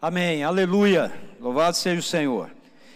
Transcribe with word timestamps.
Amém, 0.00 0.44
aleluia, 0.44 1.12
louvado 1.40 1.76
seja 1.76 1.98
o 1.98 2.02
Senhor. 2.04 2.52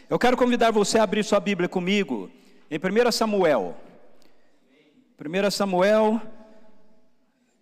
Eu 0.09 0.21
quero 0.21 0.37
convidar 0.37 0.71
você 0.71 1.01
a 1.01 1.03
abrir 1.03 1.25
sua 1.25 1.41
Bíblia 1.41 1.69
comigo 1.69 2.31
em 2.71 2.79
1 2.79 3.11
Samuel. 3.11 3.77
1 5.19 5.51
Samuel, 5.51 6.23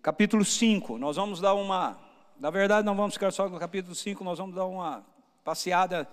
capítulo 0.03 0.45
5. 0.45 0.99
Nós 0.99 1.17
vamos 1.17 1.41
dar 1.41 1.55
uma. 1.55 1.99
Na 2.39 2.51
verdade, 2.51 2.85
não 2.85 2.95
vamos 2.95 3.15
ficar 3.15 3.31
só 3.31 3.49
no 3.49 3.59
capítulo 3.59 3.95
5, 3.95 4.23
nós 4.23 4.39
vamos 4.39 4.55
dar 4.55 4.67
uma 4.67 5.03
passeada 5.43 6.07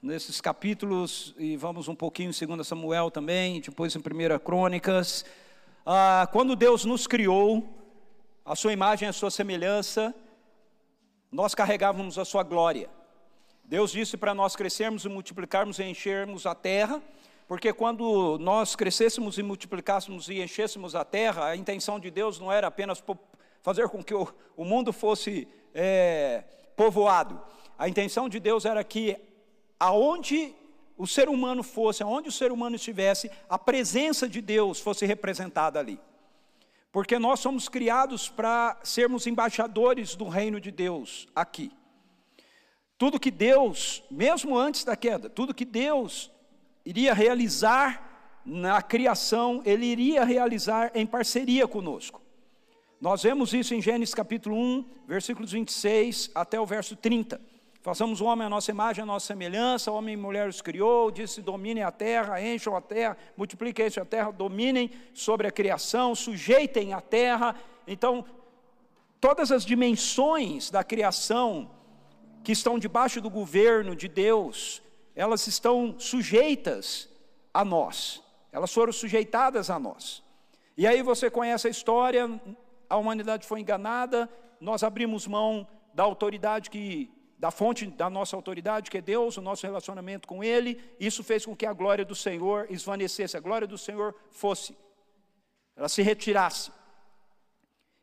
nesses 0.00 0.40
capítulos 0.40 1.34
e 1.36 1.56
vamos 1.56 1.88
um 1.88 1.94
pouquinho 1.96 2.30
em 2.30 2.46
2 2.46 2.64
Samuel 2.64 3.10
também, 3.10 3.60
depois 3.60 3.96
em 3.96 3.98
1 3.98 4.38
Crônicas. 4.38 5.24
Ah, 5.84 6.28
quando 6.30 6.54
Deus 6.54 6.84
nos 6.84 7.08
criou, 7.08 7.68
a 8.44 8.54
sua 8.54 8.72
imagem 8.72 9.08
a 9.08 9.12
sua 9.12 9.32
semelhança, 9.32 10.14
nós 11.34 11.52
carregávamos 11.52 12.16
a 12.16 12.24
sua 12.24 12.44
glória. 12.44 12.88
Deus 13.64 13.90
disse 13.90 14.16
para 14.16 14.32
nós 14.32 14.54
crescermos 14.54 15.04
e 15.04 15.08
multiplicarmos 15.08 15.80
e 15.80 15.82
enchermos 15.82 16.46
a 16.46 16.54
terra, 16.54 17.02
porque 17.48 17.72
quando 17.72 18.38
nós 18.38 18.76
crescêssemos 18.76 19.36
e 19.36 19.42
multiplicássemos 19.42 20.28
e 20.28 20.40
enchêssemos 20.40 20.94
a 20.94 21.04
terra, 21.04 21.46
a 21.46 21.56
intenção 21.56 21.98
de 21.98 22.08
Deus 22.08 22.38
não 22.38 22.52
era 22.52 22.68
apenas 22.68 23.02
fazer 23.62 23.88
com 23.88 24.00
que 24.00 24.14
o, 24.14 24.28
mundo 24.58 24.92
fosse 24.92 25.48
é, 25.74 26.44
povoado. 26.76 27.42
A 27.76 27.88
intenção 27.88 28.28
de 28.28 28.38
Deus 28.38 28.64
era 28.64 28.84
que 28.84 29.16
aonde 29.78 30.54
o 30.96 31.04
ser 31.04 31.28
humano 31.28 31.64
fosse, 31.64 32.00
aonde 32.00 32.28
o 32.28 32.32
ser 32.32 32.52
humano 32.52 32.76
estivesse, 32.76 33.28
a 33.48 33.58
presença 33.58 34.28
de 34.28 34.40
Deus 34.40 34.78
fosse 34.78 35.04
representada 35.04 35.80
ali 35.80 35.98
porque 36.94 37.18
nós 37.18 37.40
somos 37.40 37.68
criados 37.68 38.28
para 38.28 38.78
sermos 38.84 39.26
embaixadores 39.26 40.14
do 40.14 40.28
reino 40.28 40.60
de 40.60 40.70
Deus 40.70 41.26
aqui. 41.34 41.72
Tudo 42.96 43.18
que 43.18 43.32
Deus, 43.32 44.04
mesmo 44.08 44.56
antes 44.56 44.84
da 44.84 44.94
queda, 44.94 45.28
tudo 45.28 45.52
que 45.52 45.64
Deus 45.64 46.30
iria 46.86 47.12
realizar 47.12 48.40
na 48.46 48.80
criação, 48.80 49.60
Ele 49.64 49.86
iria 49.86 50.22
realizar 50.24 50.92
em 50.94 51.04
parceria 51.04 51.66
conosco. 51.66 52.22
Nós 53.00 53.24
vemos 53.24 53.52
isso 53.52 53.74
em 53.74 53.82
Gênesis 53.82 54.14
capítulo 54.14 54.56
1, 54.56 54.84
versículos 55.08 55.50
26 55.50 56.30
até 56.32 56.60
o 56.60 56.64
verso 56.64 56.94
30. 56.94 57.40
Façamos 57.84 58.22
o 58.22 58.24
homem 58.24 58.46
a 58.46 58.48
nossa 58.48 58.70
imagem, 58.70 59.02
a 59.02 59.06
nossa 59.06 59.26
semelhança, 59.26 59.92
o 59.92 59.94
homem 59.94 60.14
e 60.14 60.16
mulher 60.16 60.48
os 60.48 60.62
criou, 60.62 61.10
disse: 61.10 61.42
dominem 61.42 61.82
a 61.82 61.90
terra, 61.90 62.40
encham 62.40 62.74
a 62.74 62.80
terra, 62.80 63.14
multipliquem 63.36 63.84
a 63.84 64.04
terra, 64.06 64.30
dominem 64.30 64.90
sobre 65.12 65.46
a 65.46 65.50
criação, 65.50 66.14
sujeitem 66.14 66.94
a 66.94 67.02
terra. 67.02 67.54
Então, 67.86 68.24
todas 69.20 69.52
as 69.52 69.66
dimensões 69.66 70.70
da 70.70 70.82
criação 70.82 71.70
que 72.42 72.52
estão 72.52 72.78
debaixo 72.78 73.20
do 73.20 73.28
governo 73.28 73.94
de 73.94 74.08
Deus, 74.08 74.82
elas 75.14 75.46
estão 75.46 75.94
sujeitas 75.98 77.10
a 77.52 77.66
nós, 77.66 78.22
elas 78.50 78.72
foram 78.72 78.94
sujeitadas 78.94 79.68
a 79.68 79.78
nós. 79.78 80.22
E 80.74 80.86
aí 80.86 81.02
você 81.02 81.28
conhece 81.28 81.66
a 81.66 81.70
história, 81.70 82.40
a 82.88 82.96
humanidade 82.96 83.46
foi 83.46 83.60
enganada, 83.60 84.26
nós 84.58 84.82
abrimos 84.82 85.26
mão 85.26 85.68
da 85.92 86.02
autoridade 86.02 86.70
que 86.70 87.12
da 87.44 87.50
fonte 87.50 87.84
da 87.84 88.08
nossa 88.08 88.34
autoridade, 88.34 88.90
que 88.90 88.96
é 88.96 89.02
Deus, 89.02 89.36
o 89.36 89.42
nosso 89.42 89.66
relacionamento 89.66 90.26
com 90.26 90.42
Ele, 90.42 90.82
isso 90.98 91.22
fez 91.22 91.44
com 91.44 91.54
que 91.54 91.66
a 91.66 91.74
glória 91.74 92.02
do 92.02 92.14
Senhor 92.14 92.66
esvanecesse, 92.70 93.36
a 93.36 93.40
glória 93.40 93.66
do 93.66 93.76
Senhor 93.76 94.14
fosse, 94.30 94.74
ela 95.76 95.86
se 95.86 96.00
retirasse. 96.00 96.72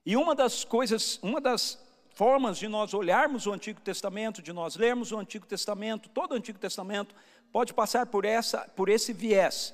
E 0.06 0.16
uma 0.16 0.36
das 0.36 0.64
coisas, 0.64 1.18
uma 1.24 1.42
das 1.42 1.84
formas 2.14 2.60
de 2.60 2.68
nós 2.68 2.94
olharmos 2.94 3.48
o 3.48 3.52
Antigo 3.52 3.82
Testamento, 3.82 4.44
de 4.44 4.54
nós 4.54 4.76
lermos 4.76 5.12
o 5.12 5.18
Antigo 5.18 5.48
Testamento, 5.48 6.08
todo 6.10 6.34
o 6.34 6.36
Antigo 6.36 6.60
Testamento, 6.60 7.16
pode 7.52 7.74
passar 7.74 8.06
por, 8.06 8.26
essa, 8.26 8.60
por 8.76 8.90
esse 8.90 9.12
viés 9.12 9.74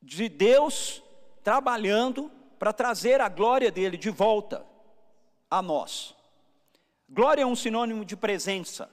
de 0.00 0.30
Deus 0.30 1.02
trabalhando 1.44 2.32
para 2.58 2.72
trazer 2.72 3.20
a 3.20 3.28
glória 3.28 3.70
dele 3.70 3.98
de 3.98 4.08
volta 4.08 4.64
a 5.50 5.60
nós. 5.60 6.21
Glória 7.14 7.42
é 7.42 7.46
um 7.46 7.54
sinônimo 7.54 8.06
de 8.06 8.16
presença, 8.16 8.90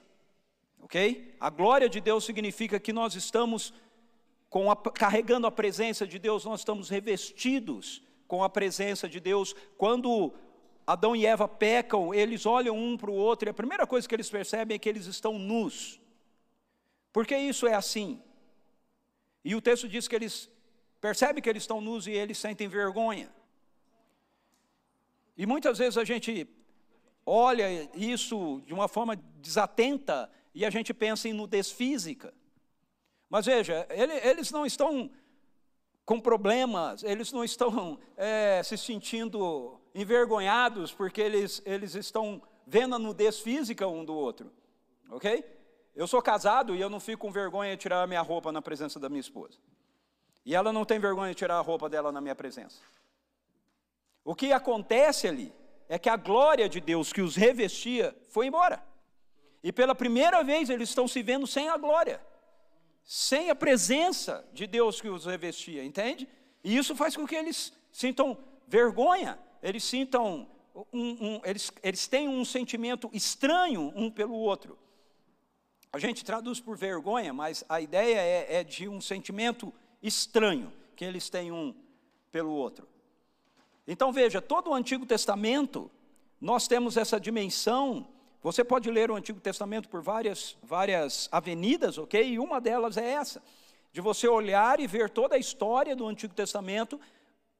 ok? 0.78 1.34
A 1.40 1.48
glória 1.48 1.88
de 1.88 2.02
Deus 2.02 2.22
significa 2.22 2.78
que 2.78 2.92
nós 2.92 3.14
estamos 3.14 3.72
a, 4.70 4.90
carregando 4.90 5.46
a 5.46 5.50
presença 5.50 6.06
de 6.06 6.18
Deus, 6.18 6.44
nós 6.44 6.60
estamos 6.60 6.90
revestidos 6.90 8.02
com 8.28 8.44
a 8.44 8.50
presença 8.50 9.08
de 9.08 9.20
Deus. 9.20 9.54
Quando 9.78 10.34
Adão 10.86 11.16
e 11.16 11.24
Eva 11.24 11.48
pecam, 11.48 12.12
eles 12.12 12.44
olham 12.44 12.76
um 12.76 12.94
para 12.94 13.10
o 13.10 13.14
outro 13.14 13.48
e 13.48 13.50
a 13.50 13.54
primeira 13.54 13.86
coisa 13.86 14.06
que 14.06 14.14
eles 14.14 14.28
percebem 14.28 14.74
é 14.74 14.78
que 14.78 14.88
eles 14.90 15.06
estão 15.06 15.38
nus. 15.38 15.98
Por 17.14 17.26
que 17.26 17.34
isso 17.38 17.66
é 17.66 17.72
assim? 17.72 18.22
E 19.42 19.54
o 19.54 19.62
texto 19.62 19.88
diz 19.88 20.06
que 20.06 20.14
eles 20.14 20.50
percebem 21.00 21.42
que 21.42 21.48
eles 21.48 21.62
estão 21.62 21.80
nus 21.80 22.06
e 22.06 22.10
eles 22.10 22.36
sentem 22.36 22.68
vergonha. 22.68 23.30
E 25.38 25.46
muitas 25.46 25.78
vezes 25.78 25.96
a 25.96 26.04
gente 26.04 26.46
olha 27.24 27.88
isso 27.94 28.62
de 28.66 28.74
uma 28.74 28.88
forma 28.88 29.16
desatenta 29.36 30.30
e 30.54 30.64
a 30.64 30.70
gente 30.70 30.92
pensa 30.92 31.28
em 31.28 31.32
nudez 31.32 31.70
física. 31.70 32.34
Mas 33.28 33.46
veja, 33.46 33.86
ele, 33.90 34.12
eles 34.26 34.50
não 34.50 34.66
estão 34.66 35.10
com 36.04 36.20
problemas, 36.20 37.04
eles 37.04 37.30
não 37.32 37.44
estão 37.44 37.98
é, 38.16 38.60
se 38.64 38.76
sentindo 38.76 39.80
envergonhados 39.94 40.92
porque 40.92 41.20
eles, 41.20 41.62
eles 41.64 41.94
estão 41.94 42.42
vendo 42.66 42.94
a 42.94 42.98
nudez 42.98 43.38
física 43.38 43.86
um 43.86 44.04
do 44.04 44.14
outro, 44.14 44.52
ok? 45.10 45.44
Eu 45.94 46.06
sou 46.06 46.22
casado 46.22 46.74
e 46.74 46.80
eu 46.80 46.88
não 46.88 47.00
fico 47.00 47.26
com 47.26 47.32
vergonha 47.32 47.76
de 47.76 47.82
tirar 47.82 48.02
a 48.02 48.06
minha 48.06 48.22
roupa 48.22 48.50
na 48.52 48.62
presença 48.62 48.98
da 48.98 49.08
minha 49.08 49.20
esposa. 49.20 49.58
E 50.44 50.54
ela 50.54 50.72
não 50.72 50.84
tem 50.84 50.98
vergonha 50.98 51.32
de 51.32 51.38
tirar 51.38 51.58
a 51.58 51.60
roupa 51.60 51.88
dela 51.88 52.10
na 52.10 52.20
minha 52.20 52.34
presença. 52.34 52.80
O 54.24 54.34
que 54.34 54.52
acontece 54.52 55.28
ali 55.28 55.52
é 55.90 55.98
que 55.98 56.08
a 56.08 56.16
glória 56.16 56.68
de 56.68 56.80
Deus 56.80 57.12
que 57.12 57.20
os 57.20 57.34
revestia 57.34 58.16
foi 58.28 58.46
embora. 58.46 58.80
E 59.60 59.72
pela 59.72 59.92
primeira 59.92 60.40
vez 60.44 60.70
eles 60.70 60.88
estão 60.88 61.08
se 61.08 61.20
vendo 61.20 61.48
sem 61.48 61.68
a 61.68 61.76
glória, 61.76 62.24
sem 63.02 63.50
a 63.50 63.56
presença 63.56 64.48
de 64.52 64.68
Deus 64.68 65.00
que 65.00 65.08
os 65.08 65.26
revestia, 65.26 65.84
entende? 65.84 66.28
E 66.62 66.76
isso 66.76 66.94
faz 66.94 67.16
com 67.16 67.26
que 67.26 67.34
eles 67.34 67.72
sintam 67.90 68.38
vergonha, 68.68 69.36
eles 69.60 69.82
sintam 69.82 70.48
um, 70.92 71.10
um, 71.26 71.40
eles, 71.42 71.72
eles 71.82 72.06
têm 72.06 72.28
um 72.28 72.44
sentimento 72.44 73.10
estranho 73.12 73.92
um 73.96 74.08
pelo 74.12 74.36
outro. 74.36 74.78
A 75.92 75.98
gente 75.98 76.24
traduz 76.24 76.60
por 76.60 76.76
vergonha, 76.76 77.32
mas 77.32 77.64
a 77.68 77.80
ideia 77.80 78.20
é, 78.20 78.60
é 78.60 78.64
de 78.64 78.88
um 78.88 79.00
sentimento 79.00 79.74
estranho 80.00 80.72
que 80.94 81.04
eles 81.04 81.28
têm 81.28 81.50
um 81.50 81.74
pelo 82.30 82.52
outro. 82.52 82.88
Então 83.90 84.12
veja, 84.12 84.40
todo 84.40 84.70
o 84.70 84.74
Antigo 84.74 85.04
Testamento, 85.04 85.90
nós 86.40 86.68
temos 86.68 86.96
essa 86.96 87.18
dimensão. 87.18 88.06
Você 88.40 88.62
pode 88.62 88.88
ler 88.88 89.10
o 89.10 89.16
Antigo 89.16 89.40
Testamento 89.40 89.88
por 89.88 90.00
várias, 90.00 90.56
várias 90.62 91.28
avenidas, 91.32 91.98
ok? 91.98 92.22
E 92.22 92.38
uma 92.38 92.60
delas 92.60 92.96
é 92.96 93.04
essa, 93.04 93.42
de 93.92 94.00
você 94.00 94.28
olhar 94.28 94.78
e 94.78 94.86
ver 94.86 95.10
toda 95.10 95.34
a 95.34 95.38
história 95.40 95.96
do 95.96 96.06
Antigo 96.06 96.32
Testamento 96.32 97.00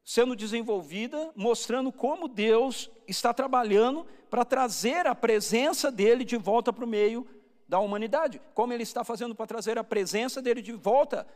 sendo 0.04 0.36
desenvolvida, 0.36 1.32
mostrando 1.34 1.90
como 1.90 2.28
Deus 2.28 2.88
está 3.08 3.34
trabalhando 3.34 4.06
para 4.30 4.44
trazer 4.44 5.08
a 5.08 5.16
presença 5.16 5.90
dele 5.90 6.24
de 6.24 6.36
volta 6.36 6.72
para 6.72 6.84
o 6.84 6.88
meio 6.88 7.26
da 7.66 7.80
humanidade, 7.80 8.40
como 8.54 8.72
ele 8.72 8.84
está 8.84 9.02
fazendo 9.02 9.34
para 9.34 9.48
trazer 9.48 9.78
a 9.78 9.84
presença 9.84 10.40
dele 10.40 10.62
de 10.62 10.74
volta 10.74 11.26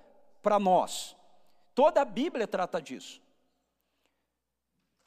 para 0.40 0.60
nós. 0.60 1.16
Toda 1.74 2.00
a 2.00 2.04
Bíblia 2.04 2.46
trata 2.46 2.80
disso. 2.80 3.23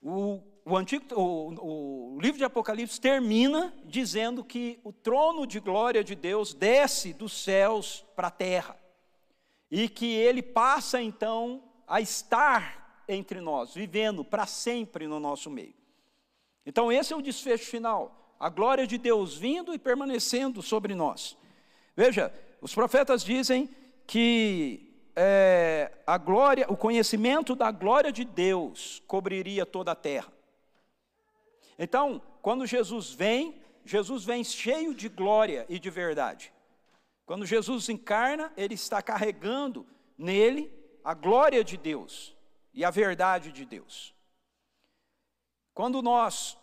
O, 0.01 0.41
o, 0.65 0.77
antigo, 0.77 1.05
o, 1.15 2.15
o 2.15 2.19
livro 2.19 2.37
de 2.37 2.43
Apocalipse 2.43 2.99
termina 2.99 3.73
dizendo 3.85 4.43
que 4.43 4.79
o 4.83 4.91
trono 4.91 5.47
de 5.47 5.59
glória 5.59 6.03
de 6.03 6.15
Deus 6.15 6.53
desce 6.53 7.13
dos 7.13 7.33
céus 7.33 8.05
para 8.15 8.27
a 8.27 8.31
terra 8.31 8.77
e 9.69 9.89
que 9.89 10.13
ele 10.13 10.41
passa 10.41 11.01
então 11.01 11.63
a 11.87 11.99
estar 12.01 13.03
entre 13.07 13.39
nós, 13.39 13.73
vivendo 13.73 14.23
para 14.23 14.45
sempre 14.45 15.07
no 15.07 15.19
nosso 15.19 15.49
meio. 15.49 15.73
Então, 16.65 16.91
esse 16.91 17.13
é 17.13 17.15
o 17.15 17.21
desfecho 17.21 17.65
final, 17.65 18.35
a 18.39 18.49
glória 18.49 18.85
de 18.85 18.97
Deus 18.97 19.37
vindo 19.37 19.73
e 19.73 19.79
permanecendo 19.79 20.61
sobre 20.61 20.93
nós. 20.93 21.37
Veja, 21.95 22.33
os 22.61 22.73
profetas 22.73 23.23
dizem 23.23 23.69
que 24.05 24.86
é, 25.19 25.91
a 26.05 26.15
glória, 26.15 26.67
o 26.69 26.77
conhecimento 26.77 27.55
da 27.55 27.71
glória 27.71 28.11
de 28.11 28.23
Deus 28.23 29.01
cobriria 29.07 29.65
toda 29.65 29.91
a 29.91 29.95
terra. 29.95 30.31
Então, 31.79 32.21
quando 32.39 32.67
Jesus 32.67 33.11
vem, 33.11 33.59
Jesus 33.83 34.23
vem 34.23 34.43
cheio 34.43 34.93
de 34.93 35.09
glória 35.09 35.65
e 35.67 35.79
de 35.79 35.89
verdade. 35.89 36.53
Quando 37.25 37.47
Jesus 37.47 37.89
encarna, 37.89 38.53
ele 38.55 38.75
está 38.75 39.01
carregando 39.01 39.87
nele 40.15 40.71
a 41.03 41.15
glória 41.15 41.63
de 41.63 41.77
Deus 41.77 42.35
e 42.71 42.85
a 42.85 42.91
verdade 42.91 43.51
de 43.51 43.65
Deus. 43.65 44.13
Quando 45.73 45.99
nós 46.03 46.55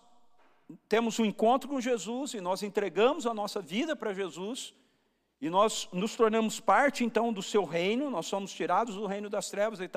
temos 0.89 1.19
um 1.19 1.25
encontro 1.25 1.69
com 1.69 1.81
Jesus 1.81 2.35
e 2.35 2.41
nós 2.41 2.63
entregamos 2.63 3.27
a 3.27 3.35
nossa 3.35 3.61
vida 3.61 3.97
para 3.97 4.15
Jesus 4.15 4.73
e 5.45 5.51
nós 5.51 5.91
nos 5.93 6.17
tornamos 6.17 6.59
parte 6.59 7.05
então 7.05 7.31
do 7.31 7.43
seu 7.43 7.65
reino, 7.65 8.09
nós 8.09 8.25
somos 8.25 8.51
tirados 8.51 8.95
do 8.95 9.05
reino 9.05 9.29
das 9.29 9.51
trevas 9.51 9.79
e 9.79 9.91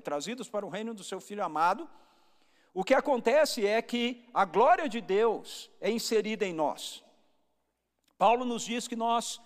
trazidos 0.00 0.48
para 0.48 0.64
o 0.64 0.68
reino 0.68 0.94
do 0.94 1.02
seu 1.02 1.20
filho 1.20 1.42
amado. 1.42 1.90
O 2.72 2.84
que 2.84 2.94
acontece 2.94 3.66
é 3.66 3.82
que 3.82 4.24
a 4.32 4.44
glória 4.44 4.88
de 4.88 5.00
Deus 5.00 5.68
é 5.80 5.90
inserida 5.90 6.46
em 6.46 6.52
nós. 6.52 7.02
Paulo 8.16 8.44
nos 8.44 8.64
diz 8.64 8.86
que 8.86 8.94
nós, 8.94 9.40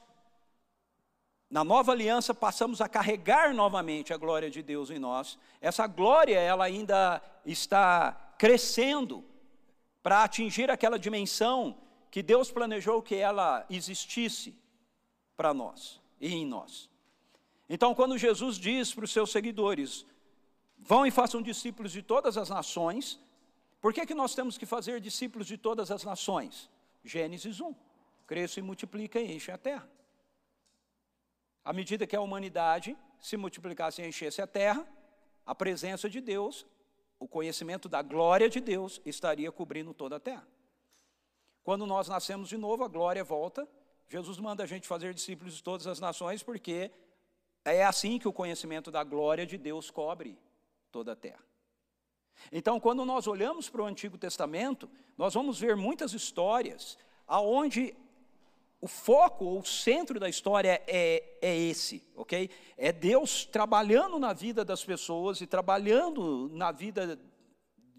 na 1.48 1.64
nova 1.64 1.92
aliança, 1.92 2.34
passamos 2.34 2.82
a 2.82 2.86
carregar 2.86 3.54
novamente 3.54 4.12
a 4.12 4.18
glória 4.18 4.50
de 4.50 4.62
Deus 4.62 4.90
em 4.90 4.98
nós. 4.98 5.38
Essa 5.62 5.86
glória, 5.86 6.38
ela 6.38 6.66
ainda 6.66 7.22
está 7.46 8.34
crescendo 8.36 9.24
para 10.02 10.24
atingir 10.24 10.70
aquela 10.70 10.98
dimensão 10.98 11.74
que 12.10 12.22
Deus 12.22 12.50
planejou 12.50 13.00
que 13.00 13.14
ela 13.14 13.64
existisse 13.70 14.54
para 15.38 15.54
nós 15.54 16.02
e 16.20 16.34
em 16.34 16.44
nós. 16.44 16.90
Então, 17.70 17.94
quando 17.94 18.18
Jesus 18.18 18.58
diz 18.58 18.92
para 18.92 19.04
os 19.04 19.12
seus 19.12 19.30
seguidores: 19.30 20.04
vão 20.76 21.06
e 21.06 21.10
façam 21.10 21.40
discípulos 21.40 21.92
de 21.92 22.02
todas 22.02 22.36
as 22.36 22.50
nações, 22.50 23.18
por 23.80 23.94
que, 23.94 24.04
que 24.04 24.14
nós 24.14 24.34
temos 24.34 24.58
que 24.58 24.66
fazer 24.66 25.00
discípulos 25.00 25.46
de 25.46 25.56
todas 25.56 25.90
as 25.90 26.02
nações? 26.02 26.68
Gênesis 27.04 27.60
1: 27.60 27.72
cresça 28.26 28.58
e 28.58 28.62
multiplica 28.62 29.20
e 29.20 29.32
enche 29.32 29.52
a 29.52 29.56
terra. 29.56 29.88
À 31.64 31.72
medida 31.72 32.06
que 32.06 32.16
a 32.16 32.20
humanidade 32.20 32.96
se 33.20 33.36
multiplicasse 33.36 34.02
e 34.02 34.08
enchesse 34.08 34.42
a 34.42 34.46
terra, 34.46 34.86
a 35.46 35.54
presença 35.54 36.10
de 36.10 36.20
Deus 36.20 36.66
o 37.18 37.26
conhecimento 37.26 37.88
da 37.88 38.00
glória 38.00 38.48
de 38.48 38.60
Deus 38.60 39.00
estaria 39.04 39.50
cobrindo 39.50 39.92
toda 39.92 40.16
a 40.16 40.20
terra. 40.20 40.46
Quando 41.64 41.84
nós 41.84 42.08
nascemos 42.08 42.48
de 42.48 42.56
novo, 42.56 42.84
a 42.84 42.88
glória 42.88 43.24
volta. 43.24 43.68
Jesus 44.08 44.38
manda 44.38 44.62
a 44.62 44.66
gente 44.66 44.88
fazer 44.88 45.12
discípulos 45.12 45.54
de 45.54 45.62
todas 45.62 45.86
as 45.86 46.00
nações, 46.00 46.42
porque 46.42 46.90
é 47.64 47.84
assim 47.84 48.18
que 48.18 48.26
o 48.26 48.32
conhecimento 48.32 48.90
da 48.90 49.04
glória 49.04 49.46
de 49.46 49.58
Deus 49.58 49.90
cobre 49.90 50.38
toda 50.90 51.12
a 51.12 51.16
terra. 51.16 51.44
Então, 52.50 52.80
quando 52.80 53.04
nós 53.04 53.26
olhamos 53.26 53.68
para 53.68 53.82
o 53.82 53.86
Antigo 53.86 54.16
Testamento, 54.16 54.88
nós 55.16 55.34
vamos 55.34 55.58
ver 55.58 55.76
muitas 55.76 56.12
histórias 56.12 56.96
aonde 57.26 57.94
o 58.80 58.86
foco, 58.86 59.44
ou 59.44 59.58
o 59.58 59.66
centro 59.66 60.20
da 60.20 60.28
história 60.28 60.80
é, 60.86 61.36
é 61.42 61.56
esse, 61.56 62.02
ok? 62.14 62.48
É 62.76 62.92
Deus 62.92 63.44
trabalhando 63.44 64.18
na 64.20 64.32
vida 64.32 64.64
das 64.64 64.84
pessoas 64.84 65.40
e 65.40 65.46
trabalhando 65.46 66.48
na 66.52 66.70
vida 66.70 67.18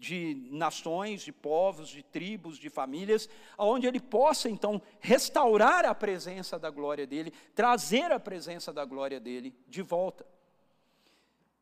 de 0.00 0.48
nações, 0.50 1.20
de 1.20 1.30
povos, 1.30 1.90
de 1.90 2.02
tribos, 2.02 2.56
de 2.56 2.70
famílias, 2.70 3.28
aonde 3.58 3.86
ele 3.86 4.00
possa 4.00 4.48
então 4.48 4.80
restaurar 4.98 5.84
a 5.84 5.94
presença 5.94 6.58
da 6.58 6.70
glória 6.70 7.06
dele, 7.06 7.34
trazer 7.54 8.10
a 8.10 8.18
presença 8.18 8.72
da 8.72 8.82
glória 8.82 9.20
dele 9.20 9.54
de 9.68 9.82
volta. 9.82 10.26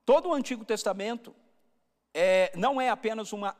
Todo 0.04 0.28
o 0.28 0.34
Antigo 0.34 0.64
Testamento 0.64 1.34
é, 2.14 2.52
não 2.56 2.80
é 2.80 2.88
apenas 2.88 3.32
uma, 3.32 3.56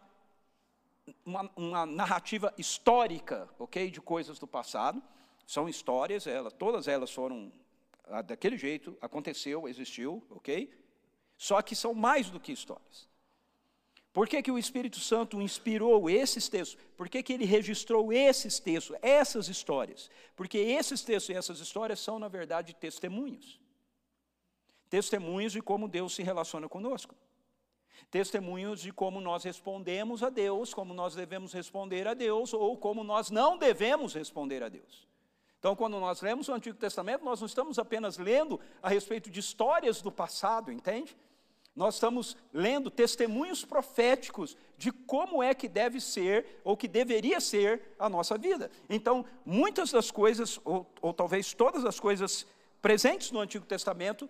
uma, 1.27 1.51
uma 1.57 1.85
narrativa 1.85 2.55
histórica, 2.57 3.49
ok, 3.59 3.91
de 3.91 4.01
coisas 4.01 4.39
do 4.39 4.47
passado, 4.47 5.03
são 5.45 5.69
histórias, 5.69 6.25
ela, 6.29 6.53
todas 6.53 6.87
elas 6.87 7.11
foram 7.11 7.53
ah, 8.05 8.23
daquele 8.23 8.57
jeito, 8.57 8.97
aconteceu, 9.01 9.69
existiu, 9.69 10.25
ok? 10.31 10.73
Só 11.37 11.61
que 11.63 11.75
são 11.75 11.93
mais 11.93 12.31
do 12.31 12.39
que 12.39 12.53
histórias. 12.53 13.08
Por 14.13 14.27
que, 14.27 14.43
que 14.43 14.51
o 14.51 14.59
Espírito 14.59 14.99
Santo 14.99 15.41
inspirou 15.41 16.09
esses 16.09 16.49
textos? 16.49 16.79
Por 16.97 17.09
que, 17.09 17.23
que 17.23 17.33
ele 17.33 17.45
registrou 17.45 18.13
esses 18.13 18.59
textos, 18.59 18.97
essas 19.03 19.49
histórias? 19.49 20.11
Porque 20.35 20.59
esses 20.59 21.03
textos 21.03 21.35
e 21.35 21.39
essas 21.39 21.61
histórias 21.61 22.01
são, 22.01 22.19
na 22.19 22.29
verdade, 22.29 22.75
testemunhos. 22.75 23.61
Testemunhos 24.89 25.53
de 25.53 25.61
como 25.61 25.87
Deus 25.87 26.15
se 26.15 26.23
relaciona 26.23 26.69
conosco. 26.69 27.15
Testemunhos 28.11 28.81
de 28.81 28.93
como 28.93 29.21
nós 29.21 29.45
respondemos 29.45 30.23
a 30.23 30.31
Deus, 30.31 30.73
como 30.73 30.95
nós 30.95 31.15
devemos 31.15 31.53
responder 31.53 32.09
a 32.09 32.15
Deus, 32.15 32.55
ou 32.55 32.77
como 32.77 33.05
nós 33.05 33.31
não 33.31 33.59
devemos 33.59 34.15
responder 34.15 34.63
a 34.63 34.69
Deus. 34.69 35.07
Então, 35.59 35.77
quando 35.77 35.99
nós 36.01 36.23
lemos 36.23 36.49
o 36.49 36.53
Antigo 36.53 36.79
Testamento, 36.79 37.25
nós 37.25 37.41
não 37.41 37.47
estamos 37.47 37.79
apenas 37.79 38.17
lendo 38.17 38.59
a 38.81 38.89
respeito 38.89 39.29
de 39.29 39.41
histórias 39.41 40.01
do 40.01 40.11
passado, 40.11 40.73
entende? 40.73 41.17
Nós 41.79 41.95
estamos 41.95 42.37
lendo 42.53 42.91
testemunhos 42.91 43.65
proféticos 43.65 44.57
de 44.77 44.91
como 44.91 45.41
é 45.41 45.55
que 45.55 45.69
deve 45.69 46.01
ser, 46.01 46.61
ou 46.65 46.77
que 46.77 46.89
deveria 46.89 47.41
ser, 47.41 47.95
a 48.01 48.09
nossa 48.09 48.37
vida. 48.37 48.69
Então, 48.91 49.25
muitas 49.47 49.93
das 49.93 50.11
coisas, 50.11 50.61
ou, 50.65 50.85
ou 51.01 51.15
talvez 51.15 51.55
todas 51.55 51.85
as 51.85 52.01
coisas 52.01 52.45
presentes 52.83 53.31
no 53.31 53.39
Antigo 53.39 53.65
Testamento, 53.65 54.29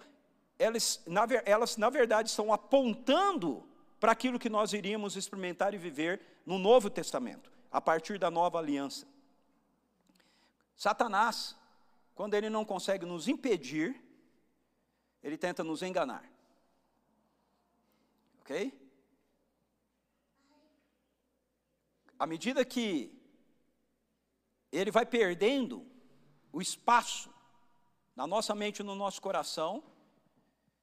elas 0.59 1.01
na, 1.07 1.27
elas, 1.47 1.79
na 1.79 1.89
verdade, 1.89 2.29
estão 2.29 2.53
apontando 2.53 3.67
para 3.99 4.13
aquilo 4.13 4.39
que 4.39 4.51
nós 4.51 4.75
iríamos 4.75 5.17
experimentar 5.17 5.73
e 5.73 5.79
viver 5.79 6.21
no 6.45 6.59
Novo 6.59 6.91
Testamento, 6.91 7.51
a 7.73 7.81
partir 7.81 8.19
da 8.19 8.31
nova 8.31 8.59
aliança. 8.59 9.07
Satanás, 10.77 11.57
quando 12.15 12.35
ele 12.35 12.51
não 12.51 12.67
consegue 12.67 13.07
nos 13.07 13.27
impedir, 13.27 13.99
ele 15.23 15.39
tenta 15.39 15.65
nos 15.65 15.81
enganar. 15.81 16.31
Ok? 18.49 18.73
À 22.19 22.27
medida 22.27 22.65
que 22.65 23.13
ele 24.73 24.91
vai 24.91 25.05
perdendo 25.05 25.87
o 26.51 26.63
espaço 26.63 27.29
na 28.17 28.27
nossa 28.27 28.55
mente 28.55 28.79
e 28.79 28.83
no 28.83 28.95
nosso 28.95 29.21
coração, 29.21 29.85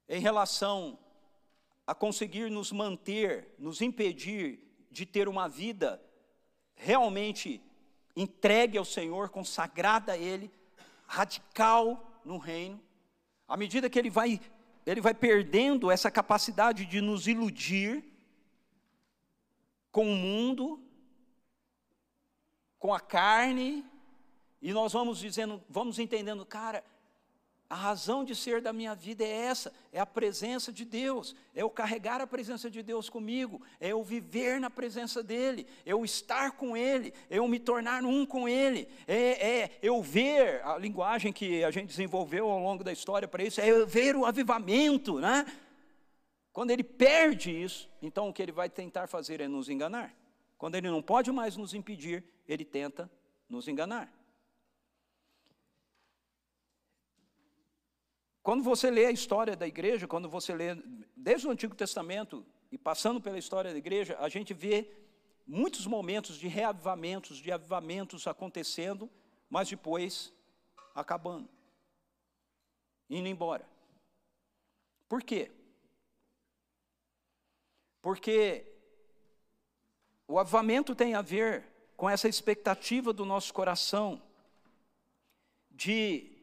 em 0.08 0.20
relação 0.20 0.96
a 1.84 1.92
conseguir 1.92 2.52
nos 2.52 2.70
manter, 2.70 3.52
nos 3.58 3.80
impedir 3.80 4.60
de 4.88 5.04
ter 5.04 5.26
uma 5.26 5.48
vida 5.48 6.00
realmente 6.76 7.60
entregue 8.14 8.78
ao 8.78 8.84
Senhor, 8.84 9.28
consagrada 9.28 10.12
a 10.12 10.16
Ele, 10.16 10.52
radical 11.04 12.20
no 12.24 12.38
reino, 12.38 12.80
à 13.48 13.56
medida 13.56 13.90
que 13.90 13.98
ele 13.98 14.08
vai, 14.08 14.40
ele 14.86 15.00
vai 15.00 15.12
perdendo 15.12 15.90
essa 15.90 16.10
capacidade 16.10 16.86
de 16.86 17.00
nos 17.00 17.26
iludir 17.26 18.04
com 19.90 20.10
o 20.10 20.14
mundo, 20.16 20.80
com 22.78 22.94
a 22.94 23.00
carne, 23.00 23.84
e 24.62 24.72
nós 24.72 24.92
vamos 24.92 25.18
dizendo, 25.18 25.62
vamos 25.68 25.98
entendendo, 25.98 26.46
cara, 26.46 26.84
a 27.68 27.74
razão 27.74 28.24
de 28.24 28.34
ser 28.34 28.60
da 28.60 28.72
minha 28.72 28.94
vida 28.94 29.24
é 29.24 29.28
essa, 29.28 29.72
é 29.92 29.98
a 29.98 30.06
presença 30.06 30.72
de 30.72 30.84
Deus, 30.84 31.34
é 31.54 31.62
eu 31.62 31.70
carregar 31.70 32.20
a 32.20 32.26
presença 32.26 32.70
de 32.70 32.82
Deus 32.82 33.08
comigo, 33.08 33.60
é 33.80 33.88
eu 33.88 34.02
viver 34.04 34.60
na 34.60 34.70
presença 34.70 35.22
dEle, 35.22 35.66
é 35.84 35.92
eu 35.92 36.04
estar 36.04 36.52
com 36.52 36.76
Ele, 36.76 37.12
é 37.28 37.38
eu 37.38 37.48
me 37.48 37.58
tornar 37.58 38.04
um 38.04 38.24
com 38.24 38.48
Ele, 38.48 38.88
é, 39.06 39.62
é 39.62 39.70
eu 39.82 40.00
ver, 40.00 40.64
a 40.64 40.78
linguagem 40.78 41.32
que 41.32 41.64
a 41.64 41.70
gente 41.70 41.88
desenvolveu 41.88 42.48
ao 42.48 42.60
longo 42.60 42.84
da 42.84 42.92
história 42.92 43.26
para 43.26 43.42
isso, 43.42 43.60
é 43.60 43.68
eu 43.68 43.86
ver 43.86 44.14
o 44.14 44.24
avivamento, 44.24 45.18
né? 45.18 45.44
Quando 46.52 46.70
ele 46.70 46.82
perde 46.82 47.50
isso, 47.50 47.86
então 48.00 48.30
o 48.30 48.32
que 48.32 48.40
ele 48.40 48.50
vai 48.50 48.70
tentar 48.70 49.06
fazer 49.06 49.42
é 49.42 49.46
nos 49.46 49.68
enganar. 49.68 50.14
Quando 50.56 50.74
ele 50.74 50.88
não 50.88 51.02
pode 51.02 51.30
mais 51.30 51.54
nos 51.54 51.74
impedir, 51.74 52.24
ele 52.48 52.64
tenta 52.64 53.10
nos 53.46 53.68
enganar. 53.68 54.10
Quando 58.46 58.62
você 58.62 58.92
lê 58.92 59.06
a 59.06 59.10
história 59.10 59.56
da 59.56 59.66
igreja, 59.66 60.06
quando 60.06 60.28
você 60.28 60.54
lê 60.54 60.76
desde 61.16 61.48
o 61.48 61.50
Antigo 61.50 61.74
Testamento 61.74 62.46
e 62.70 62.78
passando 62.78 63.20
pela 63.20 63.36
história 63.36 63.72
da 63.72 63.76
igreja, 63.76 64.16
a 64.20 64.28
gente 64.28 64.54
vê 64.54 64.88
muitos 65.44 65.84
momentos 65.84 66.38
de 66.38 66.46
reavivamentos, 66.46 67.38
de 67.38 67.50
avivamentos 67.50 68.24
acontecendo, 68.28 69.10
mas 69.50 69.68
depois 69.68 70.32
acabando, 70.94 71.48
indo 73.10 73.26
embora. 73.26 73.68
Por 75.08 75.24
quê? 75.24 75.50
Porque 78.00 78.64
o 80.28 80.38
avivamento 80.38 80.94
tem 80.94 81.16
a 81.16 81.20
ver 81.20 81.64
com 81.96 82.08
essa 82.08 82.28
expectativa 82.28 83.12
do 83.12 83.24
nosso 83.24 83.52
coração 83.52 84.22
de 85.68 86.35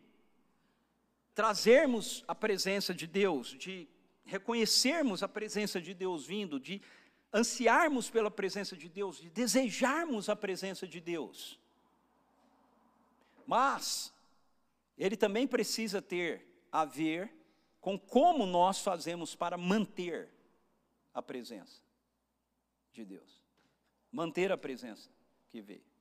trazermos 1.34 2.24
a 2.28 2.36
presença 2.36 2.94
de 2.94 3.08
Deus, 3.08 3.50
de 3.50 3.88
reconhecermos 4.26 5.24
a 5.24 5.28
presença 5.28 5.82
de 5.82 5.94
Deus 5.94 6.26
vindo, 6.26 6.60
de 6.60 6.82
ansiarmos 7.34 8.10
pela 8.10 8.30
presença 8.30 8.76
de 8.78 8.88
Deus, 8.88 9.18
de 9.18 9.30
desejarmos 9.30 10.30
a 10.30 10.36
presença 10.36 10.88
de 10.88 11.02
Deus. 11.02 11.60
Mas, 13.46 14.14
ele 14.98 15.18
também 15.18 15.48
precisa 15.48 16.02
ter 16.02 16.48
a 16.72 16.86
ver 16.86 17.34
com 17.82 18.00
como 18.00 18.46
nós 18.46 18.80
fazemos 18.80 19.36
para 19.36 19.58
manter 19.58 20.30
a 21.14 21.22
presença 21.22 21.82
de 22.94 23.04
Deus. 23.04 23.42
Manter 24.12 24.52
a 24.52 24.58
presença. 24.58 25.10
que 25.50 25.62
veio. 25.62 25.93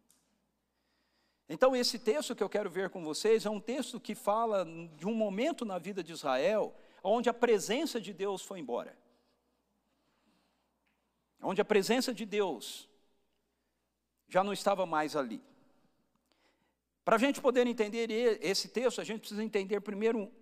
Então, 1.53 1.77
esse 1.77 1.99
texto 1.99 2.35
que 2.35 2.43
eu 2.43 2.49
quero 2.49 2.71
ver 2.71 2.89
com 2.89 3.05
vocês 3.05 3.45
é 3.45 3.51
um 3.51 3.61
texto 3.61 4.01
que 4.01 4.15
fala 4.15 4.65
de 4.97 5.07
um 5.07 5.13
momento 5.13 5.67
na 5.67 5.79
vida 5.79 6.03
de 6.03 6.11
Israel 6.11 6.75
onde 7.05 7.29
a 7.29 7.35
presença 7.35 8.01
de 8.01 8.11
Deus 8.11 8.41
foi 8.41 8.59
embora. 8.59 8.97
Onde 11.43 11.61
a 11.61 11.65
presença 11.65 12.15
de 12.15 12.25
Deus 12.25 12.89
já 14.29 14.43
não 14.43 14.55
estava 14.55 14.87
mais 14.87 15.15
ali. 15.15 15.43
Para 17.05 17.17
a 17.17 17.19
gente 17.19 17.39
poder 17.39 17.67
entender 17.67 18.11
esse 18.41 18.69
texto, 18.69 19.03
a 19.03 19.05
gente 19.05 19.21
precisa 19.21 19.45
entender 19.45 19.79
primeiro 19.81 20.33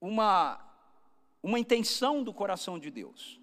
uma, 0.00 0.64
uma 1.42 1.58
intenção 1.58 2.24
do 2.24 2.32
coração 2.32 2.78
de 2.78 2.90
Deus. 2.90 3.38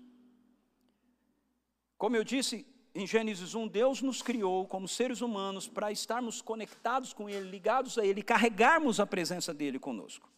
Como 2.00 2.16
eu 2.16 2.24
disse 2.24 2.66
em 2.94 3.08
Gênesis 3.08 3.56
1, 3.56 3.68
Deus 3.68 4.02
nos 4.02 4.22
criou 4.22 4.68
como 4.68 4.88
seres 4.88 5.22
humanos 5.22 5.68
para 5.68 5.92
estarmos 5.92 6.42
conectados 6.42 7.14
com 7.14 7.30
Ele, 7.30 7.50
ligados 7.50 7.98
a 7.98 8.06
Ele, 8.06 8.22
carregarmos 8.22 9.00
a 9.00 9.08
presença 9.08 9.54
dEle 9.54 9.80
conosco. 9.80 10.30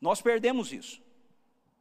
Nós 0.00 0.22
perdemos 0.22 0.72
isso. 0.72 1.02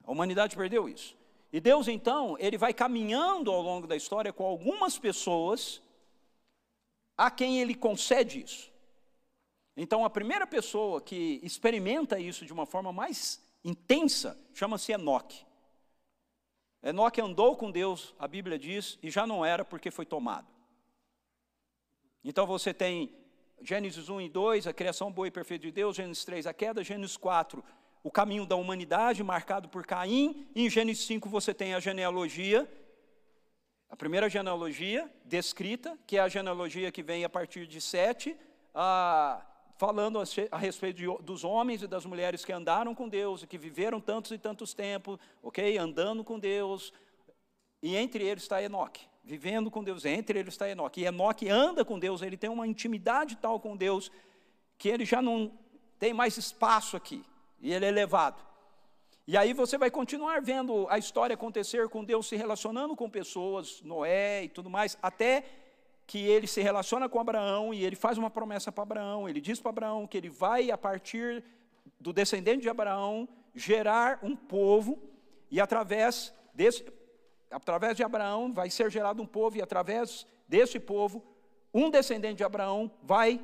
A 0.03 0.11
humanidade 0.11 0.55
perdeu 0.55 0.89
isso. 0.89 1.15
E 1.51 1.61
Deus, 1.61 1.87
então, 1.87 2.35
Ele 2.39 2.57
vai 2.57 2.73
caminhando 2.73 3.51
ao 3.51 3.61
longo 3.61 3.87
da 3.87 3.95
história 3.95 4.33
com 4.33 4.45
algumas 4.45 4.97
pessoas 4.97 5.81
a 7.17 7.31
quem 7.31 7.61
Ele 7.61 7.73
concede 7.73 8.41
isso. 8.41 8.69
Então, 9.77 10.03
a 10.03 10.09
primeira 10.09 10.45
pessoa 10.45 11.01
que 11.01 11.39
experimenta 11.41 12.19
isso 12.19 12.45
de 12.45 12.51
uma 12.51 12.65
forma 12.65 12.91
mais 12.91 13.41
intensa 13.63 14.37
chama-se 14.53 14.91
Enoque. 14.91 15.45
Enoque 16.85 17.19
andou 17.19 17.57
com 17.57 17.71
Deus, 17.71 18.13
a 18.19 18.27
Bíblia 18.27 18.59
diz, 18.59 18.99
e 19.01 19.09
já 19.09 19.25
não 19.25 19.43
era 19.43 19.65
porque 19.65 19.89
foi 19.89 20.05
tomado. 20.05 20.47
Então 22.23 22.45
você 22.45 22.71
tem 22.71 23.11
Gênesis 23.59 24.07
1 24.07 24.21
e 24.21 24.29
2, 24.29 24.67
a 24.67 24.73
criação 24.73 25.11
boa 25.11 25.27
e 25.27 25.31
perfeita 25.31 25.65
de 25.65 25.71
Deus, 25.71 25.95
Gênesis 25.95 26.23
3, 26.23 26.45
a 26.45 26.53
queda, 26.53 26.83
Gênesis 26.83 27.17
4, 27.17 27.63
o 28.03 28.11
caminho 28.11 28.45
da 28.45 28.55
humanidade 28.55 29.23
marcado 29.23 29.67
por 29.67 29.83
Caim, 29.83 30.47
e 30.53 30.63
em 30.63 30.69
Gênesis 30.69 31.07
5 31.07 31.27
você 31.27 31.55
tem 31.55 31.73
a 31.73 31.79
genealogia, 31.79 32.71
a 33.89 33.95
primeira 33.95 34.29
genealogia 34.29 35.11
descrita, 35.25 35.97
que 36.05 36.17
é 36.17 36.19
a 36.19 36.29
genealogia 36.29 36.91
que 36.91 37.01
vem 37.01 37.25
a 37.25 37.29
partir 37.29 37.65
de 37.65 37.81
Sete, 37.81 38.37
a, 38.75 39.43
falando 39.77 40.21
a 40.51 40.57
respeito 40.57 40.97
de, 40.97 41.23
dos 41.23 41.43
homens 41.43 41.81
e 41.81 41.87
das 41.87 42.05
mulheres 42.05 42.45
que 42.45 42.53
andaram 42.53 42.95
com 42.95 43.09
Deus 43.09 43.43
e 43.43 43.47
que 43.47 43.57
viveram 43.57 43.99
tantos 43.99 44.31
e 44.31 44.37
tantos 44.37 44.73
tempos, 44.73 45.19
ok? 45.43 45.77
Andando 45.77 46.23
com 46.23 46.39
Deus. 46.39 46.93
E 47.81 47.95
entre 47.95 48.23
eles 48.23 48.43
está 48.43 48.61
Enoque, 48.61 49.05
vivendo 49.23 49.69
com 49.69 49.83
Deus. 49.83 50.05
Entre 50.05 50.39
eles 50.39 50.53
está 50.53 50.69
Enoque. 50.69 51.01
E 51.01 51.05
Enoque 51.05 51.49
anda 51.49 51.83
com 51.83 51.99
Deus, 51.99 52.21
ele 52.21 52.37
tem 52.37 52.49
uma 52.49 52.65
intimidade 52.65 53.35
tal 53.35 53.59
com 53.59 53.75
Deus 53.75 54.11
que 54.77 54.89
ele 54.89 55.05
já 55.05 55.21
não 55.21 55.51
tem 55.99 56.13
mais 56.13 56.37
espaço 56.37 56.95
aqui. 56.95 57.23
E 57.59 57.73
ele 57.73 57.85
é 57.85 57.89
elevado. 57.89 58.43
E 59.27 59.35
aí 59.35 59.53
você 59.53 59.77
vai 59.77 59.89
continuar 59.89 60.39
vendo 60.41 60.87
a 60.87 60.99
história 60.99 61.33
acontecer 61.33 61.89
com 61.89 62.03
Deus 62.03 62.27
se 62.27 62.35
relacionando 62.35 62.95
com 62.95 63.09
pessoas, 63.09 63.81
Noé 63.81 64.43
e 64.43 64.49
tudo 64.49 64.69
mais, 64.69 64.97
até 65.01 65.43
que 66.07 66.19
ele 66.19 66.47
se 66.47 66.61
relaciona 66.61 67.09
com 67.09 67.19
Abraão 67.19 67.73
e 67.73 67.83
ele 67.83 67.95
faz 67.95 68.17
uma 68.17 68.29
promessa 68.29 68.71
para 68.71 68.83
Abraão. 68.83 69.27
Ele 69.27 69.41
diz 69.41 69.59
para 69.59 69.69
Abraão 69.69 70.05
que 70.05 70.17
ele 70.17 70.29
vai, 70.29 70.69
a 70.69 70.77
partir 70.77 71.43
do 71.99 72.13
descendente 72.13 72.61
de 72.61 72.69
Abraão, 72.69 73.27
gerar 73.53 74.19
um 74.21 74.35
povo, 74.35 75.01
e 75.49 75.59
através 75.59 76.33
desse, 76.53 76.85
através 77.49 77.95
de 77.95 78.03
Abraão 78.03 78.53
vai 78.53 78.69
ser 78.69 78.91
gerado 78.91 79.21
um 79.21 79.25
povo, 79.25 79.57
e 79.57 79.61
através 79.61 80.27
desse 80.47 80.79
povo, 80.79 81.23
um 81.73 81.89
descendente 81.89 82.37
de 82.37 82.43
Abraão 82.43 82.91
vai 83.01 83.41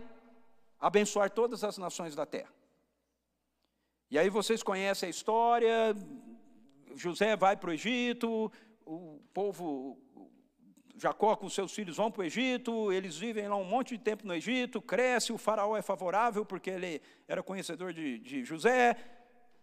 abençoar 0.79 1.29
todas 1.31 1.63
as 1.63 1.77
nações 1.77 2.15
da 2.15 2.25
terra. 2.25 2.51
E 4.09 4.19
aí 4.19 4.29
vocês 4.29 4.61
conhecem 4.61 5.07
a 5.07 5.09
história, 5.09 5.95
José 6.95 7.35
vai 7.35 7.55
para 7.55 7.69
o 7.69 7.73
Egito, 7.73 8.51
o 8.85 9.21
povo 9.33 9.97
Jacó 11.01 11.35
com 11.35 11.49
seus 11.49 11.73
filhos 11.73 11.97
vão 11.97 12.11
para 12.11 12.21
o 12.21 12.23
Egito, 12.23 12.91
eles 12.91 13.17
vivem 13.17 13.47
lá 13.47 13.55
um 13.55 13.63
monte 13.63 13.97
de 13.97 14.03
tempo 14.03 14.27
no 14.27 14.35
Egito, 14.35 14.79
cresce, 14.79 15.33
o 15.33 15.37
faraó 15.37 15.75
é 15.75 15.81
favorável 15.81 16.45
porque 16.45 16.69
ele 16.69 17.01
era 17.27 17.41
conhecedor 17.41 17.91
de, 17.91 18.19
de 18.19 18.45
José. 18.45 18.95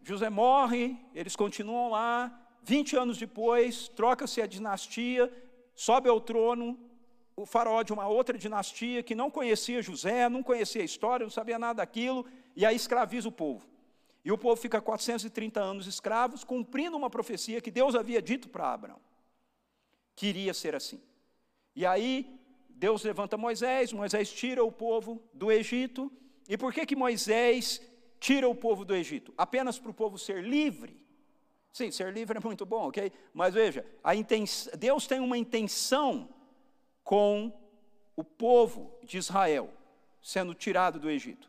José 0.02 0.28
morre, 0.28 0.99
eles 1.14 1.37
continuam 1.37 1.90
lá. 1.90 2.37
20 2.64 2.97
anos 2.97 3.18
depois, 3.18 3.87
troca-se 3.87 4.42
a 4.42 4.49
dinastia, 4.49 5.33
sobe 5.76 6.09
ao 6.09 6.21
trono 6.21 6.76
o 7.37 7.47
faraó 7.47 7.85
de 7.85 7.92
uma 7.92 8.09
outra 8.09 8.37
dinastia 8.37 9.00
que 9.04 9.14
não 9.14 9.30
conhecia 9.30 9.80
José, 9.80 10.28
não 10.28 10.42
conhecia 10.42 10.83
a 10.83 10.85
história, 10.85 11.23
não 11.23 11.30
sabia 11.30 11.57
nada 11.57 11.75
daquilo, 11.75 12.26
e 12.57 12.66
aí 12.66 12.75
escraviza 12.75 13.28
o 13.28 13.33
povo. 13.33 13.64
E 14.25 14.33
o 14.33 14.37
povo 14.37 14.61
fica 14.61 14.80
430 14.80 15.61
anos 15.61 15.87
escravos, 15.87 16.42
cumprindo 16.42 16.97
uma 16.97 17.09
profecia 17.09 17.61
que 17.61 17.71
Deus 17.71 17.95
havia 17.95 18.21
dito 18.21 18.49
para 18.49 18.73
Abraão. 18.73 19.00
Queria 20.16 20.52
ser 20.52 20.75
assim. 20.75 21.00
E 21.78 21.87
aí 21.87 22.37
Deus 22.70 23.04
levanta 23.04 23.37
Moisés, 23.37 23.92
Moisés 23.92 24.32
tira 24.32 24.64
o 24.64 24.73
povo 24.73 25.23
do 25.32 25.52
Egito. 25.52 26.11
E 26.49 26.58
por 26.58 26.73
que 26.73 26.85
que 26.85 26.97
Moisés 26.97 27.80
tira 28.18 28.49
o 28.49 28.54
povo 28.54 28.85
do 28.85 28.97
Egito? 28.97 29.32
Apenas 29.38 29.78
para 29.78 29.92
o 29.92 29.94
povo 29.94 30.18
ser 30.18 30.42
livre. 30.42 31.06
Sim, 31.73 31.92
ser 31.92 32.12
livre 32.12 32.37
é 32.37 32.40
muito 32.44 32.66
bom, 32.66 32.88
ok? 32.88 33.12
Mas 33.32 33.54
veja, 33.54 33.87
intenção, 34.12 34.76
Deus 34.76 35.06
tem 35.06 35.20
uma 35.20 35.38
intenção 35.38 36.28
com 37.04 37.56
o 38.16 38.25
povo 38.25 38.99
de 39.04 39.16
Israel 39.16 39.73
sendo 40.20 40.54
tirado 40.54 40.99
do 40.99 41.08
Egito. 41.08 41.49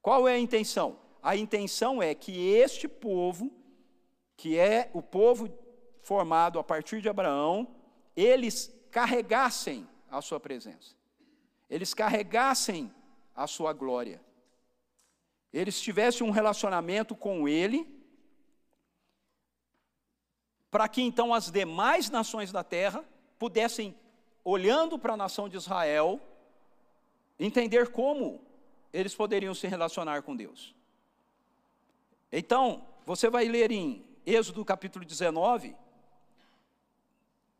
Qual 0.00 0.26
é 0.26 0.32
a 0.32 0.38
intenção? 0.38 0.98
A 1.22 1.36
intenção 1.36 2.02
é 2.02 2.14
que 2.14 2.48
este 2.48 2.88
povo, 2.88 3.52
que 4.38 4.58
é 4.58 4.90
o 4.94 5.02
povo 5.02 5.50
formado 6.00 6.58
a 6.58 6.64
partir 6.64 7.02
de 7.02 7.10
Abraão, 7.10 7.68
eles 8.16 8.73
carregassem 8.94 9.88
a 10.08 10.22
sua 10.22 10.38
presença, 10.38 10.94
eles 11.68 11.92
carregassem 11.92 12.94
a 13.34 13.44
sua 13.48 13.72
glória, 13.72 14.22
eles 15.52 15.80
tivessem 15.80 16.24
um 16.24 16.30
relacionamento 16.30 17.16
com 17.16 17.48
Ele, 17.48 17.92
para 20.70 20.88
que 20.88 21.02
então 21.02 21.34
as 21.34 21.50
demais 21.50 22.08
nações 22.08 22.52
da 22.52 22.62
terra 22.62 23.04
pudessem, 23.36 23.98
olhando 24.44 24.96
para 24.96 25.14
a 25.14 25.16
nação 25.16 25.48
de 25.48 25.56
Israel, 25.56 26.20
entender 27.36 27.90
como 27.90 28.40
eles 28.92 29.12
poderiam 29.12 29.54
se 29.56 29.66
relacionar 29.66 30.22
com 30.22 30.36
Deus. 30.36 30.72
Então, 32.30 32.86
você 33.04 33.28
vai 33.28 33.46
ler 33.46 33.72
em 33.72 34.06
Êxodo 34.24 34.64
capítulo 34.64 35.04
19, 35.04 35.74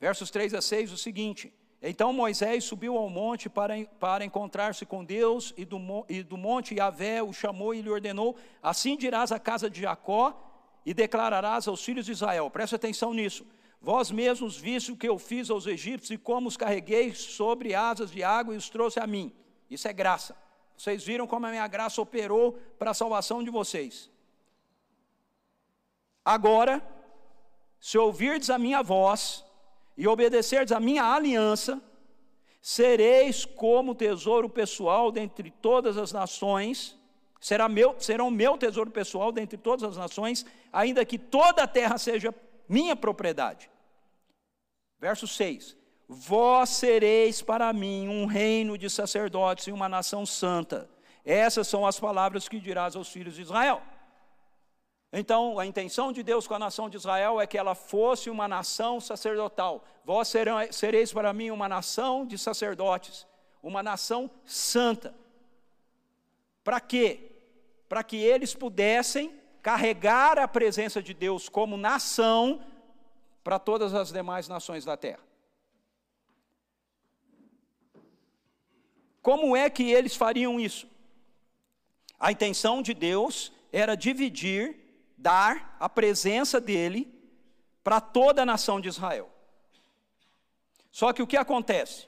Versos 0.00 0.30
3 0.30 0.54
a 0.54 0.60
6, 0.60 0.92
o 0.92 0.96
seguinte: 0.96 1.52
Então 1.82 2.12
Moisés 2.12 2.64
subiu 2.64 2.96
ao 2.96 3.08
monte 3.08 3.48
para, 3.48 3.84
para 4.00 4.24
encontrar-se 4.24 4.84
com 4.84 5.04
Deus, 5.04 5.54
e 5.56 5.64
do, 5.64 5.78
e 6.08 6.22
do 6.22 6.36
monte 6.36 6.74
Yahvé 6.74 7.22
o 7.22 7.32
chamou 7.32 7.74
e 7.74 7.82
lhe 7.82 7.90
ordenou: 7.90 8.36
Assim 8.62 8.96
dirás 8.96 9.32
à 9.32 9.38
casa 9.38 9.70
de 9.70 9.80
Jacó 9.82 10.40
e 10.84 10.92
declararás 10.92 11.66
aos 11.66 11.82
filhos 11.84 12.06
de 12.06 12.12
Israel. 12.12 12.50
Presta 12.50 12.76
atenção 12.76 13.14
nisso. 13.14 13.46
Vós 13.80 14.10
mesmos 14.10 14.56
viste 14.56 14.92
o 14.92 14.96
que 14.96 15.08
eu 15.08 15.18
fiz 15.18 15.50
aos 15.50 15.66
egípcios 15.66 16.10
e 16.10 16.18
como 16.18 16.48
os 16.48 16.56
carreguei 16.56 17.14
sobre 17.14 17.74
asas 17.74 18.10
de 18.10 18.22
água 18.22 18.54
e 18.54 18.56
os 18.56 18.70
trouxe 18.70 18.98
a 18.98 19.06
mim. 19.06 19.30
Isso 19.70 19.86
é 19.86 19.92
graça. 19.92 20.34
Vocês 20.76 21.04
viram 21.04 21.26
como 21.26 21.46
a 21.46 21.50
minha 21.50 21.66
graça 21.66 22.00
operou 22.00 22.52
para 22.78 22.90
a 22.90 22.94
salvação 22.94 23.42
de 23.42 23.50
vocês. 23.50 24.10
Agora, 26.24 26.82
se 27.78 27.98
ouvirdes 27.98 28.48
a 28.48 28.58
minha 28.58 28.82
voz, 28.82 29.43
e 29.96 30.06
obedecerdes 30.08 30.72
a 30.72 30.80
minha 30.80 31.04
aliança, 31.04 31.80
sereis 32.60 33.44
como 33.44 33.94
tesouro 33.94 34.48
pessoal 34.48 35.12
dentre 35.12 35.50
todas 35.50 35.96
as 35.96 36.12
nações, 36.12 36.98
será 37.40 37.68
meu, 37.68 37.94
serão 37.98 38.30
meu 38.30 38.56
tesouro 38.56 38.90
pessoal 38.90 39.30
dentre 39.30 39.56
todas 39.58 39.82
as 39.82 39.96
nações, 39.96 40.46
ainda 40.72 41.04
que 41.04 41.18
toda 41.18 41.62
a 41.62 41.66
terra 41.66 41.98
seja 41.98 42.34
minha 42.68 42.96
propriedade. 42.96 43.70
Verso 44.98 45.26
6: 45.26 45.76
Vós 46.08 46.70
sereis 46.70 47.42
para 47.42 47.72
mim 47.72 48.08
um 48.08 48.26
reino 48.26 48.78
de 48.78 48.88
sacerdotes 48.88 49.66
e 49.66 49.72
uma 49.72 49.88
nação 49.88 50.24
santa. 50.24 50.88
Essas 51.24 51.68
são 51.68 51.86
as 51.86 51.98
palavras 51.98 52.48
que 52.48 52.60
dirás 52.60 52.96
aos 52.96 53.08
filhos 53.08 53.36
de 53.36 53.42
Israel. 53.42 53.82
Então, 55.16 55.58
a 55.58 55.64
intenção 55.64 56.12
de 56.12 56.22
Deus 56.22 56.46
com 56.46 56.54
a 56.54 56.58
nação 56.58 56.90
de 56.90 56.96
Israel 56.96 57.40
é 57.40 57.46
que 57.46 57.56
ela 57.56 57.74
fosse 57.74 58.28
uma 58.28 58.48
nação 58.48 59.00
sacerdotal. 59.00 59.84
Vós 60.04 60.28
serão, 60.28 60.56
sereis 60.72 61.12
para 61.12 61.32
mim 61.32 61.50
uma 61.50 61.68
nação 61.68 62.26
de 62.26 62.36
sacerdotes, 62.36 63.26
uma 63.62 63.82
nação 63.82 64.28
santa. 64.44 65.14
Para 66.64 66.80
quê? 66.80 67.30
Para 67.88 68.02
que 68.02 68.16
eles 68.16 68.54
pudessem 68.54 69.32
carregar 69.62 70.38
a 70.38 70.48
presença 70.48 71.02
de 71.02 71.14
Deus 71.14 71.48
como 71.48 71.76
nação 71.76 72.60
para 73.44 73.58
todas 73.58 73.94
as 73.94 74.10
demais 74.10 74.48
nações 74.48 74.84
da 74.84 74.96
terra. 74.96 75.24
como 79.24 79.56
é 79.56 79.70
que 79.70 79.90
eles 79.90 80.14
fariam 80.14 80.60
isso? 80.60 80.86
A 82.20 82.30
intenção 82.30 82.82
de 82.82 82.92
Deus 82.92 83.50
era 83.72 83.94
dividir, 83.94 84.83
dar 85.24 85.74
a 85.80 85.88
presença 85.88 86.60
dele 86.60 87.10
para 87.82 87.98
toda 87.98 88.42
a 88.42 88.46
nação 88.46 88.78
de 88.78 88.88
Israel. 88.88 89.30
Só 90.92 91.14
que 91.14 91.22
o 91.22 91.26
que 91.26 91.38
acontece? 91.38 92.06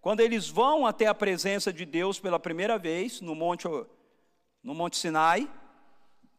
Quando 0.00 0.18
eles 0.18 0.48
vão 0.48 0.84
até 0.84 1.06
a 1.06 1.14
presença 1.14 1.72
de 1.72 1.84
Deus 1.84 2.18
pela 2.18 2.40
primeira 2.40 2.76
vez, 2.76 3.20
no 3.20 3.36
Monte, 3.36 3.68
no 4.64 4.74
Monte 4.74 4.96
Sinai, 4.96 5.48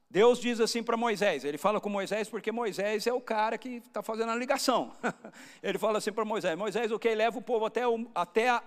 Deus 0.09 0.39
diz 0.39 0.59
assim 0.59 0.83
para 0.83 0.97
Moisés, 0.97 1.45
ele 1.45 1.57
fala 1.57 1.79
com 1.79 1.89
Moisés 1.89 2.29
porque 2.29 2.51
Moisés 2.51 3.07
é 3.07 3.13
o 3.13 3.21
cara 3.21 3.57
que 3.57 3.77
está 3.77 4.03
fazendo 4.03 4.31
a 4.31 4.35
ligação. 4.35 4.91
ele 5.63 5.77
fala 5.77 5.97
assim 5.97 6.11
para 6.11 6.25
Moisés, 6.25 6.57
Moisés, 6.57 6.91
ok, 6.91 7.15
leva 7.15 7.39
o 7.39 7.41
povo 7.41 7.65
até, 7.65 7.87
o, 7.87 8.05
até 8.13 8.49
a, 8.49 8.61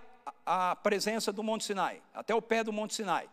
a 0.46 0.76
presença 0.76 1.30
do 1.30 1.42
Monte 1.42 1.64
Sinai, 1.64 2.00
até 2.14 2.34
o 2.34 2.40
pé 2.40 2.64
do 2.64 2.72
Monte 2.72 2.94
Sinai. 2.94 3.28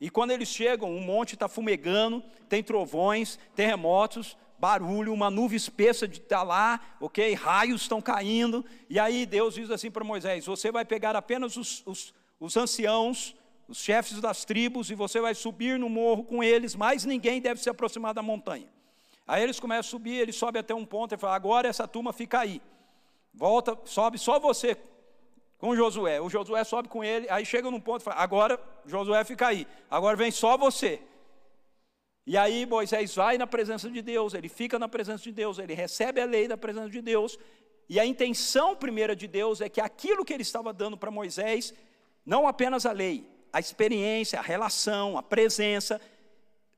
E 0.00 0.08
quando 0.08 0.30
eles 0.30 0.48
chegam, 0.48 0.94
o 0.94 1.00
monte 1.00 1.34
está 1.34 1.48
fumegando, 1.48 2.22
tem 2.48 2.62
trovões, 2.62 3.38
terremotos, 3.54 4.36
barulho, 4.58 5.12
uma 5.12 5.30
nuvem 5.30 5.56
espessa 5.56 6.06
de 6.06 6.18
estar 6.18 6.38
tá 6.38 6.42
lá, 6.42 6.80
ok? 7.00 7.34
Raios 7.34 7.82
estão 7.82 8.00
caindo. 8.00 8.64
E 8.88 8.98
aí 8.98 9.26
Deus 9.26 9.54
diz 9.54 9.70
assim 9.70 9.90
para 9.90 10.04
Moisés: 10.04 10.46
Você 10.46 10.70
vai 10.70 10.84
pegar 10.84 11.16
apenas 11.16 11.56
os, 11.56 11.82
os, 11.84 12.14
os 12.38 12.56
anciãos, 12.56 13.34
os 13.68 13.78
chefes 13.78 14.20
das 14.20 14.44
tribos, 14.44 14.90
e 14.90 14.94
você 14.94 15.20
vai 15.20 15.34
subir 15.34 15.78
no 15.78 15.88
morro 15.88 16.24
com 16.24 16.42
eles, 16.42 16.74
mas 16.74 17.04
ninguém 17.04 17.40
deve 17.40 17.60
se 17.60 17.68
aproximar 17.68 18.14
da 18.14 18.22
montanha. 18.22 18.68
Aí 19.26 19.42
eles 19.42 19.60
começam 19.60 19.80
a 19.80 19.90
subir, 19.90 20.14
ele 20.14 20.32
sobe 20.32 20.58
até 20.58 20.74
um 20.74 20.86
ponto 20.86 21.14
e 21.14 21.18
fala: 21.18 21.34
Agora 21.34 21.68
essa 21.68 21.88
turma 21.88 22.12
fica 22.12 22.40
aí. 22.40 22.62
Volta, 23.34 23.78
sobe 23.84 24.18
só 24.18 24.38
você 24.40 24.76
com 25.58 25.74
Josué. 25.74 26.20
O 26.20 26.30
Josué 26.30 26.62
sobe 26.64 26.88
com 26.88 27.04
ele, 27.04 27.28
aí 27.28 27.44
chega 27.44 27.70
num 27.70 27.80
ponto 27.80 28.00
e 28.00 28.04
fala: 28.04 28.16
agora 28.16 28.58
Josué 28.86 29.22
fica 29.24 29.48
aí, 29.48 29.66
agora 29.90 30.16
vem 30.16 30.30
só 30.30 30.56
você. 30.56 31.02
E 32.24 32.36
aí 32.36 32.64
Moisés 32.66 33.14
vai 33.14 33.36
na 33.36 33.46
presença 33.46 33.90
de 33.90 34.00
Deus, 34.00 34.34
ele 34.34 34.48
fica 34.48 34.78
na 34.78 34.88
presença 34.88 35.24
de 35.24 35.32
Deus, 35.32 35.58
ele 35.58 35.74
recebe 35.74 36.20
a 36.20 36.26
lei 36.26 36.46
da 36.46 36.56
presença 36.56 36.90
de 36.90 37.00
Deus, 37.00 37.38
e 37.88 37.98
a 37.98 38.06
intenção 38.06 38.76
primeira 38.76 39.16
de 39.16 39.26
Deus 39.26 39.60
é 39.60 39.68
que 39.68 39.80
aquilo 39.80 40.24
que 40.24 40.32
ele 40.32 40.42
estava 40.42 40.72
dando 40.72 40.96
para 40.96 41.10
Moisés, 41.10 41.74
não 42.24 42.46
apenas 42.46 42.84
a 42.84 42.92
lei, 42.92 43.26
a 43.50 43.58
experiência, 43.58 44.38
a 44.38 44.42
relação, 44.42 45.16
a 45.16 45.22
presença, 45.22 45.98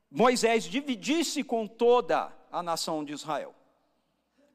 Moisés 0.08 0.64
dividisse 0.64 1.42
com 1.42 1.66
toda 1.66 2.32
a 2.50 2.62
nação 2.62 3.04
de 3.04 3.12
Israel 3.12 3.54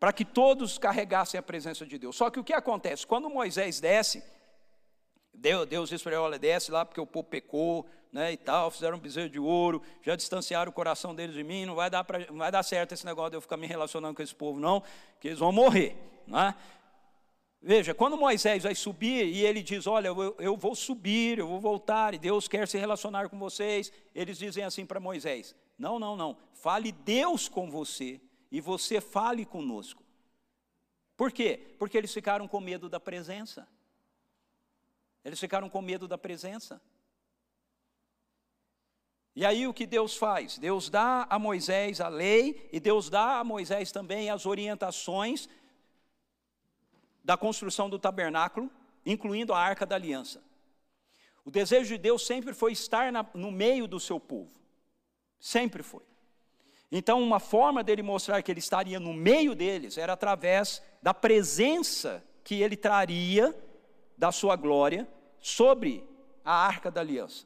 para 0.06 0.14
que 0.14 0.24
todos 0.24 0.78
carregassem 0.78 1.36
a 1.36 1.42
presença 1.42 1.84
de 1.84 1.98
Deus. 1.98 2.16
Só 2.16 2.30
que 2.30 2.40
o 2.40 2.44
que 2.44 2.54
acontece? 2.54 3.08
Quando 3.08 3.28
Moisés 3.28 3.80
desce, 3.80 4.24
Deus, 5.34 5.66
Deus 5.68 6.04
para 6.04 6.12
ele, 6.12 6.22
olha, 6.22 6.38
desce 6.38 6.70
lá 6.70 6.86
porque 6.86 7.02
o 7.02 7.08
povo 7.08 7.28
pecou, 7.28 7.88
né, 8.12 8.32
e 8.32 8.38
tal, 8.38 8.70
fizeram 8.70 8.98
um 8.98 9.00
bezerro 9.00 9.30
de 9.30 9.40
ouro, 9.40 9.82
já 10.04 10.16
distanciaram 10.16 10.70
o 10.70 10.72
coração 10.72 11.16
deles 11.16 11.36
de 11.36 11.44
mim, 11.44 11.66
não 11.66 11.74
vai 11.74 11.90
dar, 11.90 12.04
pra, 12.04 12.20
não 12.20 12.38
vai 12.38 12.52
dar 12.52 12.62
certo 12.62 12.92
esse 12.92 13.04
negócio 13.04 13.32
de 13.32 13.38
eu 13.38 13.42
ficar 13.42 13.58
me 13.58 13.66
relacionando 13.66 14.14
com 14.14 14.22
esse 14.22 14.36
povo 14.36 14.60
não, 14.60 14.84
que 15.20 15.30
eles 15.30 15.40
vão 15.40 15.52
morrer, 15.52 15.98
né? 16.28 16.54
Veja, 17.60 17.96
quando 17.96 18.16
Moisés 18.16 18.62
vai 18.62 18.76
subir 18.76 19.26
e 19.26 19.44
ele 19.44 19.64
diz: 19.64 19.88
Olha, 19.88 20.10
eu, 20.10 20.36
eu, 20.38 20.56
vou 20.56 20.76
subir, 20.76 21.40
eu 21.40 21.48
vou 21.48 21.60
voltar, 21.60 22.14
e 22.14 22.20
Deus 22.20 22.48
quer 22.48 22.68
se 22.68 22.78
relacionar 22.78 23.28
com 23.28 23.40
vocês, 23.40 23.92
eles 24.14 24.38
dizem 24.38 24.64
assim 24.64 24.86
para 24.86 25.00
Moisés: 25.00 25.56
Não, 25.76 25.98
não, 25.98 26.16
não, 26.16 26.38
fale 26.54 26.92
Deus 26.92 27.50
com 27.50 27.72
você, 27.72 28.22
e 28.52 28.62
você 28.62 29.02
fale 29.02 29.46
conosco. 29.46 30.04
Por 31.16 31.32
quê? 31.32 31.76
Porque 31.80 31.98
eles 31.98 32.14
ficaram 32.14 32.48
com 32.48 32.60
medo 32.60 32.90
da 32.90 33.00
presença. 33.00 33.68
Eles 35.24 35.40
ficaram 35.40 35.70
com 35.70 35.82
medo 35.82 36.08
da 36.08 36.18
presença. 36.18 36.82
E 39.36 39.46
aí 39.46 39.68
o 39.68 39.74
que 39.74 39.86
Deus 39.86 40.16
faz? 40.16 40.58
Deus 40.58 40.90
dá 40.90 41.28
a 41.30 41.38
Moisés 41.38 42.00
a 42.00 42.08
lei 42.08 42.70
e 42.72 42.80
Deus 42.80 43.10
dá 43.10 43.40
a 43.40 43.44
Moisés 43.44 43.92
também 43.92 44.30
as 44.30 44.46
orientações 44.46 45.50
da 47.24 47.36
construção 47.36 47.90
do 47.90 48.00
tabernáculo, 48.00 48.72
incluindo 49.06 49.52
a 49.52 49.60
arca 49.60 49.86
da 49.86 49.96
aliança. 49.96 50.42
O 51.44 51.52
desejo 51.52 51.90
de 51.90 51.98
Deus 51.98 52.26
sempre 52.26 52.54
foi 52.54 52.72
estar 52.72 53.12
na, 53.12 53.26
no 53.34 53.52
meio 53.52 53.88
do 53.88 54.00
seu 54.00 54.20
povo. 54.20 54.54
Sempre 55.40 55.84
foi. 55.84 56.04
Então, 56.98 57.22
uma 57.22 57.42
forma 57.42 57.84
dele 57.84 58.02
mostrar 58.02 58.42
que 58.42 58.50
ele 58.50 58.62
estaria 58.62 59.02
no 59.02 59.14
meio 59.14 59.54
deles 59.54 59.98
era 59.98 60.14
através 60.14 60.82
da 61.02 61.14
presença 61.14 62.24
que 62.42 62.62
ele 62.62 62.78
traria 62.78 63.54
da 64.18 64.32
sua 64.32 64.56
glória 64.56 65.06
sobre 65.38 66.08
a 66.46 66.54
arca 66.54 66.90
da 66.90 67.02
aliança. 67.02 67.46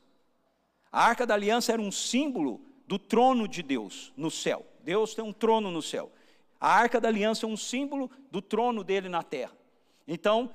A 0.92 1.04
arca 1.04 1.26
da 1.26 1.34
aliança 1.34 1.74
era 1.74 1.82
um 1.82 1.92
símbolo 1.92 2.62
do 2.86 3.00
trono 3.00 3.48
de 3.48 3.64
Deus 3.64 4.14
no 4.16 4.30
céu. 4.30 4.64
Deus 4.84 5.16
tem 5.16 5.26
um 5.26 5.34
trono 5.34 5.72
no 5.72 5.82
céu. 5.82 6.12
A 6.62 6.72
arca 6.72 7.02
da 7.02 7.08
aliança 7.08 7.48
é 7.48 7.50
um 7.50 7.58
símbolo 7.58 8.12
do 8.30 8.44
trono 8.44 8.84
dele 8.84 9.10
na 9.10 9.24
terra. 9.24 9.58
Então, 10.08 10.54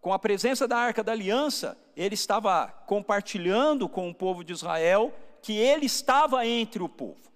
com 0.00 0.12
a 0.12 0.18
presença 0.18 0.68
da 0.68 0.76
arca 0.76 1.02
da 1.02 1.10
aliança, 1.10 1.76
ele 1.96 2.14
estava 2.14 2.68
compartilhando 2.86 3.88
com 3.88 4.08
o 4.08 4.14
povo 4.14 4.44
de 4.44 4.52
Israel 4.52 5.12
que 5.42 5.54
ele 5.54 5.86
estava 5.86 6.46
entre 6.46 6.80
o 6.80 6.88
povo. 6.88 7.27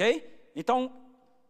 Ok? 0.00 0.50
Então, 0.56 0.90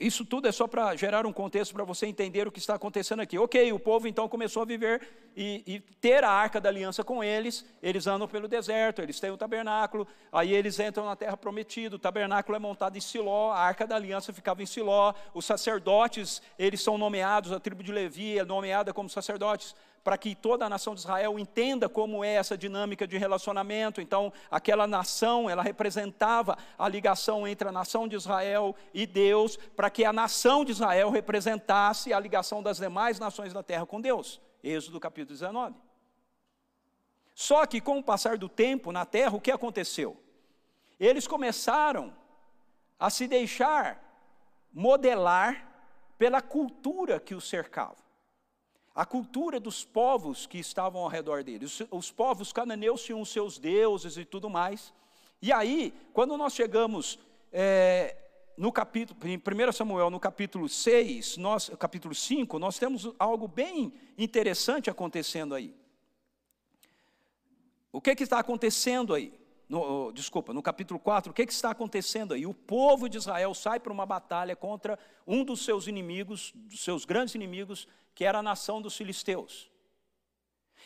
isso 0.00 0.24
tudo 0.24 0.48
é 0.48 0.52
só 0.52 0.66
para 0.66 0.96
gerar 0.96 1.24
um 1.24 1.32
contexto 1.32 1.72
para 1.72 1.84
você 1.84 2.06
entender 2.06 2.48
o 2.48 2.50
que 2.50 2.58
está 2.58 2.74
acontecendo 2.74 3.20
aqui. 3.20 3.38
Ok, 3.38 3.72
o 3.72 3.78
povo 3.78 4.08
então 4.08 4.28
começou 4.28 4.62
a 4.62 4.64
viver 4.64 5.06
e, 5.36 5.62
e, 5.64 5.80
ter 6.00 6.24
a 6.24 6.30
arca 6.30 6.60
da 6.60 6.68
aliança 6.68 7.04
com 7.04 7.22
eles. 7.22 7.64
Eles 7.80 8.08
andam 8.08 8.26
pelo 8.26 8.48
deserto, 8.48 9.00
eles 9.00 9.20
têm 9.20 9.30
o 9.30 9.36
tabernáculo, 9.36 10.04
aí 10.32 10.52
eles 10.52 10.80
entram 10.80 11.04
na 11.04 11.14
terra 11.14 11.36
prometida. 11.36 11.94
O 11.94 11.98
tabernáculo 11.98 12.56
é 12.56 12.58
montado 12.58 12.98
em 12.98 13.00
Siló, 13.00 13.52
a 13.52 13.60
arca 13.60 13.86
da 13.86 13.94
aliança 13.94 14.32
ficava 14.32 14.64
em 14.64 14.66
Siló. 14.66 15.14
Os 15.32 15.44
sacerdotes, 15.44 16.42
eles 16.58 16.82
são 16.82 16.98
nomeados, 16.98 17.52
a 17.52 17.60
tribo 17.60 17.84
de 17.84 17.92
Levi 17.92 18.36
é 18.36 18.44
nomeada 18.44 18.92
como 18.92 19.08
sacerdotes 19.08 19.76
para 20.02 20.16
que 20.16 20.34
toda 20.34 20.64
a 20.64 20.68
nação 20.68 20.94
de 20.94 21.00
Israel 21.00 21.38
entenda 21.38 21.88
como 21.88 22.24
é 22.24 22.34
essa 22.34 22.56
dinâmica 22.56 23.06
de 23.06 23.18
relacionamento. 23.18 24.00
Então, 24.00 24.32
aquela 24.50 24.86
nação, 24.86 25.48
ela 25.48 25.62
representava 25.62 26.56
a 26.78 26.88
ligação 26.88 27.46
entre 27.46 27.68
a 27.68 27.72
nação 27.72 28.08
de 28.08 28.16
Israel 28.16 28.74
e 28.94 29.06
Deus, 29.06 29.56
para 29.76 29.90
que 29.90 30.04
a 30.04 30.12
nação 30.12 30.64
de 30.64 30.72
Israel 30.72 31.10
representasse 31.10 32.12
a 32.12 32.20
ligação 32.20 32.62
das 32.62 32.78
demais 32.78 33.18
nações 33.18 33.52
da 33.52 33.62
terra 33.62 33.84
com 33.84 34.00
Deus. 34.00 34.40
Êxodo 34.62 34.98
capítulo 34.98 35.34
19. 35.34 35.74
Só 37.34 37.66
que 37.66 37.80
com 37.80 37.98
o 37.98 38.02
passar 38.02 38.36
do 38.38 38.48
tempo 38.48 38.92
na 38.92 39.04
terra, 39.04 39.36
o 39.36 39.40
que 39.40 39.50
aconteceu? 39.50 40.16
Eles 40.98 41.26
começaram 41.26 42.14
a 42.98 43.08
se 43.08 43.26
deixar 43.26 44.02
modelar 44.72 45.66
pela 46.18 46.42
cultura 46.42 47.18
que 47.18 47.34
os 47.34 47.48
cercava 47.48 48.09
a 49.00 49.06
cultura 49.06 49.58
dos 49.58 49.82
povos 49.82 50.46
que 50.46 50.58
estavam 50.58 51.00
ao 51.00 51.08
redor 51.08 51.42
deles. 51.42 51.80
Os, 51.80 51.88
os 51.90 52.10
povos 52.12 52.52
cananeus 52.52 53.02
tinham 53.02 53.22
os 53.22 53.30
seus 53.30 53.58
deuses 53.58 54.18
e 54.18 54.26
tudo 54.26 54.50
mais. 54.50 54.92
E 55.40 55.50
aí, 55.50 55.94
quando 56.12 56.36
nós 56.36 56.52
chegamos 56.52 57.18
é, 57.50 58.14
no 58.58 58.70
capítulo, 58.70 59.18
em 59.26 59.38
1 59.38 59.72
Samuel, 59.72 60.10
no 60.10 60.20
capítulo 60.20 60.68
6, 60.68 61.38
nós, 61.38 61.70
capítulo 61.78 62.14
5, 62.14 62.58
nós 62.58 62.78
temos 62.78 63.10
algo 63.18 63.48
bem 63.48 63.90
interessante 64.18 64.90
acontecendo 64.90 65.54
aí. 65.54 65.74
O 67.90 68.02
que, 68.02 68.14
que 68.14 68.24
está 68.24 68.38
acontecendo 68.38 69.14
aí? 69.14 69.32
No, 69.70 70.10
desculpa, 70.10 70.52
no 70.52 70.60
capítulo 70.60 70.98
4, 70.98 71.30
o 71.30 71.32
que, 71.32 71.46
que 71.46 71.52
está 71.52 71.70
acontecendo 71.70 72.34
aí? 72.34 72.44
O 72.44 72.52
povo 72.52 73.08
de 73.08 73.18
Israel 73.18 73.54
sai 73.54 73.78
para 73.78 73.92
uma 73.92 74.04
batalha 74.04 74.56
contra 74.56 74.98
um 75.24 75.44
dos 75.44 75.64
seus 75.64 75.86
inimigos, 75.86 76.52
dos 76.56 76.82
seus 76.82 77.04
grandes 77.04 77.36
inimigos, 77.36 77.86
que 78.12 78.24
era 78.24 78.40
a 78.40 78.42
nação 78.42 78.82
dos 78.82 78.96
filisteus. 78.96 79.69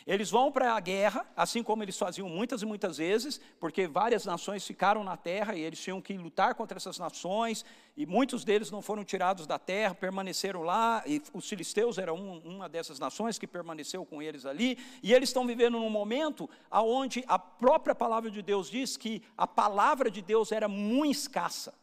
Eles 0.05 0.29
vão 0.29 0.51
para 0.51 0.75
a 0.75 0.79
guerra, 0.79 1.25
assim 1.35 1.63
como 1.63 1.83
eles 1.83 1.97
faziam 1.97 2.29
muitas 2.29 2.61
e 2.61 2.65
muitas 2.65 2.97
vezes, 2.97 3.41
porque 3.59 3.87
várias 3.87 4.23
nações 4.23 4.65
ficaram 4.65 5.03
na 5.03 5.17
terra 5.17 5.55
e 5.55 5.61
eles 5.61 5.79
tinham 5.79 5.99
que 5.99 6.13
lutar 6.17 6.53
contra 6.53 6.77
essas 6.77 6.99
nações, 6.99 7.65
e 7.97 8.05
muitos 8.05 8.43
deles 8.43 8.69
não 8.69 8.81
foram 8.81 9.03
tirados 9.03 9.47
da 9.47 9.57
terra, 9.57 9.95
permaneceram 9.95 10.61
lá, 10.61 11.01
e 11.07 11.21
os 11.33 11.49
filisteus 11.49 11.97
eram 11.97 12.15
um, 12.15 12.37
uma 12.39 12.69
dessas 12.69 12.99
nações 12.99 13.39
que 13.39 13.47
permaneceu 13.47 14.05
com 14.05 14.21
eles 14.21 14.45
ali, 14.45 14.77
e 15.01 15.13
eles 15.13 15.29
estão 15.29 15.47
vivendo 15.47 15.79
num 15.79 15.89
momento 15.89 16.49
onde 16.71 17.23
a 17.27 17.39
própria 17.39 17.95
palavra 17.95 18.29
de 18.29 18.41
Deus 18.41 18.69
diz 18.69 18.97
que 18.97 19.23
a 19.35 19.47
palavra 19.47 20.11
de 20.11 20.21
Deus 20.21 20.51
era 20.51 20.67
muito 20.67 21.15
escassa. 21.15 21.73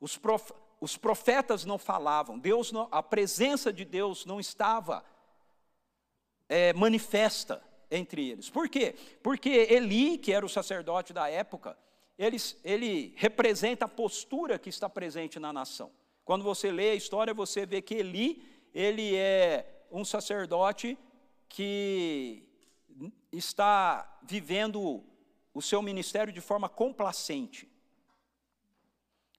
Os, 0.00 0.16
prof, 0.16 0.52
os 0.80 0.96
profetas 0.96 1.64
não 1.64 1.78
falavam, 1.78 2.38
Deus 2.38 2.70
não, 2.70 2.86
a 2.92 3.02
presença 3.02 3.72
de 3.72 3.84
Deus 3.84 4.24
não 4.24 4.38
estava 4.38 5.02
é, 6.48 6.72
manifesta 6.72 7.62
entre 7.90 8.30
eles. 8.30 8.48
Por 8.50 8.68
quê? 8.68 8.94
Porque 9.22 9.48
Eli, 9.48 10.18
que 10.18 10.32
era 10.32 10.44
o 10.44 10.48
sacerdote 10.48 11.12
da 11.12 11.28
época, 11.28 11.76
ele, 12.18 12.36
ele 12.64 13.14
representa 13.16 13.84
a 13.84 13.88
postura 13.88 14.58
que 14.58 14.68
está 14.68 14.88
presente 14.88 15.38
na 15.38 15.52
nação. 15.52 15.90
Quando 16.24 16.44
você 16.44 16.70
lê 16.70 16.90
a 16.90 16.94
história, 16.94 17.32
você 17.32 17.64
vê 17.64 17.80
que 17.80 17.94
Eli, 17.94 18.42
ele 18.74 19.14
é 19.14 19.84
um 19.90 20.04
sacerdote 20.04 20.98
que 21.48 22.44
está 23.32 24.18
vivendo 24.22 25.02
o 25.54 25.62
seu 25.62 25.80
ministério 25.80 26.32
de 26.32 26.40
forma 26.40 26.68
complacente. 26.68 27.68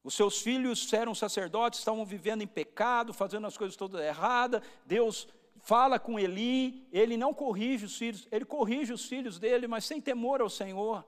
Os 0.03 0.13
seus 0.13 0.41
filhos 0.41 0.91
eram 0.93 1.13
sacerdotes, 1.13 1.79
estavam 1.79 2.05
vivendo 2.05 2.41
em 2.41 2.47
pecado, 2.47 3.13
fazendo 3.13 3.45
as 3.45 3.57
coisas 3.57 3.75
todas 3.75 4.01
erradas. 4.01 4.61
Deus 4.85 5.27
fala 5.61 5.99
com 5.99 6.19
Eli, 6.19 6.87
ele 6.91 7.17
não 7.17 7.33
corrige 7.33 7.85
os 7.85 7.97
filhos, 7.97 8.27
ele 8.31 8.45
corrige 8.45 8.93
os 8.93 9.05
filhos 9.05 9.39
dele, 9.39 9.67
mas 9.67 9.85
sem 9.85 10.01
temor 10.01 10.41
ao 10.41 10.49
Senhor. 10.49 11.05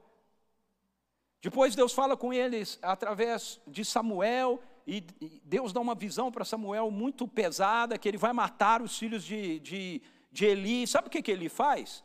Depois 1.41 1.75
Deus 1.75 1.93
fala 1.93 2.15
com 2.15 2.31
eles 2.31 2.77
através 2.81 3.59
de 3.67 3.83
Samuel, 3.83 4.61
e 4.85 5.01
Deus 5.43 5.73
dá 5.73 5.79
uma 5.79 5.95
visão 5.95 6.31
para 6.31 6.45
Samuel 6.45 6.91
muito 6.91 7.27
pesada, 7.27 7.97
que 7.97 8.07
ele 8.07 8.17
vai 8.17 8.33
matar 8.33 8.81
os 8.81 8.97
filhos 8.97 9.23
de, 9.23 9.59
de, 9.59 10.01
de 10.31 10.45
Eli. 10.45 10.87
Sabe 10.87 11.07
o 11.07 11.11
que, 11.11 11.21
que 11.21 11.31
ele 11.31 11.49
faz? 11.49 12.03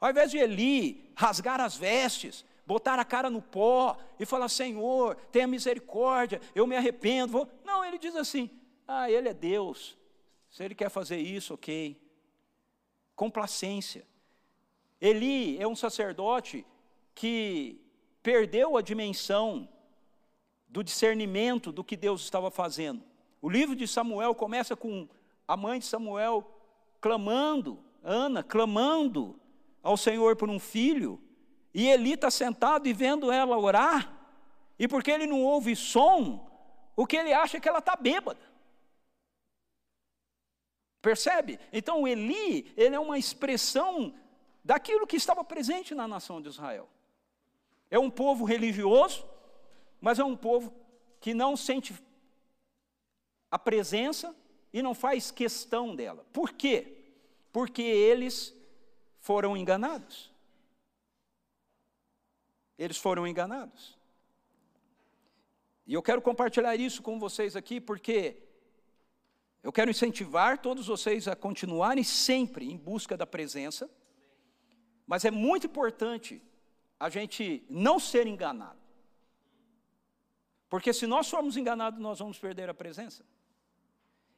Ao 0.00 0.10
invés 0.10 0.30
de 0.30 0.38
Eli 0.38 1.12
rasgar 1.16 1.60
as 1.60 1.76
vestes, 1.76 2.44
botar 2.66 2.98
a 2.98 3.04
cara 3.04 3.30
no 3.30 3.40
pó 3.40 3.96
e 4.18 4.26
falar: 4.26 4.48
Senhor, 4.48 5.16
tenha 5.32 5.46
misericórdia, 5.46 6.40
eu 6.54 6.66
me 6.66 6.76
arrependo. 6.76 7.32
Vou... 7.32 7.48
Não, 7.64 7.84
ele 7.84 7.98
diz 7.98 8.14
assim: 8.14 8.50
Ah, 8.86 9.10
ele 9.10 9.28
é 9.28 9.34
Deus. 9.34 9.96
Se 10.56 10.64
ele 10.64 10.74
quer 10.74 10.88
fazer 10.88 11.18
isso, 11.18 11.52
ok. 11.52 12.00
Complacência. 13.14 14.06
Eli 14.98 15.58
é 15.58 15.68
um 15.68 15.76
sacerdote 15.76 16.64
que 17.14 17.78
perdeu 18.22 18.74
a 18.74 18.80
dimensão 18.80 19.68
do 20.66 20.82
discernimento 20.82 21.70
do 21.70 21.84
que 21.84 21.94
Deus 21.94 22.22
estava 22.22 22.50
fazendo. 22.50 23.04
O 23.42 23.50
livro 23.50 23.76
de 23.76 23.86
Samuel 23.86 24.34
começa 24.34 24.74
com 24.74 25.06
a 25.46 25.58
mãe 25.58 25.78
de 25.78 25.84
Samuel 25.84 26.50
clamando, 27.02 27.78
Ana 28.02 28.42
clamando 28.42 29.38
ao 29.82 29.94
Senhor 29.94 30.36
por 30.36 30.48
um 30.48 30.58
filho, 30.58 31.20
e 31.74 31.86
Eli 31.86 32.14
está 32.14 32.30
sentado 32.30 32.88
e 32.88 32.94
vendo 32.94 33.30
ela 33.30 33.58
orar, 33.58 34.10
e 34.78 34.88
porque 34.88 35.10
ele 35.10 35.26
não 35.26 35.42
ouve 35.42 35.76
som, 35.76 36.50
o 36.96 37.06
que 37.06 37.18
ele 37.18 37.34
acha 37.34 37.58
é 37.58 37.60
que 37.60 37.68
ela 37.68 37.80
está 37.80 37.94
bêbada. 37.94 38.55
Percebe? 41.06 41.60
Então 41.72 42.04
Eli, 42.08 42.72
ele 42.76 42.96
é 42.96 42.98
uma 42.98 43.16
expressão 43.16 44.12
daquilo 44.64 45.06
que 45.06 45.14
estava 45.14 45.44
presente 45.44 45.94
na 45.94 46.08
nação 46.08 46.42
de 46.42 46.48
Israel. 46.48 46.88
É 47.88 47.96
um 47.96 48.10
povo 48.10 48.44
religioso, 48.44 49.24
mas 50.00 50.18
é 50.18 50.24
um 50.24 50.36
povo 50.36 50.74
que 51.20 51.32
não 51.32 51.56
sente 51.56 51.94
a 53.48 53.56
presença 53.56 54.34
e 54.72 54.82
não 54.82 54.96
faz 54.96 55.30
questão 55.30 55.94
dela. 55.94 56.26
Por 56.32 56.52
quê? 56.52 56.96
Porque 57.52 57.82
eles 57.82 58.52
foram 59.20 59.56
enganados. 59.56 60.32
Eles 62.76 62.96
foram 62.96 63.28
enganados. 63.28 63.96
E 65.86 65.94
eu 65.94 66.02
quero 66.02 66.20
compartilhar 66.20 66.74
isso 66.74 67.00
com 67.00 67.16
vocês 67.20 67.54
aqui, 67.54 67.80
porque 67.80 68.42
eu 69.66 69.72
quero 69.72 69.90
incentivar 69.90 70.58
todos 70.58 70.86
vocês 70.86 71.26
a 71.26 71.34
continuarem 71.34 72.04
sempre 72.04 72.70
em 72.70 72.76
busca 72.76 73.16
da 73.16 73.26
presença, 73.26 73.90
mas 75.04 75.24
é 75.24 75.30
muito 75.32 75.66
importante 75.66 76.40
a 77.00 77.08
gente 77.08 77.66
não 77.68 77.98
ser 77.98 78.28
enganado. 78.28 78.78
Porque 80.68 80.92
se 80.92 81.04
nós 81.04 81.28
formos 81.28 81.56
enganados, 81.56 81.98
nós 81.98 82.20
vamos 82.20 82.38
perder 82.38 82.70
a 82.70 82.74
presença. 82.74 83.24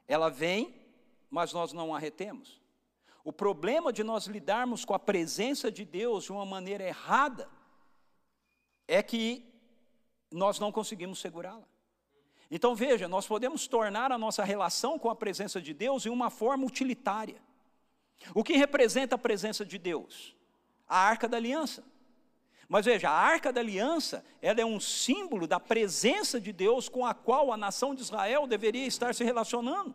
Ela 0.06 0.30
vem, 0.30 0.74
mas 1.28 1.52
nós 1.52 1.74
não 1.74 1.94
a 1.94 1.98
retemos. 1.98 2.58
O 3.22 3.30
problema 3.30 3.92
de 3.92 4.02
nós 4.02 4.26
lidarmos 4.26 4.82
com 4.82 4.94
a 4.94 4.98
presença 4.98 5.70
de 5.70 5.84
Deus 5.84 6.24
de 6.24 6.32
uma 6.32 6.46
maneira 6.46 6.84
errada 6.84 7.50
é 8.86 9.02
que 9.02 9.44
nós 10.32 10.58
não 10.58 10.72
conseguimos 10.72 11.18
segurá-la. 11.18 11.68
Então 12.50 12.74
veja, 12.74 13.06
nós 13.06 13.26
podemos 13.26 13.66
tornar 13.66 14.10
a 14.10 14.18
nossa 14.18 14.42
relação 14.42 14.98
com 14.98 15.10
a 15.10 15.16
presença 15.16 15.60
de 15.60 15.74
Deus 15.74 16.06
em 16.06 16.08
uma 16.08 16.30
forma 16.30 16.66
utilitária. 16.66 17.40
O 18.34 18.42
que 18.42 18.56
representa 18.56 19.14
a 19.14 19.18
presença 19.18 19.64
de 19.64 19.78
Deus? 19.78 20.34
A 20.88 20.98
arca 20.98 21.28
da 21.28 21.36
aliança. 21.36 21.84
Mas 22.68 22.84
veja, 22.84 23.08
a 23.08 23.12
arca 23.12 23.52
da 23.52 23.60
aliança, 23.60 24.24
ela 24.42 24.60
é 24.60 24.64
um 24.64 24.80
símbolo 24.80 25.46
da 25.46 25.58
presença 25.60 26.40
de 26.40 26.52
Deus 26.52 26.88
com 26.88 27.06
a 27.06 27.14
qual 27.14 27.52
a 27.52 27.56
nação 27.56 27.94
de 27.94 28.02
Israel 28.02 28.46
deveria 28.46 28.86
estar 28.86 29.14
se 29.14 29.24
relacionando 29.24 29.94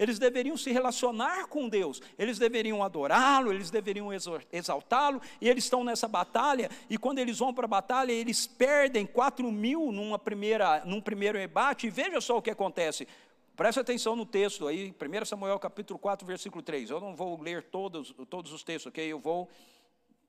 eles 0.00 0.18
deveriam 0.18 0.56
se 0.56 0.72
relacionar 0.72 1.46
com 1.46 1.68
Deus, 1.68 2.00
eles 2.18 2.38
deveriam 2.38 2.82
adorá-lo, 2.82 3.52
eles 3.52 3.70
deveriam 3.70 4.08
exaltá-lo, 4.50 5.20
e 5.38 5.46
eles 5.46 5.64
estão 5.64 5.84
nessa 5.84 6.08
batalha, 6.08 6.70
e 6.88 6.96
quando 6.96 7.18
eles 7.18 7.38
vão 7.38 7.52
para 7.52 7.66
a 7.66 7.68
batalha, 7.68 8.10
eles 8.10 8.46
perdem 8.46 9.04
4 9.04 9.52
mil 9.52 9.92
numa 9.92 10.18
primeira, 10.18 10.82
num 10.86 11.02
primeiro 11.02 11.38
embate, 11.38 11.86
e 11.86 11.90
veja 11.90 12.18
só 12.18 12.38
o 12.38 12.42
que 12.42 12.50
acontece. 12.50 13.06
Preste 13.54 13.78
atenção 13.78 14.16
no 14.16 14.24
texto 14.24 14.66
aí, 14.66 14.90
1 14.90 15.24
Samuel 15.26 15.58
capítulo 15.58 15.98
4, 15.98 16.26
versículo 16.26 16.62
3. 16.62 16.88
Eu 16.88 16.98
não 16.98 17.14
vou 17.14 17.38
ler 17.38 17.64
todos, 17.64 18.14
todos 18.30 18.54
os 18.54 18.64
textos, 18.64 18.86
ok? 18.86 19.06
Eu 19.06 19.18
vou 19.18 19.50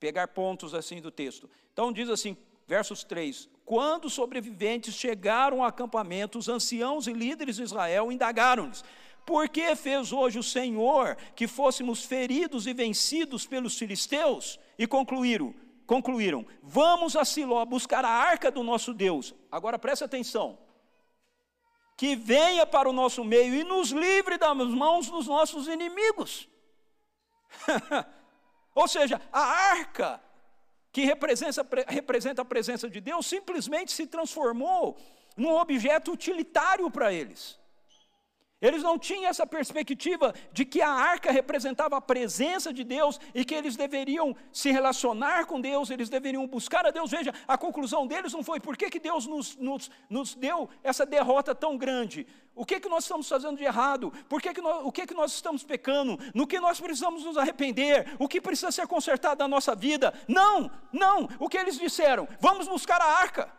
pegar 0.02 0.28
pontos 0.28 0.74
assim 0.74 1.00
do 1.00 1.10
texto. 1.10 1.50
Então 1.72 1.94
diz 1.94 2.10
assim, 2.10 2.36
versos 2.68 3.06
3: 3.06 3.48
Quando 3.64 4.06
os 4.06 4.14
sobreviventes 4.14 4.96
chegaram 4.96 5.62
ao 5.62 5.68
acampamento, 5.68 6.38
os 6.38 6.50
anciãos 6.50 7.08
e 7.08 7.14
líderes 7.14 7.56
de 7.56 7.64
Israel 7.64 8.12
indagaram-lhes: 8.12 8.84
por 9.26 9.48
que 9.50 9.76
fez 9.76 10.12
hoje 10.12 10.40
o 10.40 10.44
Senhor 10.44 11.16
que 11.36 11.48
fôssemos 11.48 12.04
feridos 12.04 12.68
e 12.68 12.74
vencidos 12.74 13.46
pelos 13.46 13.78
filisteus? 13.78 14.60
E 14.78 14.88
concluíram, 14.88 15.54
concluíram: 15.86 16.46
Vamos 16.62 17.16
a 17.16 17.24
Siló 17.24 17.64
buscar 17.66 18.04
a 18.04 18.10
arca 18.10 18.50
do 18.52 18.64
nosso 18.64 18.94
Deus. 18.94 19.34
Agora 19.52 19.78
preste 19.78 20.04
atenção. 20.04 20.58
Que 21.96 22.16
venha 22.16 22.66
para 22.66 22.90
o 22.90 22.94
nosso 22.94 23.24
meio 23.24 23.54
e 23.54 23.64
nos 23.64 23.92
livre 23.92 24.38
das 24.38 24.58
mãos 24.58 25.08
dos 25.10 25.28
nossos 25.28 25.68
inimigos. 25.68 26.50
Ou 28.74 28.88
seja, 28.88 29.22
a 29.32 29.42
arca 29.42 30.22
que 30.92 31.06
representa, 31.06 31.68
representa 31.88 32.42
a 32.42 32.46
presença 32.46 32.90
de 32.90 33.00
Deus 33.00 33.26
simplesmente 33.26 33.92
se 33.92 34.08
transformou 34.08 34.98
num 35.38 35.56
objeto 35.58 36.12
utilitário 36.12 36.90
para 36.90 37.14
eles. 37.14 37.61
Eles 38.62 38.84
não 38.84 39.00
tinham 39.00 39.26
essa 39.26 39.48
perspectiva 39.48 40.36
de 40.54 40.64
que 40.64 40.84
a 40.84 40.92
arca 40.92 41.32
representava 41.32 41.98
a 41.98 42.02
presença 42.02 42.72
de 42.72 42.84
Deus 42.84 43.20
e 43.34 43.44
que 43.44 43.56
eles 43.56 43.76
deveriam 43.76 44.36
se 44.54 44.72
relacionar 44.72 45.48
com 45.48 45.60
Deus, 45.60 45.90
eles 45.90 46.10
deveriam 46.10 46.46
buscar 46.46 46.86
a 46.86 46.92
Deus. 46.92 47.10
Veja, 47.10 47.34
a 47.48 47.58
conclusão 47.58 48.06
deles 48.06 48.32
não 48.34 48.44
foi 48.44 48.60
por 48.60 48.78
que, 48.78 48.92
que 48.92 49.00
Deus 49.00 49.26
nos, 49.26 49.58
nos, 49.58 49.90
nos 50.08 50.36
deu 50.36 50.70
essa 50.84 51.08
derrota 51.08 51.56
tão 51.56 51.76
grande. 51.76 52.28
O 52.54 52.64
que, 52.64 52.80
que 52.80 52.88
nós 52.88 53.06
estamos 53.06 53.28
fazendo 53.28 53.58
de 53.58 53.64
errado? 53.64 54.14
Por 54.30 54.40
que 54.40 54.54
que 54.54 54.62
nós, 54.62 54.86
o 54.86 54.92
que, 54.92 55.08
que 55.08 55.14
nós 55.16 55.34
estamos 55.34 55.64
pecando? 55.64 56.20
No 56.32 56.46
que 56.46 56.60
nós 56.60 56.80
precisamos 56.80 57.24
nos 57.24 57.38
arrepender? 57.38 58.16
O 58.20 58.28
que 58.28 58.40
precisa 58.40 58.72
ser 58.72 58.86
consertado 58.86 59.40
na 59.40 59.48
nossa 59.48 59.74
vida? 59.74 60.14
Não, 60.28 60.70
não. 60.94 61.28
O 61.40 61.50
que 61.50 61.58
eles 61.58 61.80
disseram? 61.80 62.28
Vamos 62.40 62.68
buscar 62.68 63.02
a 63.02 63.06
arca. 63.06 63.52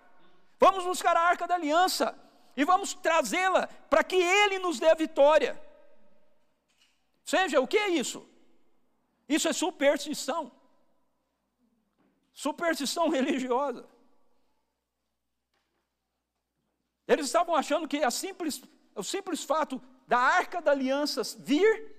Vamos 0.60 0.84
buscar 0.84 1.16
a 1.16 1.22
arca 1.22 1.48
da 1.48 1.56
aliança 1.56 2.14
e 2.56 2.64
vamos 2.64 2.94
trazê-la 2.94 3.66
para 3.88 4.04
que 4.04 4.16
Ele 4.16 4.58
nos 4.58 4.78
dê 4.78 4.88
a 4.88 4.94
vitória. 4.94 5.60
Seja, 7.24 7.60
o 7.60 7.66
que 7.66 7.78
é 7.78 7.88
isso? 7.88 8.28
Isso 9.28 9.48
é 9.48 9.52
superstição. 9.52 10.52
Superstição 12.32 13.08
religiosa. 13.08 13.88
Eles 17.06 17.26
estavam 17.26 17.54
achando 17.54 17.88
que 17.88 18.08
simples, 18.10 18.62
o 18.94 19.02
simples 19.02 19.42
fato 19.44 19.80
da 20.06 20.18
arca 20.18 20.60
da 20.60 20.70
aliança 20.70 21.22
vir 21.38 21.92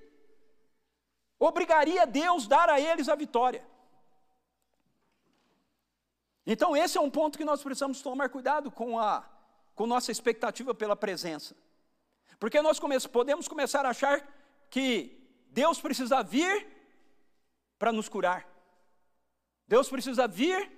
obrigaria 1.39 2.05
Deus 2.05 2.45
a 2.45 2.49
dar 2.49 2.69
a 2.69 2.79
eles 2.79 3.09
a 3.09 3.15
vitória. 3.15 3.65
Então, 6.45 6.75
esse 6.75 6.97
é 6.97 7.01
um 7.01 7.09
ponto 7.09 7.37
que 7.37 7.45
nós 7.45 7.63
precisamos 7.63 8.01
tomar 8.01 8.29
cuidado 8.29 8.69
com 8.69 8.99
a 8.99 9.23
com 9.75 9.87
nossa 9.87 10.11
expectativa 10.11 10.73
pela 10.73 10.95
presença. 10.95 11.55
Porque 12.39 12.61
nós 12.61 12.79
come 12.79 12.99
podemos 13.01 13.47
começar 13.47 13.85
a 13.85 13.89
achar 13.89 14.27
que 14.69 15.19
Deus 15.49 15.79
precisa 15.79 16.21
vir 16.23 16.67
para 17.77 17.91
nos 17.91 18.09
curar, 18.09 18.47
Deus 19.67 19.89
precisa 19.89 20.27
vir 20.27 20.71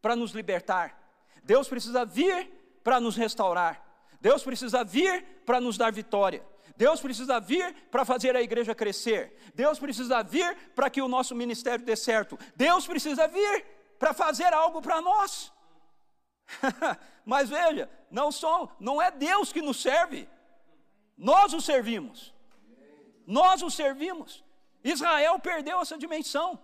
para 0.00 0.14
nos 0.14 0.32
libertar, 0.32 0.98
Deus 1.42 1.68
precisa 1.68 2.04
vir 2.04 2.50
para 2.82 3.00
nos 3.00 3.16
restaurar, 3.16 3.84
Deus 4.20 4.42
precisa 4.42 4.84
vir 4.84 5.22
para 5.44 5.60
nos 5.60 5.76
dar 5.76 5.92
vitória. 5.92 6.44
Deus 6.76 7.00
precisa 7.00 7.38
vir 7.38 7.72
para 7.90 8.04
fazer 8.04 8.34
a 8.34 8.42
igreja 8.42 8.74
crescer. 8.74 9.36
Deus 9.54 9.78
precisa 9.78 10.22
vir 10.22 10.56
para 10.74 10.90
que 10.90 11.00
o 11.00 11.06
nosso 11.06 11.34
ministério 11.34 11.84
dê 11.84 11.94
certo. 11.94 12.36
Deus 12.56 12.86
precisa 12.86 13.28
vir 13.28 13.64
para 13.98 14.12
fazer 14.12 14.52
algo 14.52 14.82
para 14.82 15.00
nós. 15.00 15.52
Mas 17.24 17.48
veja, 17.48 17.90
não, 18.10 18.30
não 18.78 19.00
é 19.00 19.10
Deus 19.10 19.52
que 19.52 19.62
nos 19.62 19.80
serve, 19.80 20.28
nós 21.16 21.52
o 21.52 21.60
servimos. 21.60 22.34
Nós 23.26 23.62
o 23.62 23.70
servimos. 23.70 24.44
Israel 24.82 25.38
perdeu 25.38 25.80
essa 25.80 25.96
dimensão. 25.96 26.60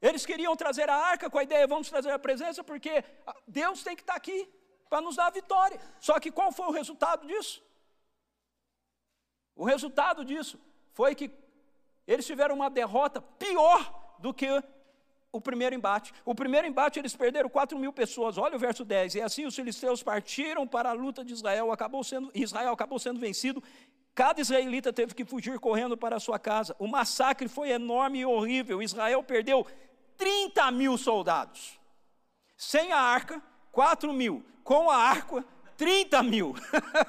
Eles 0.00 0.26
queriam 0.26 0.56
trazer 0.56 0.88
a 0.90 0.96
arca 0.96 1.30
com 1.30 1.38
a 1.38 1.44
ideia, 1.44 1.66
vamos 1.66 1.88
trazer 1.88 2.10
a 2.10 2.18
presença, 2.18 2.64
porque 2.64 3.04
Deus 3.46 3.84
tem 3.84 3.94
que 3.94 4.02
estar 4.02 4.16
aqui 4.16 4.48
para 4.88 5.00
nos 5.00 5.16
dar 5.16 5.26
a 5.26 5.30
vitória. 5.30 5.80
Só 6.00 6.18
que 6.18 6.32
qual 6.32 6.50
foi 6.50 6.66
o 6.66 6.72
resultado 6.72 7.26
disso? 7.26 7.62
O 9.54 9.64
resultado 9.64 10.24
disso 10.24 10.58
foi 10.92 11.14
que 11.14 11.30
eles 12.06 12.26
tiveram 12.26 12.56
uma 12.56 12.68
derrota 12.68 13.20
pior 13.20 14.16
do 14.18 14.34
que 14.34 14.48
o 15.32 15.40
primeiro 15.40 15.74
embate. 15.74 16.12
O 16.24 16.34
primeiro 16.34 16.66
embate 16.66 16.98
eles 16.98 17.16
perderam 17.16 17.48
4 17.48 17.78
mil 17.78 17.92
pessoas. 17.92 18.36
Olha 18.36 18.54
o 18.54 18.58
verso 18.58 18.84
10. 18.84 19.14
E 19.14 19.22
assim 19.22 19.46
os 19.46 19.56
filisteus 19.56 20.02
partiram 20.02 20.68
para 20.68 20.90
a 20.90 20.92
luta 20.92 21.24
de 21.24 21.32
Israel. 21.32 21.72
Acabou 21.72 22.04
sendo, 22.04 22.30
Israel 22.34 22.72
acabou 22.72 22.98
sendo 22.98 23.18
vencido. 23.18 23.62
Cada 24.14 24.42
israelita 24.42 24.92
teve 24.92 25.14
que 25.14 25.24
fugir 25.24 25.58
correndo 25.58 25.96
para 25.96 26.16
a 26.16 26.20
sua 26.20 26.38
casa. 26.38 26.76
O 26.78 26.86
massacre 26.86 27.48
foi 27.48 27.70
enorme 27.70 28.20
e 28.20 28.26
horrível. 28.26 28.82
Israel 28.82 29.22
perdeu 29.22 29.66
30 30.18 30.70
mil 30.70 30.98
soldados. 30.98 31.80
Sem 32.54 32.92
a 32.92 33.00
arca, 33.00 33.42
4 33.72 34.12
mil. 34.12 34.44
Com 34.62 34.90
a 34.90 34.96
arca, 34.96 35.42
30 35.78 36.22
mil. 36.22 36.54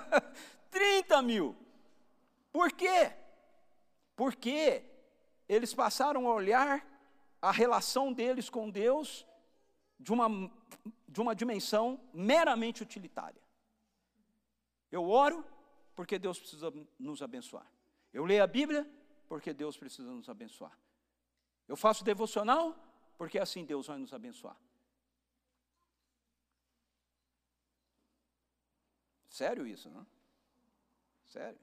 30 0.71 1.21
mil. 1.21 1.55
Por 2.53 2.71
quê? 2.71 3.11
Porque 4.15 4.81
eles 5.49 5.73
passaram 5.73 6.25
a 6.27 6.33
olhar 6.33 6.92
a 7.43 7.51
relação 7.51 8.13
deles 8.13 8.49
com 8.49 8.69
Deus 8.69 9.27
de 9.99 10.13
uma, 10.13 10.49
de 11.09 11.19
uma 11.19 11.35
dimensão 11.35 11.99
meramente 12.13 12.81
utilitária. 12.81 13.41
Eu 14.89 15.09
oro 15.09 15.45
porque 15.93 16.17
Deus 16.17 16.39
precisa 16.39 16.71
nos 16.97 17.21
abençoar. 17.21 17.69
Eu 18.13 18.23
leio 18.23 18.41
a 18.41 18.47
Bíblia 18.47 18.89
porque 19.27 19.53
Deus 19.53 19.75
precisa 19.75 20.09
nos 20.09 20.29
abençoar. 20.29 20.71
Eu 21.67 21.75
faço 21.75 22.05
devocional 22.05 22.77
porque 23.17 23.37
assim 23.37 23.65
Deus 23.65 23.87
vai 23.87 23.97
nos 23.97 24.13
abençoar. 24.13 24.57
Sério 29.27 29.67
isso, 29.67 29.89
não? 29.89 30.07
Sério. 31.25 31.59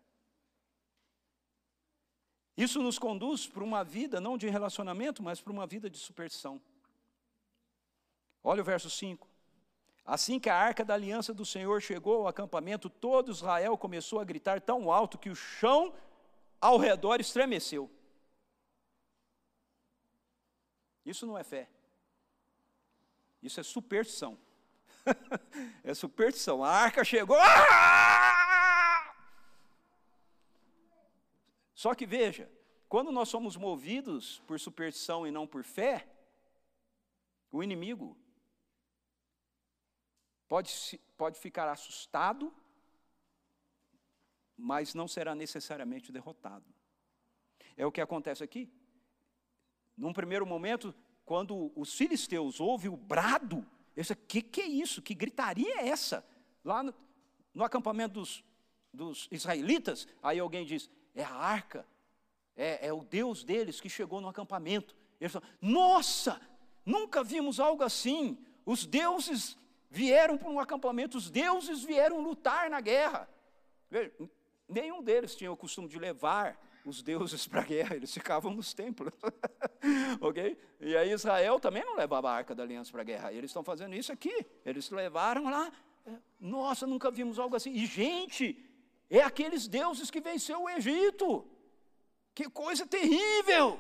Isso 2.57 2.83
nos 2.83 2.99
conduz 2.99 3.47
para 3.47 3.65
uma 3.65 3.83
vida 3.83 4.21
não 4.21 4.37
de 4.37 4.49
relacionamento, 4.49 5.23
mas 5.23 5.41
para 5.41 5.53
uma 5.53 5.67
vida 5.67 5.89
de 5.89 5.99
superstição. 5.99 6.61
Olha 8.43 8.63
o 8.63 8.65
verso 8.65 8.91
5. 8.91 9.29
Assim 10.05 10.41
que 10.41 10.51
a 10.51 10.57
arca 10.57 10.85
da 10.85 10.95
aliança 10.95 11.33
do 11.33 11.45
Senhor 11.45 11.81
chegou 11.81 12.23
ao 12.23 12.29
acampamento, 12.29 12.91
todo 12.91 13.31
Israel 13.31 13.77
começou 13.79 14.19
a 14.19 14.25
gritar 14.25 14.61
tão 14.61 14.91
alto 14.91 15.19
que 15.19 15.31
o 15.31 15.37
chão 15.37 15.95
ao 16.61 16.79
redor 16.79 17.21
estremeceu. 17.21 17.91
Isso 21.05 21.27
não 21.27 21.39
é 21.39 21.45
fé. 21.45 21.69
Isso 23.43 23.61
é 23.61 23.63
superstição. 23.63 24.39
é 25.83 25.95
superstição. 25.95 26.63
A 26.63 26.71
arca 26.71 27.05
chegou. 27.05 27.39
Ah! 27.41 28.30
Só 31.83 31.95
que 31.95 32.05
veja, 32.05 32.47
quando 32.91 33.11
nós 33.11 33.31
somos 33.31 33.57
movidos 33.57 34.41
por 34.41 34.61
superstição 34.61 35.27
e 35.27 35.31
não 35.31 35.47
por 35.47 35.65
fé, 35.65 36.07
o 37.51 37.63
inimigo 37.63 38.19
pode, 40.47 41.01
pode 41.17 41.39
ficar 41.39 41.71
assustado, 41.71 42.55
mas 44.55 44.95
não 44.95 45.09
será 45.09 45.35
necessariamente 45.35 46.13
derrotado. 46.13 46.67
É 47.79 47.87
o 47.87 47.91
que 47.91 48.03
acontece 48.03 48.45
aqui. 48.45 48.71
Num 49.97 50.13
primeiro 50.13 50.45
momento, 50.45 50.95
quando 51.25 51.73
os 51.75 51.95
filisteus 51.95 52.61
ouvem 52.61 52.91
o 52.91 52.97
brado, 52.99 53.67
eles 53.97 54.09
dizem, 54.09 54.23
que 54.29 54.43
que 54.43 54.61
é 54.61 54.67
isso? 54.67 55.01
Que 55.01 55.15
gritaria 55.15 55.81
é 55.81 55.89
essa? 55.89 56.23
Lá 56.63 56.83
no, 56.83 56.95
no 57.55 57.65
acampamento 57.65 58.21
dos, 58.21 58.45
dos 58.93 59.29
israelitas, 59.31 60.07
aí 60.23 60.39
alguém 60.39 60.67
diz, 60.67 60.91
é 61.15 61.23
a 61.23 61.33
arca, 61.33 61.87
é, 62.57 62.89
é 62.89 62.93
o 62.93 63.03
Deus 63.03 63.43
deles 63.45 63.81
que 63.81 63.89
chegou 63.89 64.21
no 64.21 64.29
acampamento. 64.29 64.95
Eles 65.21 65.33
falam, 65.33 65.49
nossa, 65.61 66.41
nunca 66.85 67.23
vimos 67.23 67.61
algo 67.61 67.83
assim. 67.83 68.39
Os 68.65 68.87
deuses 68.87 69.57
vieram 69.91 70.39
para 70.39 70.49
um 70.49 70.61
acampamento, 70.61 71.19
os 71.19 71.31
deuses 71.31 71.83
vieram 71.83 72.21
lutar 72.21 72.71
na 72.71 72.81
guerra. 72.81 73.29
Nenhum 74.69 75.03
deles 75.03 75.35
tinha 75.35 75.51
o 75.51 75.57
costume 75.57 75.89
de 75.89 75.99
levar 75.99 76.59
os 76.85 77.03
deuses 77.03 77.47
para 77.47 77.61
a 77.61 77.65
guerra, 77.65 77.97
eles 77.97 78.13
ficavam 78.13 78.53
nos 78.53 78.73
templos. 78.73 79.13
ok? 80.21 80.57
E 80.81 80.97
aí 80.97 81.13
Israel 81.13 81.59
também 81.61 81.85
não 81.85 81.97
levava 81.97 82.31
a 82.31 82.35
arca 82.35 82.55
da 82.55 82.63
aliança 82.63 82.91
para 82.91 83.03
a 83.03 83.05
guerra. 83.05 83.33
Eles 83.33 83.51
estão 83.51 83.63
fazendo 83.63 83.95
isso 83.95 84.13
aqui. 84.13 84.47
Eles 84.65 84.91
levaram 84.91 85.45
lá. 85.45 85.71
Nossa, 86.39 86.87
nunca 86.87 87.11
vimos 87.11 87.39
algo 87.39 87.55
assim. 87.57 87.73
E, 87.73 87.85
gente, 87.85 88.70
é 89.19 89.23
aqueles 89.23 89.67
deuses 89.67 90.11
que 90.11 90.21
venceu 90.21 90.63
o 90.63 90.71
Egito. 90.71 91.45
Que 92.35 92.49
coisa 92.49 92.87
terrível! 92.87 93.79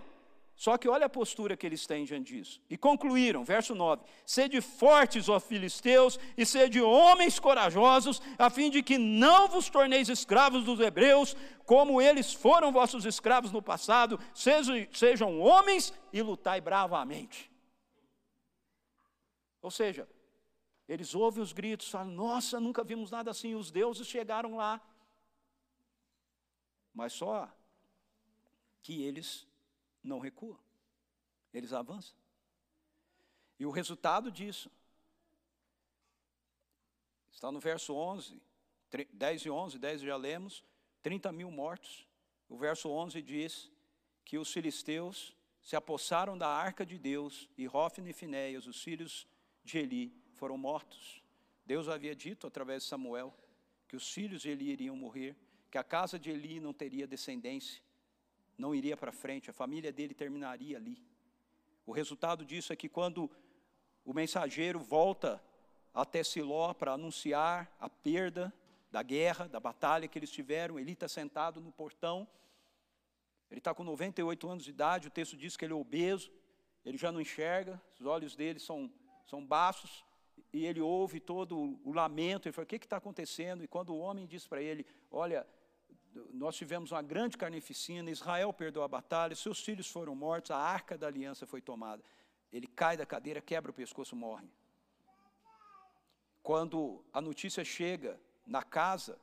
Só 0.60 0.76
que 0.76 0.90
olha 0.90 1.06
a 1.06 1.08
postura 1.08 1.56
que 1.56 1.66
eles 1.66 1.86
têm 1.86 2.04
diante 2.04 2.34
disso. 2.34 2.60
E 2.68 2.76
concluíram, 2.76 3.42
verso 3.42 3.74
9: 3.74 4.02
Sede 4.26 4.60
fortes, 4.60 5.26
ó 5.26 5.40
filisteus, 5.40 6.20
e 6.36 6.44
sede 6.44 6.82
homens 6.82 7.38
corajosos, 7.38 8.20
a 8.38 8.50
fim 8.50 8.68
de 8.68 8.82
que 8.82 8.98
não 8.98 9.48
vos 9.48 9.70
torneis 9.70 10.10
escravos 10.10 10.62
dos 10.62 10.78
hebreus, 10.78 11.34
como 11.64 12.02
eles 12.02 12.34
foram 12.34 12.70
vossos 12.70 13.06
escravos 13.06 13.50
no 13.50 13.62
passado, 13.62 14.20
sejam, 14.34 14.86
sejam 14.92 15.40
homens 15.40 15.94
e 16.12 16.20
lutai 16.20 16.60
bravamente. 16.60 17.50
Ou 19.62 19.70
seja, 19.70 20.06
eles 20.86 21.14
ouvem 21.14 21.42
os 21.42 21.54
gritos, 21.54 21.88
falam: 21.88 22.12
Nossa, 22.12 22.60
nunca 22.60 22.84
vimos 22.84 23.10
nada 23.10 23.30
assim. 23.30 23.54
Os 23.54 23.70
deuses 23.70 24.06
chegaram 24.06 24.56
lá, 24.56 24.78
mas 27.00 27.14
só 27.14 27.50
que 28.82 29.02
eles 29.04 29.48
não 30.02 30.18
recuam, 30.18 30.60
eles 31.50 31.72
avançam. 31.72 32.14
E 33.58 33.64
o 33.64 33.70
resultado 33.70 34.30
disso 34.30 34.70
está 37.30 37.50
no 37.50 37.58
verso 37.58 37.94
11, 37.94 38.38
10 39.14 39.42
e 39.46 39.50
11, 39.50 39.78
10 39.78 40.00
já 40.02 40.14
lemos, 40.14 40.62
30 41.02 41.32
mil 41.32 41.50
mortos. 41.50 42.06
O 42.50 42.58
verso 42.58 42.90
11 42.90 43.22
diz 43.22 43.72
que 44.22 44.36
os 44.36 44.52
filisteus 44.52 45.34
se 45.62 45.76
apossaram 45.76 46.36
da 46.36 46.48
arca 46.48 46.84
de 46.84 46.98
Deus 46.98 47.48
e 47.56 47.64
Rófine 47.64 48.10
e 48.10 48.12
Finéias, 48.12 48.66
os 48.66 48.82
filhos 48.82 49.26
de 49.64 49.78
Eli, 49.78 50.14
foram 50.34 50.58
mortos. 50.58 51.22
Deus 51.64 51.88
havia 51.88 52.14
dito 52.14 52.46
através 52.46 52.82
de 52.82 52.90
Samuel 52.90 53.34
que 53.88 53.96
os 53.96 54.12
filhos 54.12 54.42
de 54.42 54.50
Eli 54.50 54.70
iriam 54.70 54.94
morrer 54.94 55.34
que 55.70 55.78
a 55.78 55.84
casa 55.84 56.18
de 56.18 56.30
Eli 56.30 56.60
não 56.60 56.72
teria 56.72 57.06
descendência, 57.06 57.80
não 58.58 58.74
iria 58.74 58.96
para 58.96 59.12
frente, 59.12 59.48
a 59.48 59.52
família 59.52 59.92
dele 59.92 60.12
terminaria 60.12 60.76
ali. 60.76 61.02
O 61.86 61.92
resultado 61.92 62.44
disso 62.44 62.72
é 62.72 62.76
que 62.76 62.88
quando 62.88 63.30
o 64.04 64.12
mensageiro 64.12 64.78
volta 64.78 65.42
até 65.94 66.22
Siló 66.22 66.74
para 66.74 66.92
anunciar 66.92 67.74
a 67.78 67.88
perda 67.88 68.52
da 68.90 69.02
guerra, 69.02 69.46
da 69.46 69.60
batalha 69.60 70.08
que 70.08 70.18
eles 70.18 70.30
tiveram, 70.30 70.78
Eli 70.78 70.92
está 70.92 71.08
sentado 71.08 71.60
no 71.60 71.70
portão, 71.70 72.26
ele 73.50 73.58
está 73.58 73.74
com 73.74 73.84
98 73.84 74.48
anos 74.48 74.64
de 74.64 74.70
idade, 74.70 75.08
o 75.08 75.10
texto 75.10 75.36
diz 75.36 75.56
que 75.56 75.64
ele 75.64 75.72
é 75.72 75.76
obeso, 75.76 76.30
ele 76.84 76.96
já 76.96 77.12
não 77.12 77.20
enxerga, 77.20 77.80
os 77.98 78.06
olhos 78.06 78.34
dele 78.34 78.58
são, 78.58 78.92
são 79.26 79.44
baços, 79.44 80.04
e 80.52 80.66
ele 80.66 80.80
ouve 80.80 81.20
todo 81.20 81.78
o, 81.84 81.92
lamento, 81.92 82.48
ele 82.48 82.52
fala, 82.52 82.64
o 82.64 82.66
que 82.66 82.76
está 82.76 82.96
acontecendo? 82.96 83.62
E 83.62 83.68
quando 83.68 83.90
o 83.90 83.98
homem 83.98 84.26
diz 84.26 84.46
para 84.46 84.60
ele, 84.62 84.84
olha, 85.10 85.46
nós 86.32 86.56
tivemos 86.56 86.92
uma 86.92 87.02
grande 87.02 87.36
carnificina, 87.36 88.10
Israel 88.10 88.52
perdeu 88.52 88.82
a 88.82 88.88
batalha, 88.88 89.34
seus 89.34 89.60
filhos 89.60 89.88
foram 89.90 90.14
mortos, 90.14 90.50
a 90.50 90.56
arca 90.56 90.98
da 90.98 91.06
aliança 91.06 91.46
foi 91.46 91.60
tomada. 91.60 92.02
Ele 92.52 92.66
cai 92.66 92.96
da 92.96 93.06
cadeira, 93.06 93.40
quebra 93.40 93.70
o 93.70 93.74
pescoço, 93.74 94.16
morre. 94.16 94.48
Quando 96.42 97.04
a 97.12 97.20
notícia 97.20 97.64
chega 97.64 98.18
na 98.46 98.62
casa 98.62 99.18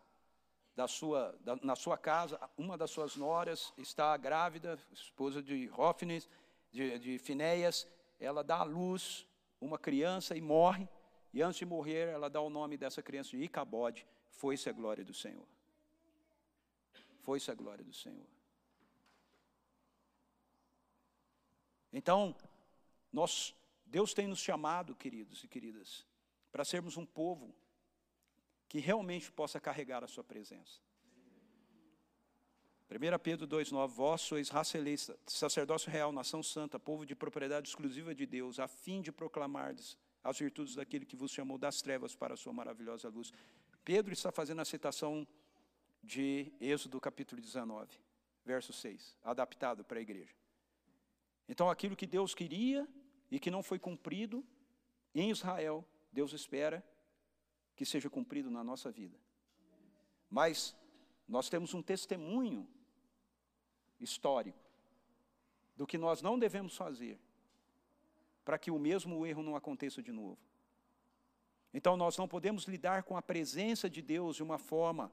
da 0.75 0.87
sua, 0.87 1.35
da, 1.41 1.55
na 1.57 1.75
sua 1.75 1.97
casa, 1.97 2.39
uma 2.57 2.77
das 2.77 2.91
suas 2.91 3.15
noras 3.15 3.73
está 3.77 4.15
grávida, 4.15 4.79
esposa 4.91 5.41
de 5.41 5.65
Rófines, 5.67 6.29
de, 6.71 6.99
de 6.99 7.17
Finéias, 7.17 7.87
ela 8.19 8.43
dá 8.43 8.57
à 8.57 8.63
luz 8.63 9.27
uma 9.59 9.77
criança 9.77 10.37
e 10.37 10.41
morre, 10.41 10.87
e 11.33 11.41
antes 11.41 11.59
de 11.59 11.65
morrer, 11.65 12.07
ela 12.07 12.29
dá 12.29 12.39
o 12.39 12.49
nome 12.49 12.77
dessa 12.77 13.01
criança 13.01 13.31
de 13.31 13.43
Icabode, 13.43 14.07
foi-se 14.29 14.69
a 14.69 14.71
glória 14.71 15.03
do 15.03 15.13
Senhor. 15.13 15.45
Foi-se 17.27 17.51
a 17.51 17.53
glória 17.53 17.83
do 17.83 17.91
Senhor. 17.91 18.25
Então, 21.91 22.33
nós, 23.11 23.53
Deus 23.85 24.13
tem 24.13 24.27
nos 24.27 24.39
chamado, 24.39 24.95
queridos 24.95 25.43
e 25.43 25.47
queridas, 25.49 26.07
para 26.53 26.63
sermos 26.63 26.95
um 26.95 27.05
povo 27.05 27.53
que 28.69 28.79
realmente 28.79 29.29
possa 29.29 29.59
carregar 29.59 30.05
a 30.05 30.07
sua 30.07 30.23
presença. 30.23 30.79
1 32.89 33.19
Pedro 33.21 33.45
2,9: 33.45 33.89
Vós 33.89 34.21
sois 34.21 34.47
raça 34.47 34.77
eleita, 34.77 35.19
sacerdócio 35.25 35.91
real, 35.91 36.13
nação 36.13 36.41
santa, 36.41 36.79
povo 36.79 37.05
de 37.05 37.13
propriedade 37.13 37.67
exclusiva 37.67 38.15
de 38.15 38.25
Deus, 38.25 38.57
a 38.57 38.69
fim 38.69 39.01
de 39.01 39.11
proclamardes 39.11 39.97
as 40.23 40.39
virtudes 40.39 40.75
daquele 40.75 41.05
que 41.05 41.17
vos 41.17 41.33
chamou 41.33 41.57
das 41.57 41.81
trevas 41.81 42.15
para 42.15 42.35
a 42.35 42.37
sua 42.37 42.53
maravilhosa 42.53 43.09
luz. 43.09 43.33
Pedro 43.83 44.13
está 44.13 44.31
fazendo 44.31 44.61
a 44.61 44.65
citação 44.65 45.27
de 46.07 46.53
Êxodo 46.61 47.01
capítulo 47.01 47.41
19, 47.41 47.99
verso 48.45 48.71
6, 48.71 49.17
adaptado 49.21 49.83
para 49.83 49.99
a 49.99 50.01
igreja. 50.01 50.33
Então, 51.49 51.69
aquilo 51.69 51.97
que 51.97 52.07
Deus 52.07 52.33
queria 52.33 52.87
e 53.29 53.37
que 53.37 53.51
não 53.51 53.61
foi 53.61 53.77
cumprido 53.77 54.43
em 55.13 55.29
Israel, 55.29 55.85
Deus 56.09 56.31
espera 56.31 56.81
que 57.75 57.85
seja 57.85 58.09
cumprido 58.09 58.49
na 58.49 58.63
nossa 58.63 58.89
vida. 58.89 59.19
Mas 60.29 60.73
nós 61.27 61.49
temos 61.49 61.73
um 61.73 61.81
testemunho 61.81 62.65
histórico 63.99 64.65
do 65.75 65.85
que 65.85 65.97
nós 65.97 66.21
não 66.21 66.39
devemos 66.39 66.75
fazer 66.77 67.19
para 68.45 68.57
que 68.57 68.71
o 68.71 68.79
mesmo 68.79 69.25
erro 69.25 69.43
não 69.43 69.57
aconteça 69.57 70.01
de 70.01 70.13
novo. 70.13 70.39
Então 71.73 71.97
nós 71.97 72.17
não 72.17 72.29
podemos 72.29 72.63
lidar 72.63 73.03
com 73.03 73.17
a 73.17 73.21
presença 73.21 73.89
de 73.89 74.01
Deus 74.01 74.37
de 74.37 74.43
uma 74.43 74.57
forma 74.57 75.11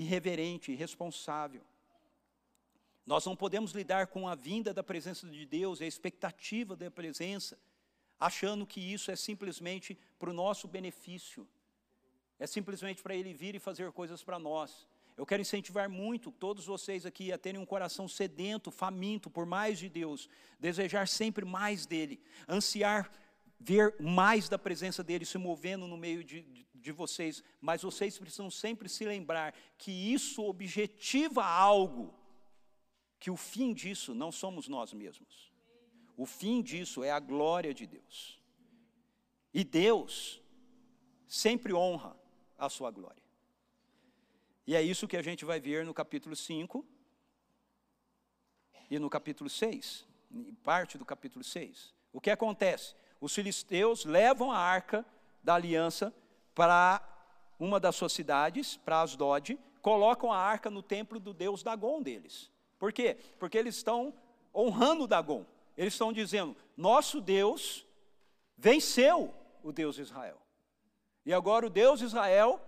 irreverente, 0.00 0.72
irresponsável. 0.72 1.62
Nós 3.04 3.24
não 3.26 3.36
podemos 3.36 3.72
lidar 3.72 4.06
com 4.06 4.28
a 4.28 4.34
vinda 4.34 4.72
da 4.72 4.82
presença 4.82 5.26
de 5.26 5.44
Deus, 5.44 5.80
a 5.80 5.86
expectativa 5.86 6.76
da 6.76 6.90
presença, 6.90 7.58
achando 8.18 8.66
que 8.66 8.80
isso 8.80 9.10
é 9.10 9.16
simplesmente 9.16 9.98
para 10.18 10.30
o 10.30 10.32
nosso 10.32 10.68
benefício, 10.68 11.46
é 12.38 12.46
simplesmente 12.46 13.02
para 13.02 13.14
Ele 13.14 13.34
vir 13.34 13.54
e 13.54 13.58
fazer 13.58 13.90
coisas 13.92 14.22
para 14.22 14.38
nós. 14.38 14.86
Eu 15.16 15.26
quero 15.26 15.42
incentivar 15.42 15.88
muito 15.88 16.30
todos 16.30 16.64
vocês 16.64 17.04
aqui 17.04 17.30
a 17.30 17.36
terem 17.36 17.60
um 17.60 17.66
coração 17.66 18.08
sedento, 18.08 18.70
faminto 18.70 19.28
por 19.28 19.44
mais 19.44 19.78
de 19.78 19.88
Deus, 19.88 20.30
desejar 20.58 21.06
sempre 21.08 21.44
mais 21.44 21.84
dEle, 21.84 22.22
ansiar 22.48 23.10
ver 23.60 23.94
mais 24.00 24.48
da 24.48 24.58
presença 24.58 25.04
dEle 25.04 25.26
se 25.26 25.36
movendo 25.36 25.86
no 25.86 25.98
meio 25.98 26.24
de, 26.24 26.40
de, 26.40 26.66
de 26.74 26.92
vocês, 26.92 27.44
mas 27.60 27.82
vocês 27.82 28.18
precisam 28.18 28.50
sempre 28.50 28.88
se 28.88 29.04
lembrar 29.04 29.54
que 29.76 29.92
isso 29.92 30.42
objetiva 30.42 31.44
algo, 31.44 32.14
que 33.18 33.30
o 33.30 33.36
fim 33.36 33.74
disso 33.74 34.14
não 34.14 34.32
somos 34.32 34.66
nós 34.66 34.94
mesmos. 34.94 35.52
O 36.16 36.24
fim 36.24 36.62
disso 36.62 37.04
é 37.04 37.10
a 37.10 37.20
glória 37.20 37.74
de 37.74 37.86
Deus. 37.86 38.40
E 39.52 39.62
Deus 39.62 40.40
sempre 41.28 41.74
honra 41.74 42.16
a 42.56 42.70
sua 42.70 42.90
glória. 42.90 43.22
E 44.66 44.74
é 44.74 44.82
isso 44.82 45.06
que 45.06 45.16
a 45.16 45.22
gente 45.22 45.44
vai 45.44 45.60
ver 45.60 45.84
no 45.84 45.92
capítulo 45.92 46.34
5 46.34 46.86
e 48.90 48.98
no 48.98 49.10
capítulo 49.10 49.50
6, 49.50 50.06
parte 50.62 50.96
do 50.96 51.04
capítulo 51.04 51.44
6. 51.44 51.94
O 52.12 52.20
que 52.20 52.30
acontece? 52.30 52.94
Os 53.20 53.34
filisteus 53.34 54.04
levam 54.04 54.50
a 54.50 54.58
arca 54.58 55.04
da 55.42 55.54
aliança 55.54 56.14
para 56.54 57.02
uma 57.58 57.78
das 57.78 57.96
suas 57.96 58.12
cidades, 58.12 58.78
para 58.78 59.02
Asdod, 59.02 59.58
colocam 59.82 60.32
a 60.32 60.38
arca 60.38 60.70
no 60.70 60.82
templo 60.82 61.20
do 61.20 61.34
deus 61.34 61.62
Dagon 61.62 62.00
deles. 62.00 62.50
Por 62.78 62.92
quê? 62.92 63.16
Porque 63.38 63.58
eles 63.58 63.76
estão 63.76 64.14
honrando 64.54 65.06
Dagon. 65.06 65.44
Eles 65.76 65.94
estão 65.94 66.12
dizendo: 66.12 66.56
nosso 66.76 67.20
Deus 67.20 67.86
venceu 68.56 69.34
o 69.62 69.72
Deus 69.72 69.96
de 69.96 70.02
Israel. 70.02 70.38
E 71.24 71.34
agora 71.34 71.66
o 71.66 71.70
Deus 71.70 71.98
de 71.98 72.06
Israel 72.06 72.60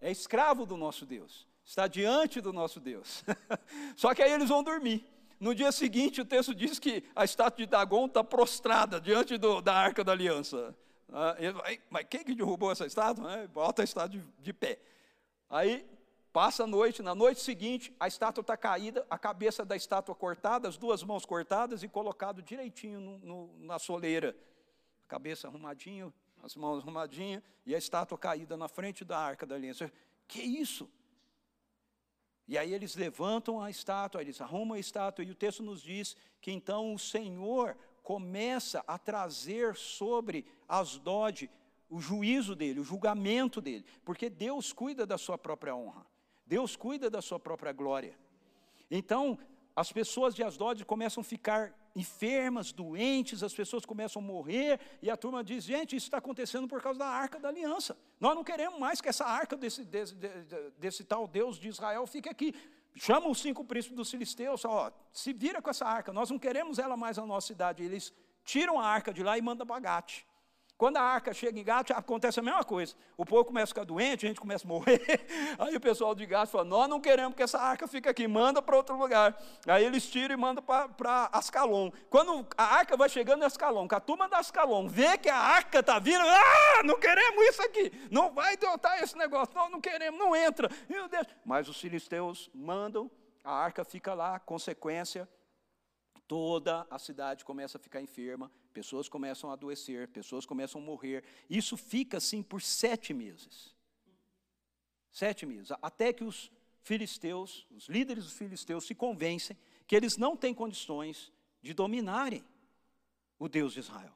é 0.00 0.10
escravo 0.10 0.66
do 0.66 0.76
nosso 0.76 1.06
Deus, 1.06 1.46
está 1.64 1.86
diante 1.86 2.40
do 2.40 2.52
nosso 2.52 2.80
Deus. 2.80 3.24
Só 3.96 4.12
que 4.14 4.22
aí 4.22 4.32
eles 4.32 4.48
vão 4.48 4.62
dormir. 4.62 5.06
No 5.42 5.56
dia 5.56 5.72
seguinte, 5.72 6.20
o 6.20 6.24
texto 6.24 6.54
diz 6.54 6.78
que 6.78 7.02
a 7.16 7.24
estátua 7.24 7.66
de 7.66 7.66
Dagon 7.66 8.06
está 8.06 8.22
prostrada 8.22 9.00
diante 9.00 9.36
do, 9.36 9.60
da 9.60 9.74
arca 9.74 10.04
da 10.04 10.12
aliança. 10.12 10.72
Ah, 11.12 11.34
mas 11.90 12.06
quem 12.08 12.22
que 12.22 12.32
derrubou 12.32 12.70
essa 12.70 12.86
estátua? 12.86 13.48
Bota 13.48 13.82
a 13.82 13.84
estátua 13.84 14.20
de, 14.20 14.24
de 14.38 14.52
pé. 14.52 14.78
Aí 15.50 15.84
passa 16.32 16.62
a 16.62 16.66
noite, 16.68 17.02
na 17.02 17.12
noite 17.12 17.40
seguinte, 17.40 17.92
a 17.98 18.06
estátua 18.06 18.40
está 18.40 18.56
caída, 18.56 19.04
a 19.10 19.18
cabeça 19.18 19.64
da 19.64 19.74
estátua 19.74 20.14
cortada, 20.14 20.68
as 20.68 20.76
duas 20.76 21.02
mãos 21.02 21.26
cortadas 21.26 21.82
e 21.82 21.88
colocado 21.88 22.40
direitinho 22.40 23.00
no, 23.00 23.18
no, 23.18 23.66
na 23.66 23.80
soleira. 23.80 24.36
Cabeça 25.08 25.48
arrumadinho, 25.48 26.14
as 26.40 26.54
mãos 26.54 26.84
arrumadinhas, 26.84 27.42
e 27.66 27.74
a 27.74 27.78
estátua 27.78 28.16
caída 28.16 28.56
na 28.56 28.68
frente 28.68 29.04
da 29.04 29.18
arca 29.18 29.44
da 29.44 29.56
aliança. 29.56 29.90
Que 30.28 30.40
isso? 30.40 30.88
E 32.46 32.58
aí 32.58 32.74
eles 32.74 32.96
levantam 32.96 33.60
a 33.60 33.70
estátua, 33.70 34.20
eles 34.20 34.40
arrumam 34.40 34.76
a 34.76 34.80
estátua, 34.80 35.24
e 35.24 35.30
o 35.30 35.34
texto 35.34 35.62
nos 35.62 35.82
diz 35.82 36.16
que 36.40 36.50
então 36.50 36.94
o 36.94 36.98
Senhor 36.98 37.76
começa 38.02 38.82
a 38.86 38.98
trazer 38.98 39.76
sobre 39.76 40.44
Asdod 40.68 41.48
o 41.88 42.00
juízo 42.00 42.54
dele, 42.54 42.80
o 42.80 42.84
julgamento 42.84 43.60
dele, 43.60 43.84
porque 44.04 44.28
Deus 44.28 44.72
cuida 44.72 45.06
da 45.06 45.18
sua 45.18 45.38
própria 45.38 45.76
honra, 45.76 46.06
Deus 46.46 46.74
cuida 46.74 47.08
da 47.08 47.22
sua 47.22 47.38
própria 47.38 47.72
glória. 47.72 48.18
Então, 48.90 49.38
as 49.74 49.92
pessoas 49.92 50.34
de 50.34 50.42
Asdod 50.42 50.84
começam 50.84 51.20
a 51.20 51.24
ficar 51.24 51.74
enfermas, 51.94 52.72
doentes, 52.72 53.42
as 53.42 53.52
pessoas 53.52 53.84
começam 53.84 54.22
a 54.22 54.24
morrer, 54.24 54.80
e 55.00 55.10
a 55.10 55.16
turma 55.16 55.42
diz: 55.44 55.64
gente, 55.64 55.96
isso 55.96 56.06
está 56.06 56.18
acontecendo 56.18 56.66
por 56.66 56.80
causa 56.82 56.98
da 56.98 57.06
arca 57.06 57.38
da 57.38 57.48
aliança. 57.48 57.96
Nós 58.20 58.34
não 58.34 58.44
queremos 58.44 58.78
mais 58.78 59.00
que 59.00 59.08
essa 59.08 59.24
arca 59.24 59.56
desse, 59.56 59.84
desse, 59.84 60.14
desse, 60.78 61.04
tal 61.04 61.26
Deus 61.26 61.58
de 61.58 61.68
Israel 61.68 62.06
fique 62.06 62.28
aqui. 62.28 62.54
Chama 62.94 63.28
os 63.28 63.40
cinco 63.40 63.64
príncipes 63.64 63.96
dos 63.96 64.10
filisteus, 64.10 64.64
ó, 64.64 64.92
se 65.12 65.32
vira 65.32 65.62
com 65.62 65.70
essa 65.70 65.86
arca, 65.86 66.12
nós 66.12 66.30
não 66.30 66.38
queremos 66.38 66.78
ela 66.78 66.96
mais 66.96 67.16
na 67.16 67.24
nossa 67.24 67.46
cidade. 67.46 67.82
Eles 67.82 68.12
tiram 68.44 68.78
a 68.78 68.86
arca 68.86 69.12
de 69.12 69.22
lá 69.22 69.38
e 69.38 69.42
mandam 69.42 69.66
para 69.66 69.80
Gate. 69.80 70.24
Quando 70.82 70.96
a 70.96 71.00
arca 71.00 71.32
chega 71.32 71.60
em 71.60 71.62
Gato, 71.62 71.92
acontece 71.92 72.40
a 72.40 72.42
mesma 72.42 72.64
coisa. 72.64 72.96
O 73.16 73.24
povo 73.24 73.44
começa 73.44 73.66
a 73.66 73.68
ficar 73.68 73.84
doente, 73.84 74.26
a 74.26 74.28
gente 74.28 74.40
começa 74.40 74.66
a 74.66 74.68
morrer. 74.68 75.00
Aí 75.56 75.76
o 75.76 75.80
pessoal 75.80 76.12
de 76.12 76.26
Gato 76.26 76.50
fala: 76.50 76.64
Nós 76.64 76.88
não 76.88 77.00
queremos 77.00 77.36
que 77.36 77.42
essa 77.44 77.56
arca 77.56 77.86
fique 77.86 78.08
aqui, 78.08 78.26
manda 78.26 78.60
para 78.60 78.76
outro 78.76 78.98
lugar. 78.98 79.40
Aí 79.64 79.84
eles 79.84 80.10
tiram 80.10 80.34
e 80.34 80.36
mandam 80.36 80.60
para 80.64 81.30
Ascalon. 81.30 81.88
Quando 82.10 82.44
a 82.58 82.64
arca 82.64 82.96
vai 82.96 83.08
chegando 83.08 83.42
em 83.42 83.44
Ascalon, 83.44 83.86
que 83.86 83.94
a 83.94 84.00
turma 84.00 84.28
da 84.28 84.38
Ascalon 84.38 84.88
vê 84.88 85.16
que 85.16 85.28
a 85.28 85.38
arca 85.38 85.78
está 85.78 86.00
vindo, 86.00 86.24
ah, 86.26 86.82
não 86.84 86.98
queremos 86.98 87.44
isso 87.44 87.62
aqui, 87.62 87.92
não 88.10 88.32
vai 88.32 88.54
adotar 88.54 89.00
esse 89.00 89.16
negócio, 89.16 89.54
não, 89.54 89.70
não 89.70 89.80
queremos, 89.80 90.18
não 90.18 90.34
entra. 90.34 90.68
Meu 90.88 91.06
Deus. 91.06 91.28
Mas 91.44 91.68
os 91.68 91.80
filisteus 91.80 92.50
mandam, 92.52 93.08
a 93.44 93.54
arca 93.54 93.84
fica 93.84 94.14
lá, 94.14 94.40
consequência, 94.40 95.28
toda 96.26 96.84
a 96.90 96.98
cidade 96.98 97.44
começa 97.44 97.78
a 97.78 97.80
ficar 97.80 98.00
enferma, 98.00 98.50
pessoas 98.72 99.08
começam 99.08 99.50
a 99.50 99.52
adoecer, 99.52 100.08
pessoas 100.08 100.44
começam 100.44 100.80
a 100.80 100.84
morrer. 100.84 101.22
Isso 101.48 101.76
fica 101.76 102.16
assim 102.16 102.42
por 102.42 102.60
sete 102.60 103.14
meses. 103.14 103.74
Sete 105.10 105.44
meses, 105.44 105.70
até 105.82 106.12
que 106.12 106.24
os 106.24 106.50
filisteus, 106.80 107.66
os 107.70 107.86
líderes 107.86 108.24
dos 108.24 108.32
filisteus, 108.32 108.86
se 108.86 108.94
convencem 108.94 109.56
que 109.86 109.94
eles 109.94 110.16
não 110.16 110.36
têm 110.36 110.54
condições 110.54 111.32
de 111.60 111.74
dominarem 111.74 112.44
o 113.38 113.48
Deus 113.48 113.74
de 113.74 113.80
Israel. 113.80 114.14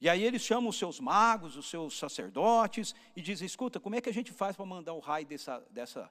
E 0.00 0.08
aí 0.08 0.24
eles 0.24 0.42
chamam 0.42 0.70
os 0.70 0.78
seus 0.78 0.98
magos, 0.98 1.56
os 1.56 1.68
seus 1.68 1.98
sacerdotes, 1.98 2.94
e 3.14 3.20
dizem: 3.20 3.44
escuta, 3.46 3.78
como 3.78 3.94
é 3.94 4.00
que 4.00 4.08
a 4.08 4.12
gente 4.12 4.32
faz 4.32 4.56
para 4.56 4.64
mandar 4.64 4.94
o 4.94 4.98
raio 4.98 5.26
dessa, 5.26 5.58
dessa, 5.70 6.10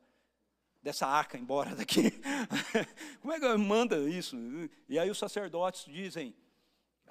dessa 0.82 1.08
arca 1.08 1.38
embora 1.38 1.76
daqui? 1.76 2.12
como 3.20 3.34
é 3.34 3.40
que 3.40 3.58
manda 3.58 3.98
isso? 4.08 4.38
E 4.88 5.00
aí 5.00 5.10
os 5.10 5.18
sacerdotes 5.18 5.86
dizem: 5.86 6.36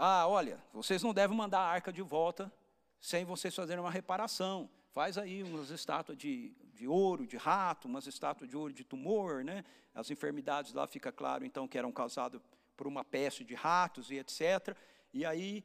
ah, 0.00 0.28
olha, 0.28 0.62
vocês 0.72 1.02
não 1.02 1.12
devem 1.12 1.36
mandar 1.36 1.58
a 1.58 1.68
arca 1.68 1.92
de 1.92 2.02
volta 2.02 2.52
sem 3.00 3.24
vocês 3.24 3.52
fazerem 3.52 3.82
uma 3.82 3.90
reparação. 3.90 4.70
Faz 4.92 5.18
aí 5.18 5.42
umas 5.42 5.70
estátuas 5.70 6.16
de, 6.16 6.54
de 6.72 6.86
ouro, 6.86 7.26
de 7.26 7.36
rato, 7.36 7.88
umas 7.88 8.06
estátuas 8.06 8.48
de 8.48 8.56
ouro 8.56 8.72
de 8.72 8.84
tumor, 8.84 9.42
né? 9.42 9.64
As 9.92 10.08
enfermidades 10.08 10.72
lá 10.72 10.86
fica 10.86 11.10
claro, 11.10 11.44
então, 11.44 11.66
que 11.66 11.76
eram 11.76 11.90
causadas 11.90 12.40
por 12.76 12.86
uma 12.86 13.04
peste 13.04 13.44
de 13.44 13.56
ratos 13.56 14.12
e 14.12 14.18
etc. 14.18 14.76
E 15.12 15.26
aí 15.26 15.64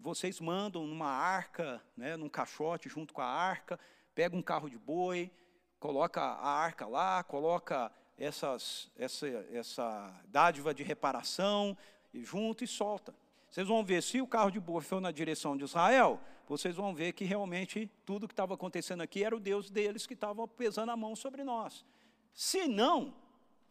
vocês 0.00 0.40
mandam 0.40 0.84
numa 0.84 1.10
arca, 1.10 1.80
né, 1.96 2.16
num 2.16 2.28
caixote 2.28 2.88
junto 2.88 3.14
com 3.14 3.20
a 3.20 3.26
arca, 3.26 3.78
pega 4.12 4.36
um 4.36 4.42
carro 4.42 4.68
de 4.68 4.76
boi, 4.76 5.30
coloca 5.78 6.20
a 6.20 6.50
arca 6.50 6.84
lá, 6.84 7.22
coloca 7.22 7.92
essas, 8.16 8.90
essa, 8.96 9.28
essa 9.52 10.20
dádiva 10.26 10.74
de 10.74 10.82
reparação 10.82 11.78
junto 12.12 12.64
e 12.64 12.66
solta. 12.66 13.14
Vocês 13.50 13.66
vão 13.66 13.84
ver, 13.84 14.02
se 14.02 14.20
o 14.20 14.26
carro 14.26 14.50
de 14.50 14.60
boa 14.60 14.80
for 14.80 15.00
na 15.00 15.10
direção 15.10 15.56
de 15.56 15.64
Israel, 15.64 16.20
vocês 16.46 16.76
vão 16.76 16.94
ver 16.94 17.12
que 17.12 17.24
realmente 17.24 17.90
tudo 18.04 18.28
que 18.28 18.32
estava 18.32 18.54
acontecendo 18.54 19.02
aqui 19.02 19.24
era 19.24 19.34
o 19.36 19.40
Deus 19.40 19.70
deles 19.70 20.06
que 20.06 20.14
estava 20.14 20.46
pesando 20.46 20.90
a 20.90 20.96
mão 20.96 21.16
sobre 21.16 21.42
nós. 21.42 21.84
Se 22.32 22.68
não, 22.68 23.14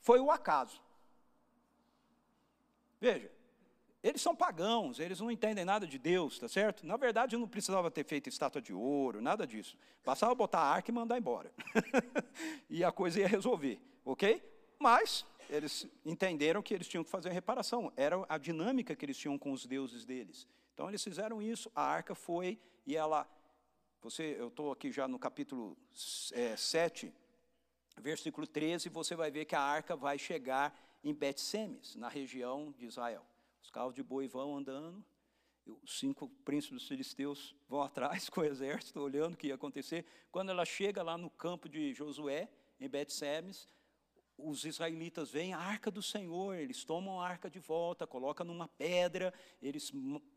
foi 0.01 0.19
o 0.19 0.31
acaso. 0.31 0.81
Veja, 2.99 3.31
eles 4.03 4.21
são 4.21 4.35
pagãos, 4.35 4.99
eles 4.99 5.19
não 5.19 5.29
entendem 5.29 5.65
nada 5.65 5.85
de 5.85 5.99
Deus, 5.99 6.39
tá 6.39 6.47
certo? 6.47 6.85
Na 6.85 6.97
verdade, 6.97 7.37
não 7.37 7.47
precisava 7.47 7.91
ter 7.91 8.03
feito 8.03 8.29
estátua 8.29 8.61
de 8.61 8.73
ouro, 8.73 9.21
nada 9.21 9.45
disso. 9.45 9.77
Passava 10.03 10.33
botar 10.33 10.59
a 10.59 10.69
arca 10.69 10.89
e 10.89 10.93
mandar 10.93 11.17
embora. 11.17 11.51
e 12.69 12.83
a 12.83 12.91
coisa 12.91 13.19
ia 13.19 13.27
resolver, 13.27 13.79
ok? 14.03 14.41
mas 14.79 15.25
eles 15.49 15.87
entenderam 16.05 16.61
que 16.61 16.73
eles 16.73 16.87
tinham 16.87 17.03
que 17.03 17.09
fazer 17.09 17.29
a 17.29 17.33
reparação, 17.33 17.91
era 17.95 18.23
a 18.27 18.37
dinâmica 18.37 18.95
que 18.95 19.05
eles 19.05 19.17
tinham 19.17 19.37
com 19.37 19.51
os 19.51 19.65
deuses 19.65 20.05
deles. 20.05 20.47
Então 20.73 20.87
eles 20.87 21.03
fizeram 21.03 21.41
isso, 21.41 21.71
a 21.75 21.81
arca 21.81 22.13
foi 22.13 22.59
e 22.85 22.95
ela. 22.95 23.27
Você, 24.01 24.35
eu 24.37 24.49
estou 24.49 24.71
aqui 24.71 24.91
já 24.91 25.07
no 25.07 25.17
capítulo 25.17 25.75
é, 26.31 26.55
7, 26.55 27.11
versículo 27.97 28.45
13, 28.45 28.89
você 28.89 29.15
vai 29.15 29.31
ver 29.31 29.45
que 29.45 29.55
a 29.55 29.61
arca 29.61 29.95
vai 29.95 30.19
chegar 30.19 30.77
em 31.03 31.13
Bet-Semes, 31.13 31.95
na 31.95 32.07
região 32.07 32.71
de 32.77 32.85
Israel. 32.85 33.25
Os 33.61 33.69
carros 33.69 33.95
de 33.95 34.03
boi 34.03 34.27
vão 34.27 34.55
andando, 34.55 35.03
os 35.83 35.99
cinco 35.99 36.29
príncipes 36.45 36.87
filisteus 36.87 37.55
vão 37.67 37.81
atrás 37.81 38.29
com 38.29 38.41
o 38.41 38.45
exército, 38.45 38.99
olhando 38.99 39.33
o 39.33 39.37
que 39.37 39.47
ia 39.47 39.55
acontecer. 39.55 40.05
Quando 40.31 40.49
ela 40.49 40.63
chega 40.63 41.01
lá 41.01 41.17
no 41.17 41.29
campo 41.29 41.67
de 41.67 41.93
Josué, 41.93 42.49
em 42.79 42.87
Bet-Semes, 42.87 43.67
os 44.37 44.65
israelitas 44.65 45.31
veem 45.31 45.53
a 45.53 45.59
arca 45.59 45.89
do 45.89 46.01
Senhor, 46.01 46.55
eles 46.55 46.83
tomam 46.83 47.19
a 47.19 47.27
arca 47.27 47.49
de 47.49 47.59
volta, 47.59 48.05
colocam 48.05 48.45
numa 48.45 48.67
pedra, 48.67 49.33
eles 49.61 49.91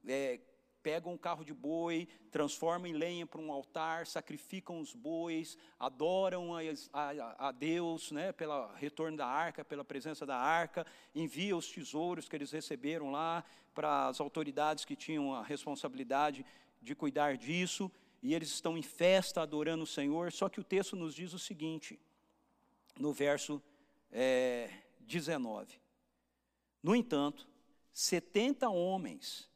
é, 0.07 0.41
pegam 0.83 1.13
um 1.13 1.19
carro 1.19 1.45
de 1.45 1.53
boi, 1.53 2.09
transformam 2.31 2.87
em 2.87 2.95
lenha 2.95 3.27
para 3.27 3.41
um 3.41 3.53
altar, 3.53 4.07
sacrificam 4.07 4.81
os 4.81 4.95
bois, 4.95 5.57
adoram 5.79 6.57
a, 6.57 6.61
a, 6.93 7.49
a 7.49 7.53
Deus, 7.53 8.11
né, 8.11 8.33
pelo 8.33 8.73
retorno 8.75 9.17
da 9.17 9.27
arca, 9.27 9.65
pela 9.65 9.85
presença 9.85 10.25
da 10.25 10.37
arca, 10.37 10.87
envia 11.15 11.57
os 11.57 11.71
tesouros 11.71 12.29
que 12.29 12.37
eles 12.37 12.51
receberam 12.51 13.11
lá 13.11 13.45
para 13.75 14.09
as 14.09 14.21
autoridades 14.21 14.85
que 14.85 14.97
tinham 14.97 15.35
a 15.35 15.43
responsabilidade 15.43 16.45
de 16.81 16.95
cuidar 16.95 17.37
disso, 17.37 17.91
e 18.23 18.35
eles 18.35 18.49
estão 18.51 18.77
em 18.77 18.83
festa 18.83 19.43
adorando 19.43 19.85
o 19.85 19.87
Senhor, 19.87 20.33
só 20.33 20.49
que 20.49 20.61
o 20.61 20.65
texto 20.65 20.97
nos 20.97 21.15
diz 21.15 21.33
o 21.33 21.39
seguinte, 21.39 21.99
no 22.99 23.13
verso 23.13 23.63
é, 24.13 24.71
19. 25.01 25.81
No 26.83 26.95
entanto, 26.95 27.49
70 27.93 28.69
homens 28.69 29.49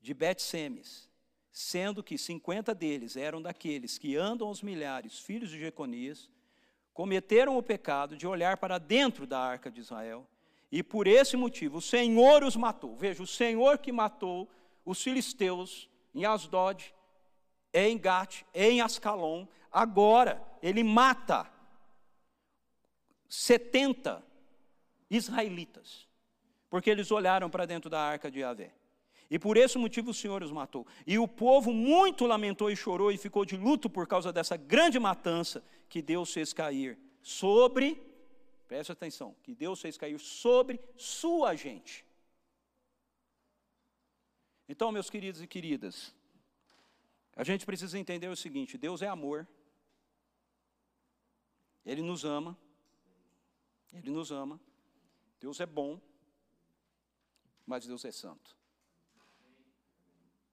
de 0.00 0.14
Bet-Semes, 0.14 1.08
sendo 1.50 2.02
que 2.02 2.16
50 2.16 2.74
deles 2.74 3.16
eram 3.16 3.42
daqueles 3.42 3.98
que 3.98 4.16
andam 4.16 4.48
aos 4.48 4.62
milhares, 4.62 5.18
filhos 5.18 5.50
de 5.50 5.58
Jeconias, 5.58 6.30
cometeram 6.94 7.56
o 7.56 7.62
pecado 7.62 8.16
de 8.16 8.26
olhar 8.26 8.56
para 8.56 8.78
dentro 8.78 9.26
da 9.26 9.38
arca 9.38 9.70
de 9.70 9.80
Israel, 9.80 10.26
e 10.70 10.82
por 10.82 11.06
esse 11.06 11.36
motivo 11.36 11.78
o 11.78 11.82
Senhor 11.82 12.42
os 12.42 12.56
matou. 12.56 12.96
Veja, 12.96 13.22
o 13.22 13.26
Senhor 13.26 13.78
que 13.78 13.92
matou 13.92 14.48
os 14.84 15.02
filisteus 15.02 15.88
em 16.14 16.24
Asdod, 16.24 16.94
em 17.72 17.98
Gat, 17.98 18.44
em 18.54 18.80
Ascalon, 18.80 19.46
agora 19.70 20.42
ele 20.62 20.82
mata 20.82 21.50
70 23.34 24.22
israelitas, 25.08 26.06
porque 26.68 26.90
eles 26.90 27.10
olharam 27.10 27.48
para 27.48 27.64
dentro 27.64 27.88
da 27.88 27.98
arca 27.98 28.30
de 28.30 28.40
Yahvé. 28.40 28.74
E 29.30 29.38
por 29.38 29.56
esse 29.56 29.78
motivo 29.78 30.10
o 30.10 30.14
Senhor 30.14 30.42
os 30.42 30.52
matou. 30.52 30.86
E 31.06 31.18
o 31.18 31.26
povo 31.26 31.72
muito 31.72 32.26
lamentou 32.26 32.70
e 32.70 32.76
chorou 32.76 33.10
e 33.10 33.16
ficou 33.16 33.46
de 33.46 33.56
luto 33.56 33.88
por 33.88 34.06
causa 34.06 34.30
dessa 34.30 34.54
grande 34.58 34.98
matança 34.98 35.64
que 35.88 36.02
Deus 36.02 36.30
fez 36.30 36.52
cair 36.52 36.98
sobre, 37.22 37.98
preste 38.68 38.92
atenção, 38.92 39.34
que 39.42 39.54
Deus 39.54 39.80
fez 39.80 39.96
cair 39.96 40.18
sobre 40.20 40.78
sua 40.94 41.56
gente. 41.56 42.04
Então, 44.68 44.92
meus 44.92 45.08
queridos 45.08 45.40
e 45.40 45.46
queridas, 45.46 46.14
a 47.34 47.44
gente 47.44 47.64
precisa 47.64 47.98
entender 47.98 48.28
o 48.28 48.36
seguinte: 48.36 48.76
Deus 48.76 49.00
é 49.00 49.08
amor, 49.08 49.48
Ele 51.86 52.02
nos 52.02 52.26
ama, 52.26 52.58
Ele 53.92 54.10
nos 54.10 54.30
ama, 54.30 54.60
Deus 55.38 55.60
é 55.60 55.66
bom, 55.66 56.00
mas 57.66 57.86
Deus 57.86 58.04
é 58.04 58.12
santo. 58.12 58.56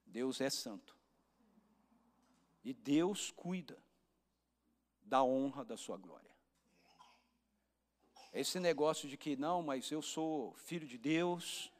Deus 0.06 0.42
é 0.42 0.50
santo. 0.50 0.98
E 2.64 2.74
Deus 2.74 3.32
cuida 3.32 3.82
da 5.02 5.24
honra 5.24 5.64
da 5.64 5.78
sua 5.78 5.98
glória. 5.98 6.30
Esse 8.32 8.60
negócio 8.60 9.10
de 9.10 9.18
que 9.18 9.36
não, 9.36 9.64
mas 9.64 9.90
eu 9.90 10.02
sou 10.02 10.54
filho 10.54 10.88
de 10.88 10.98
Deus, 10.98 11.72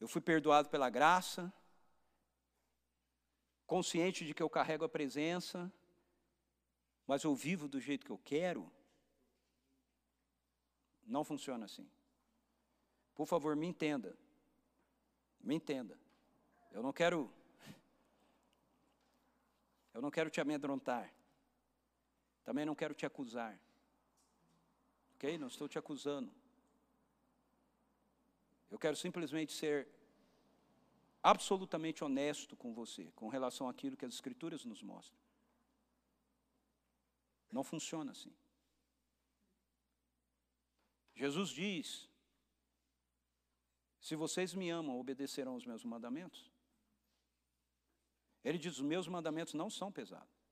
eu 0.00 0.08
fui 0.08 0.20
perdoado 0.20 0.68
pela 0.68 0.88
graça, 0.88 1.52
consciente 3.66 4.24
de 4.24 4.32
que 4.32 4.42
eu 4.42 4.48
carrego 4.48 4.84
a 4.84 4.88
presença, 4.88 5.72
mas 7.06 7.24
eu 7.24 7.34
vivo 7.34 7.68
do 7.68 7.80
jeito 7.80 8.06
que 8.06 8.12
eu 8.12 8.18
quero, 8.18 8.70
não 11.12 11.22
funciona 11.22 11.66
assim. 11.66 11.86
Por 13.14 13.26
favor, 13.26 13.54
me 13.54 13.66
entenda. 13.66 14.16
Me 15.40 15.54
entenda. 15.54 15.98
Eu 16.72 16.82
não 16.82 16.92
quero. 16.92 17.30
Eu 19.92 20.00
não 20.00 20.10
quero 20.10 20.30
te 20.30 20.40
amedrontar. 20.40 21.12
Também 22.42 22.64
não 22.64 22.74
quero 22.74 22.94
te 22.94 23.04
acusar. 23.04 23.60
Ok? 25.14 25.36
Não 25.36 25.48
estou 25.48 25.68
te 25.68 25.78
acusando. 25.78 26.32
Eu 28.70 28.78
quero 28.78 28.96
simplesmente 28.96 29.52
ser 29.52 29.86
absolutamente 31.22 32.02
honesto 32.02 32.56
com 32.56 32.72
você, 32.72 33.12
com 33.14 33.28
relação 33.28 33.68
àquilo 33.68 33.98
que 33.98 34.06
as 34.06 34.14
Escrituras 34.14 34.64
nos 34.64 34.82
mostram. 34.82 35.20
Não 37.50 37.62
funciona 37.62 38.12
assim. 38.12 38.32
Jesus 41.14 41.50
diz: 41.50 42.08
Se 44.00 44.16
vocês 44.16 44.54
me 44.54 44.70
amam, 44.70 44.98
obedecerão 44.98 45.54
os 45.54 45.64
meus 45.64 45.84
mandamentos. 45.84 46.50
Ele 48.44 48.58
diz: 48.58 48.74
os 48.74 48.80
meus 48.80 49.06
mandamentos 49.06 49.54
não 49.54 49.70
são 49.70 49.92
pesados. 49.92 50.42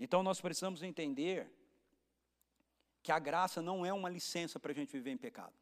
Então 0.00 0.22
nós 0.22 0.40
precisamos 0.40 0.82
entender 0.82 1.50
que 3.02 3.10
a 3.10 3.18
graça 3.18 3.60
não 3.60 3.84
é 3.84 3.92
uma 3.92 4.08
licença 4.08 4.60
para 4.60 4.72
a 4.72 4.74
gente 4.74 4.92
viver 4.92 5.10
em 5.10 5.16
pecado. 5.16 5.54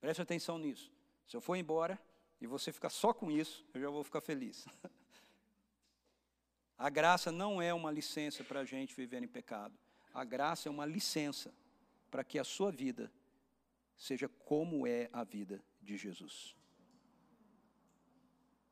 Preste 0.00 0.20
atenção 0.20 0.58
nisso. 0.58 0.92
Se 1.26 1.36
eu 1.36 1.40
for 1.40 1.54
embora 1.54 1.98
e 2.40 2.46
você 2.46 2.72
ficar 2.72 2.90
só 2.90 3.14
com 3.14 3.30
isso, 3.30 3.64
eu 3.72 3.80
já 3.80 3.88
vou 3.88 4.04
ficar 4.04 4.20
feliz. 4.20 4.66
A 6.76 6.90
graça 6.90 7.30
não 7.30 7.62
é 7.62 7.72
uma 7.72 7.90
licença 7.90 8.42
para 8.42 8.60
a 8.60 8.64
gente 8.64 8.94
viver 8.94 9.22
em 9.22 9.28
pecado. 9.28 9.78
A 10.12 10.24
graça 10.24 10.68
é 10.68 10.70
uma 10.70 10.86
licença 10.86 11.52
para 12.10 12.24
que 12.24 12.38
a 12.38 12.44
sua 12.44 12.70
vida 12.70 13.12
seja 13.96 14.28
como 14.28 14.86
é 14.86 15.08
a 15.12 15.24
vida 15.24 15.62
de 15.80 15.96
Jesus. 15.96 16.56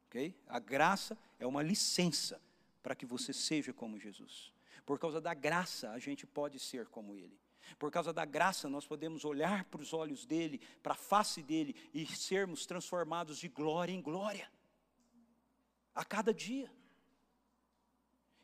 Ok? 0.07 0.34
A 0.46 0.59
graça 0.59 1.16
é 1.38 1.46
uma 1.46 1.62
licença 1.62 2.40
para 2.82 2.94
que 2.94 3.07
você 3.07 3.32
seja 3.32 3.72
como 3.72 3.98
Jesus. 3.98 4.53
Por 4.84 4.98
causa 4.98 5.20
da 5.20 5.32
graça, 5.32 5.90
a 5.90 5.98
gente 5.98 6.26
pode 6.26 6.59
ser 6.59 6.88
como 6.88 7.16
Ele. 7.16 7.40
Por 7.78 7.90
causa 7.90 8.12
da 8.12 8.24
graça, 8.24 8.68
nós 8.68 8.86
podemos 8.86 9.24
olhar 9.24 9.64
para 9.66 9.80
os 9.80 9.92
olhos 9.92 10.26
dele, 10.26 10.61
para 10.82 10.92
a 10.94 10.96
face 10.96 11.42
dele 11.42 11.74
e 11.94 12.05
sermos 12.07 12.66
transformados 12.66 13.38
de 13.38 13.48
glória 13.48 13.92
em 13.92 14.03
glória, 14.03 14.50
a 15.94 16.05
cada 16.05 16.34
dia. 16.34 16.70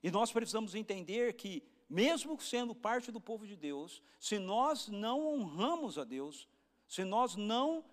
E 0.03 0.11
nós 0.11 0.33
precisamos 0.33 0.75
entender 0.75 1.35
que, 1.35 1.63
mesmo 1.89 2.41
sendo 2.41 2.75
parte 2.75 3.11
do 3.11 3.21
povo 3.21 3.47
de 3.47 3.57
Deus, 3.57 4.03
se 4.19 4.39
nós 4.39 4.89
não 4.89 5.27
honramos 5.27 5.99
a 5.99 6.05
Deus, 6.05 6.49
se 6.87 7.05
nós 7.05 7.37
não 7.37 7.85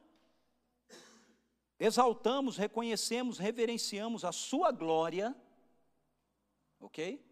exaltamos, 1.80 2.58
reconhecemos, 2.58 3.38
reverenciamos 3.38 4.24
a 4.24 4.32
Sua 4.32 4.72
glória, 4.72 5.36
ok? 6.80 7.24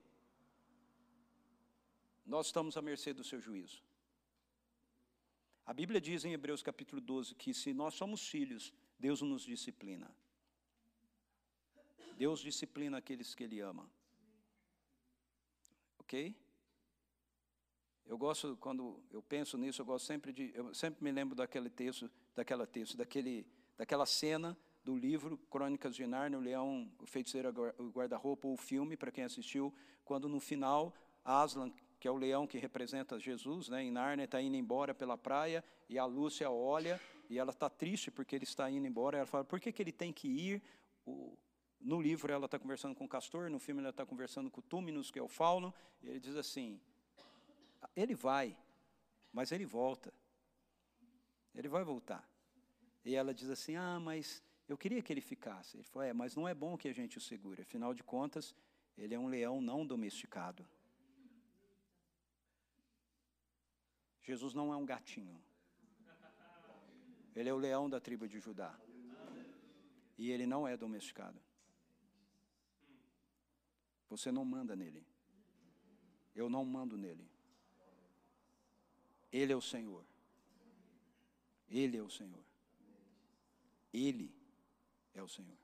Nós 2.26 2.48
estamos 2.48 2.76
à 2.78 2.82
mercê 2.82 3.14
do 3.14 3.24
seu 3.24 3.40
juízo. 3.40 3.84
A 5.66 5.74
Bíblia 5.74 6.02
diz 6.02 6.26
em 6.26 6.34
Hebreus 6.34 6.62
capítulo 6.62 7.00
12 7.00 7.36
que 7.36 7.54
se 7.54 7.74
nós 7.74 7.94
somos 7.94 8.28
filhos, 8.28 8.74
Deus 9.00 9.22
nos 9.22 9.44
disciplina. 9.44 10.14
Deus 12.18 12.40
disciplina 12.40 12.98
aqueles 12.98 13.34
que 13.34 13.44
Ele 13.44 13.60
ama. 13.60 13.90
Ok? 16.04 16.36
Eu 18.06 18.18
gosto, 18.18 18.58
quando 18.58 19.02
eu 19.12 19.22
penso 19.22 19.58
nisso, 19.58 19.82
eu 19.82 19.86
gosto 19.86 20.06
sempre 20.06 20.32
de. 20.32 20.52
Eu 20.54 20.74
sempre 20.74 21.04
me 21.04 21.12
lembro 21.12 21.36
daquele 21.36 21.70
texto, 21.70 22.12
daquela 22.36 22.68
texto, 22.68 22.98
daquele 22.98 23.46
daquela 23.78 24.06
cena 24.06 24.58
do 24.84 24.96
livro 24.96 25.38
Crônicas 25.50 25.96
de 25.96 26.06
Nárnia, 26.06 26.38
o 26.38 26.42
Leão, 26.42 26.92
o 27.00 27.06
Feiticeiro, 27.06 27.50
o 27.78 27.90
Guarda-Roupa, 27.90 28.48
o 28.48 28.58
filme, 28.58 28.98
para 28.98 29.12
quem 29.12 29.24
assistiu, 29.24 29.74
quando 30.04 30.28
no 30.28 30.40
final 30.40 30.94
Aslan, 31.24 31.72
que 32.00 32.08
é 32.08 32.12
o 32.12 32.18
leão 32.18 32.46
que 32.46 32.58
representa 32.58 33.18
Jesus, 33.18 33.70
né, 33.70 33.82
em 33.82 33.92
Nárnia, 33.92 34.26
está 34.26 34.42
indo 34.42 34.58
embora 34.58 34.94
pela 34.94 35.18
praia 35.18 35.64
e 35.88 35.98
a 35.98 36.06
Lúcia 36.06 36.52
olha 36.52 37.00
e 37.30 37.40
ela 37.40 37.52
está 37.52 37.70
triste 37.70 38.12
porque 38.12 38.36
ele 38.36 38.44
está 38.44 38.70
indo 38.70 38.86
embora. 38.86 39.18
Ela 39.18 39.26
fala: 39.26 39.46
por 39.46 39.60
que, 39.60 39.72
que 39.72 39.82
ele 39.82 39.92
tem 39.92 40.12
que 40.12 40.28
ir? 40.28 40.62
O, 41.06 41.38
No 41.84 42.02
livro 42.02 42.32
ela 42.32 42.46
está 42.46 42.58
conversando 42.58 42.96
com 42.96 43.04
o 43.04 43.10
castor, 43.10 43.50
no 43.50 43.60
filme 43.60 43.82
ela 43.82 43.90
está 43.90 44.06
conversando 44.06 44.50
com 44.50 44.62
o 44.62 44.64
Túminos, 44.64 45.12
que 45.12 45.20
é 45.20 45.22
o 45.22 45.28
fauno, 45.28 45.74
e 46.02 46.08
ele 46.08 46.20
diz 46.20 46.36
assim: 46.38 46.80
ele 47.96 48.16
vai, 48.16 48.58
mas 49.32 49.52
ele 49.52 49.66
volta. 49.66 50.14
Ele 51.54 51.68
vai 51.68 51.84
voltar. 51.84 52.28
E 53.06 53.16
ela 53.16 53.34
diz 53.34 53.50
assim: 53.50 53.76
Ah, 53.76 54.00
mas 54.00 54.42
eu 54.68 54.78
queria 54.78 55.02
que 55.02 55.12
ele 55.12 55.22
ficasse. 55.22 55.78
Ele 55.78 55.84
falou: 55.84 56.08
É, 56.08 56.14
mas 56.14 56.36
não 56.36 56.48
é 56.48 56.54
bom 56.54 56.78
que 56.78 56.88
a 56.88 56.94
gente 56.94 57.18
o 57.18 57.22
segure. 57.22 57.62
Afinal 57.62 57.94
de 57.94 58.04
contas, 58.04 58.56
ele 58.98 59.14
é 59.14 59.20
um 59.20 59.28
leão 59.28 59.62
não 59.62 59.86
domesticado. 59.86 60.66
Jesus 64.22 64.54
não 64.54 64.74
é 64.74 64.78
um 64.78 64.86
gatinho. 64.86 65.44
Ele 67.36 67.50
é 67.50 67.54
o 67.54 67.58
leão 67.58 67.90
da 67.90 68.00
tribo 68.00 68.28
de 68.28 68.40
Judá. 68.40 68.74
E 70.18 70.32
ele 70.32 70.46
não 70.46 70.68
é 70.68 70.78
domesticado. 70.78 71.40
Você 74.14 74.32
não 74.32 74.46
manda 74.46 74.76
nele. 74.76 75.04
Eu 76.36 76.48
não 76.48 76.64
mando 76.64 76.96
nele. 76.96 77.28
Ele 79.32 79.52
é 79.52 79.56
o 79.56 79.62
Senhor. 79.62 80.06
Ele 81.68 81.98
é 81.98 82.02
o 82.04 82.12
Senhor. 82.12 82.46
Ele 83.92 84.32
é 85.16 85.24
o 85.24 85.28
Senhor. 85.28 85.58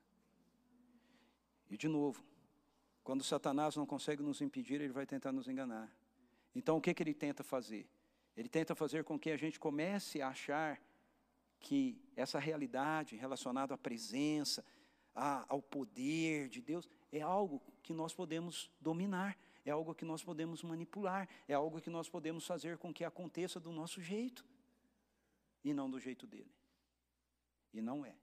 E 1.70 1.76
de 1.76 1.86
novo, 1.86 2.24
quando 3.04 3.22
Satanás 3.22 3.76
não 3.76 3.86
consegue 3.86 4.20
nos 4.20 4.40
impedir, 4.40 4.80
ele 4.80 4.92
vai 4.92 5.06
tentar 5.06 5.30
nos 5.30 5.46
enganar. 5.46 5.88
Então 6.52 6.76
o 6.76 6.80
que, 6.80 6.92
que 6.92 7.04
ele 7.04 7.14
tenta 7.14 7.44
fazer? 7.44 7.88
Ele 8.36 8.48
tenta 8.48 8.74
fazer 8.74 9.04
com 9.04 9.16
que 9.16 9.30
a 9.30 9.36
gente 9.36 9.60
comece 9.60 10.20
a 10.20 10.30
achar 10.30 10.82
que 11.60 12.02
essa 12.16 12.40
realidade 12.40 13.14
relacionada 13.14 13.74
à 13.74 13.78
presença, 13.78 14.64
a, 15.14 15.44
ao 15.48 15.62
poder 15.62 16.48
de 16.48 16.60
Deus, 16.60 16.88
é 17.12 17.20
algo 17.20 17.60
que 17.82 17.92
nós 17.92 18.14
podemos 18.14 18.70
dominar, 18.80 19.38
é 19.64 19.70
algo 19.70 19.94
que 19.94 20.04
nós 20.04 20.22
podemos 20.22 20.62
manipular, 20.62 21.28
é 21.46 21.54
algo 21.54 21.80
que 21.80 21.90
nós 21.90 22.08
podemos 22.08 22.46
fazer 22.46 22.78
com 22.78 22.92
que 22.92 23.04
aconteça 23.04 23.58
do 23.58 23.72
nosso 23.72 24.00
jeito 24.00 24.44
e 25.64 25.74
não 25.74 25.90
do 25.90 25.98
jeito 25.98 26.26
dele. 26.26 26.52
E 27.72 27.80
não 27.80 28.04
é. 28.04 28.16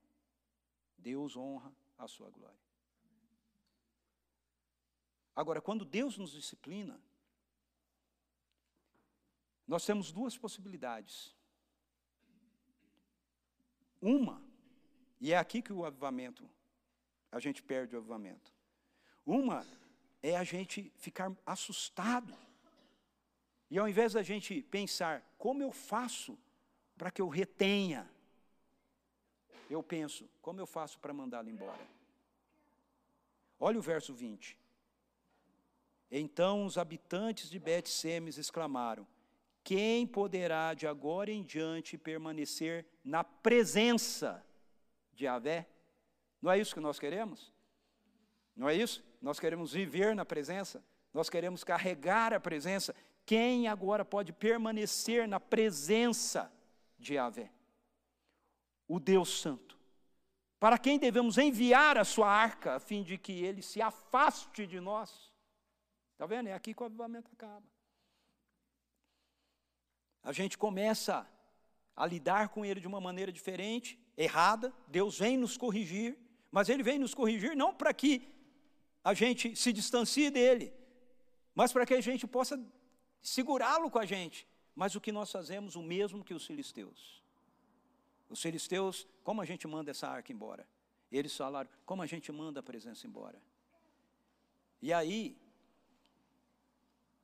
Deus 0.97 1.37
honra 1.37 1.71
a 1.97 2.07
sua 2.07 2.29
glória. 2.29 2.57
Agora, 5.35 5.61
quando 5.61 5.85
Deus 5.85 6.17
nos 6.17 6.31
disciplina, 6.31 6.99
nós 9.67 9.85
temos 9.85 10.11
duas 10.11 10.35
possibilidades. 10.37 11.35
Uma, 14.01 14.41
e 15.19 15.33
é 15.33 15.37
aqui 15.37 15.61
que 15.61 15.73
o 15.73 15.85
avivamento, 15.85 16.49
a 17.31 17.39
gente 17.39 17.61
perde 17.61 17.95
o 17.95 17.99
avivamento. 17.99 18.56
Uma 19.27 19.63
é 20.23 20.35
a 20.35 20.43
gente 20.43 20.91
ficar 20.97 21.31
assustado. 21.45 22.33
E 23.69 23.77
ao 23.77 23.87
invés 23.87 24.13
da 24.13 24.23
gente 24.23 24.63
pensar, 24.63 25.21
como 25.37 25.61
eu 25.61 25.71
faço 25.71 26.35
para 26.97 27.11
que 27.11 27.21
eu 27.21 27.27
retenha 27.27 28.09
eu 29.69 29.83
penso, 29.83 30.29
como 30.41 30.59
eu 30.59 30.65
faço 30.65 30.99
para 30.99 31.13
mandá-lo 31.13 31.49
embora? 31.49 31.87
Olha 33.59 33.77
o 33.77 33.81
verso 33.81 34.13
20. 34.13 34.57
Então 36.09 36.65
os 36.65 36.77
habitantes 36.77 37.49
de 37.49 37.59
Bet-Semes 37.59 38.37
exclamaram: 38.37 39.05
Quem 39.63 40.07
poderá 40.07 40.73
de 40.73 40.87
agora 40.87 41.31
em 41.31 41.43
diante 41.43 41.97
permanecer 41.97 42.85
na 43.03 43.23
presença 43.23 44.45
de 45.13 45.27
Avé? 45.27 45.67
Não 46.41 46.51
é 46.51 46.59
isso 46.59 46.73
que 46.73 46.79
nós 46.79 46.99
queremos? 46.99 47.51
Não 48.57 48.67
é 48.67 48.75
isso? 48.75 49.01
Nós 49.21 49.39
queremos 49.39 49.71
viver 49.71 50.13
na 50.13 50.25
presença, 50.25 50.83
nós 51.13 51.29
queremos 51.29 51.63
carregar 51.63 52.33
a 52.33 52.39
presença. 52.39 52.93
Quem 53.25 53.69
agora 53.69 54.03
pode 54.03 54.33
permanecer 54.33 55.27
na 55.27 55.39
presença 55.39 56.51
de 56.99 57.17
Avé? 57.17 57.51
o 58.87 58.99
Deus 58.99 59.41
Santo, 59.41 59.77
para 60.59 60.77
quem 60.77 60.97
devemos 60.97 61.37
enviar 61.37 61.97
a 61.97 62.05
sua 62.05 62.29
arca, 62.29 62.75
a 62.75 62.79
fim 62.79 63.03
de 63.03 63.17
que 63.17 63.43
ele 63.43 63.61
se 63.61 63.81
afaste 63.81 64.65
de 64.65 64.79
nós. 64.79 65.31
Está 66.13 66.25
vendo? 66.25 66.47
É 66.47 66.53
aqui 66.53 66.73
que 66.73 66.81
o 66.81 66.85
avivamento 66.85 67.29
acaba. 67.31 67.65
A 70.23 70.31
gente 70.31 70.57
começa 70.57 71.27
a 71.95 72.05
lidar 72.05 72.49
com 72.49 72.65
ele 72.65 72.79
de 72.79 72.87
uma 72.87 72.99
maneira 72.99 73.31
diferente, 73.31 73.99
errada. 74.15 74.73
Deus 74.87 75.19
vem 75.19 75.37
nos 75.37 75.57
corrigir, 75.57 76.17
mas 76.51 76.69
ele 76.69 76.81
vem 76.81 76.97
nos 76.97 77.13
corrigir 77.13 77.55
não 77.55 77.73
para 77.73 77.93
que 77.93 78.27
a 79.09 79.13
gente 79.13 79.55
se 79.55 79.71
distancie 79.71 80.29
dele, 80.29 80.73
mas 81.55 81.71
para 81.71 81.85
que 81.85 81.93
a 81.93 82.01
gente 82.01 82.27
possa 82.27 82.61
segurá-lo 83.21 83.89
com 83.89 83.99
a 83.99 84.05
gente. 84.05 84.45
Mas 84.75 84.95
o 84.95 85.01
que 85.01 85.13
nós 85.13 85.31
fazemos, 85.31 85.77
o 85.77 85.81
mesmo 85.81 86.25
que 86.25 86.33
os 86.33 86.45
filisteus. 86.45 87.23
Os 88.29 88.41
filisteus, 88.41 89.07
como 89.23 89.41
a 89.41 89.45
gente 89.45 89.65
manda 89.65 89.91
essa 89.91 90.09
arca 90.09 90.33
embora? 90.33 90.67
Eles 91.09 91.33
falaram, 91.37 91.69
como 91.85 92.01
a 92.01 92.05
gente 92.05 92.29
manda 92.33 92.59
a 92.59 92.63
presença 92.63 93.07
embora? 93.07 93.41
E 94.81 94.91
aí, 94.91 95.37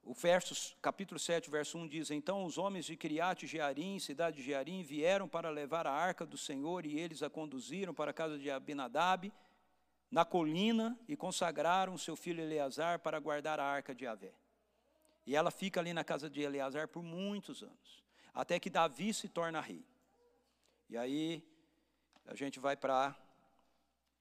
o 0.02 0.14
verso, 0.14 0.78
capítulo 0.82 1.20
7, 1.20 1.50
verso 1.50 1.78
1 1.78 1.88
diz: 1.90 2.12
Então 2.12 2.46
os 2.46 2.58
homens 2.58 2.86
de 2.86 2.96
Criate 2.96 3.46
Jearim, 3.46 4.00
cidade 4.00 4.38
de 4.38 4.44
Jearim, 4.44 4.84
vieram 4.84 5.28
para 5.28 5.50
levar 5.50 5.86
a 5.86 5.92
arca 5.92 6.26
do 6.26 6.38
Senhor 6.38 6.86
e 6.86 6.98
eles 6.98 7.22
a 7.22 7.30
conduziram 7.30 7.94
para 7.94 8.12
a 8.12 8.14
casa 8.14 8.40
de 8.40 8.50
Abinadab, 8.50 9.34
na 10.14 10.24
colina, 10.24 10.96
e 11.08 11.18
consagraram 11.18 11.98
seu 11.98 12.16
filho 12.16 12.40
Eleazar 12.40 13.00
para 13.00 13.18
guardar 13.20 13.60
a 13.60 13.66
arca 13.66 13.96
de 13.96 14.06
Avé. 14.06 14.32
E 15.26 15.36
ela 15.36 15.50
fica 15.50 15.80
ali 15.80 15.92
na 15.92 16.04
casa 16.04 16.30
de 16.30 16.40
Eleazar 16.40 16.88
por 16.88 17.02
muitos 17.02 17.64
anos, 17.64 18.04
até 18.32 18.60
que 18.60 18.70
Davi 18.70 19.12
se 19.12 19.28
torna 19.28 19.60
rei. 19.60 19.84
E 20.88 20.96
aí 20.96 21.44
a 22.28 22.36
gente 22.36 22.60
vai 22.60 22.78
para 22.78 23.16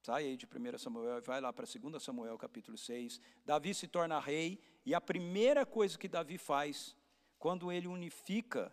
sai 0.00 0.24
aí 0.24 0.36
de 0.38 0.46
1 0.46 0.78
Samuel 0.78 1.18
e 1.18 1.20
vai 1.20 1.42
lá 1.42 1.52
para 1.52 1.66
2 1.66 2.02
Samuel 2.02 2.38
capítulo 2.38 2.78
6. 2.78 3.20
Davi 3.44 3.74
se 3.74 3.86
torna 3.86 4.18
rei 4.18 4.58
e 4.86 4.94
a 4.94 5.00
primeira 5.00 5.66
coisa 5.66 5.98
que 5.98 6.08
Davi 6.08 6.38
faz 6.38 6.96
quando 7.38 7.70
ele 7.70 7.86
unifica 7.86 8.72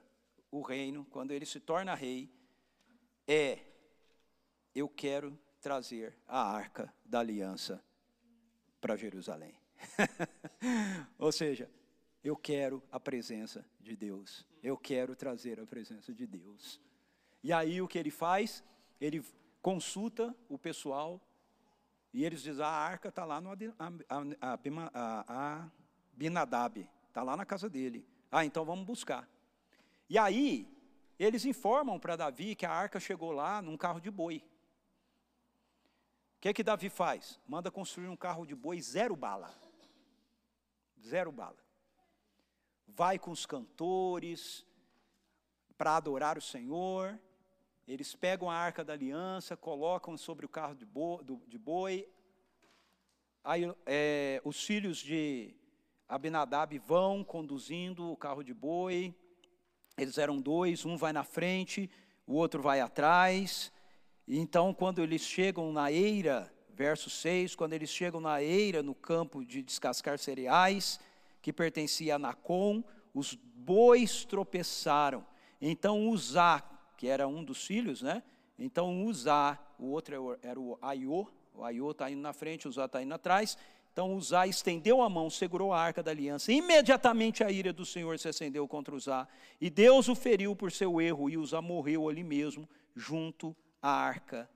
o 0.50 0.62
reino, 0.62 1.04
quando 1.04 1.32
ele 1.32 1.46
se 1.46 1.60
torna 1.60 1.94
rei, 1.94 2.32
é 3.28 3.60
eu 4.74 4.88
quero 4.88 5.38
trazer 5.60 6.18
a 6.28 6.42
arca 6.42 6.94
da 7.06 7.20
aliança 7.20 7.84
para 8.80 8.96
Jerusalém. 8.96 9.54
Ou 11.18 11.32
seja, 11.32 11.70
eu 12.24 12.36
quero 12.36 12.84
a 12.92 13.00
presença 13.00 13.66
de 13.80 13.96
Deus. 13.96 14.46
Eu 14.62 14.78
quero 14.78 15.16
trazer 15.16 15.60
a 15.60 15.66
presença 15.66 16.14
de 16.14 16.28
Deus. 16.28 16.82
E 17.44 17.54
aí 17.54 17.82
o 17.82 17.88
que 17.88 17.98
ele 17.98 18.12
faz? 18.12 18.64
Ele 19.00 19.24
consulta 19.62 20.36
o 20.50 20.58
pessoal 20.58 21.22
e 22.14 22.26
eles 22.26 22.42
dizem: 22.42 22.64
a 22.64 22.70
arca 22.70 23.10
está 23.10 23.24
lá 23.24 23.40
no 23.40 23.50
Abinadab, 26.16 26.90
está 27.08 27.24
lá 27.24 27.38
na 27.38 27.46
casa 27.46 27.70
dele. 27.70 28.06
Ah, 28.32 28.46
então 28.46 28.66
vamos 28.66 28.86
buscar. 28.86 29.28
E 30.10 30.18
aí 30.18 30.68
eles 31.18 31.46
informam 31.46 32.00
para 32.00 32.16
Davi 32.16 32.56
que 32.56 32.66
a 32.66 32.72
arca 32.72 33.00
chegou 33.00 33.32
lá 33.32 33.62
num 33.62 33.78
carro 33.78 34.00
de 34.00 34.10
boi. 34.12 34.44
O 36.40 36.42
que, 36.42 36.54
que 36.54 36.64
Davi 36.64 36.88
faz? 36.88 37.38
Manda 37.46 37.70
construir 37.70 38.08
um 38.08 38.16
carro 38.16 38.46
de 38.46 38.56
boi 38.56 38.82
zero 38.82 39.14
bala. 39.14 39.54
Zero 41.06 41.34
bala. 41.34 41.58
Vai 42.88 43.20
com 43.20 43.30
os 43.30 43.46
cantores 43.46 44.66
para 45.78 45.98
adorar 45.98 46.38
o 46.38 46.42
Senhor. 46.42 47.20
Eles 47.86 48.16
pegam 48.16 48.50
a 48.50 48.56
arca 48.56 48.86
da 48.86 48.94
aliança, 48.94 49.58
colocam 49.58 50.16
sobre 50.16 50.46
o 50.46 50.50
carro 50.50 50.76
de 50.76 50.86
boi, 50.86 51.22
de 51.46 51.58
boi. 51.58 52.08
Aí 53.44 53.70
é, 53.86 54.42
os 54.46 54.64
filhos 54.64 55.00
de 55.00 55.54
Abinadab 56.08 56.80
vão 56.80 57.22
conduzindo 57.22 58.10
o 58.10 58.16
carro 58.16 58.44
de 58.44 58.54
boi. 58.54 59.14
Eles 59.98 60.18
eram 60.18 60.40
dois, 60.40 60.86
um 60.86 60.96
vai 60.96 61.12
na 61.12 61.26
frente, 61.26 61.92
o 62.26 62.36
outro 62.36 62.62
vai 62.62 62.80
atrás. 62.80 63.74
Então, 64.32 64.76
quando 64.76 65.02
eles 65.02 65.24
chegam 65.24 65.74
na 65.74 65.92
eira, 65.92 66.54
verso 66.72 67.10
6, 67.10 67.56
quando 67.56 67.74
eles 67.74 67.90
chegam 67.90 68.22
na 68.22 68.44
eira, 68.44 68.84
no 68.84 68.94
campo 68.94 69.44
de 69.44 69.64
descascar 69.64 70.20
cereais, 70.20 71.00
que 71.42 71.52
pertencia 71.52 72.16
a 72.16 72.20
Nacon, 72.20 72.84
os 73.12 73.34
bois 73.34 74.24
tropeçaram. 74.26 75.26
Então 75.60 76.08
Uzá, 76.08 76.64
que 76.96 77.08
era 77.08 77.28
um 77.28 77.44
dos 77.44 77.66
filhos, 77.66 78.04
né? 78.04 78.22
Então 78.58 79.04
Uzá, 79.04 79.58
o 79.80 79.88
outro 79.88 80.38
era 80.44 80.60
o 80.60 80.78
Aiô, 80.80 81.28
o 81.56 81.64
Aiô 81.64 81.90
está 81.90 82.10
indo 82.12 82.22
na 82.22 82.32
frente, 82.32 82.68
Uzá 82.68 82.86
está 82.86 83.02
indo 83.02 83.14
atrás. 83.16 83.58
Então 83.92 84.14
Uzá 84.16 84.46
estendeu 84.46 85.02
a 85.02 85.10
mão, 85.10 85.30
segurou 85.30 85.74
a 85.74 85.82
arca 85.82 86.04
da 86.04 86.12
aliança. 86.12 86.52
Imediatamente 86.52 87.44
a 87.44 87.52
ira 87.52 87.74
do 87.74 87.86
Senhor 87.86 88.20
se 88.20 88.28
acendeu 88.28 88.68
contra 88.68 88.96
Uzá. 88.96 89.28
E 89.60 89.70
Deus 89.72 90.08
o 90.08 90.16
feriu 90.16 90.56
por 90.56 90.72
seu 90.72 91.02
erro, 91.02 91.30
e 91.30 91.38
Uzá 91.38 91.62
morreu 91.62 92.08
ali 92.08 92.24
mesmo, 92.24 92.70
junto 92.96 93.56
à 93.82 93.90
arca 93.90 94.50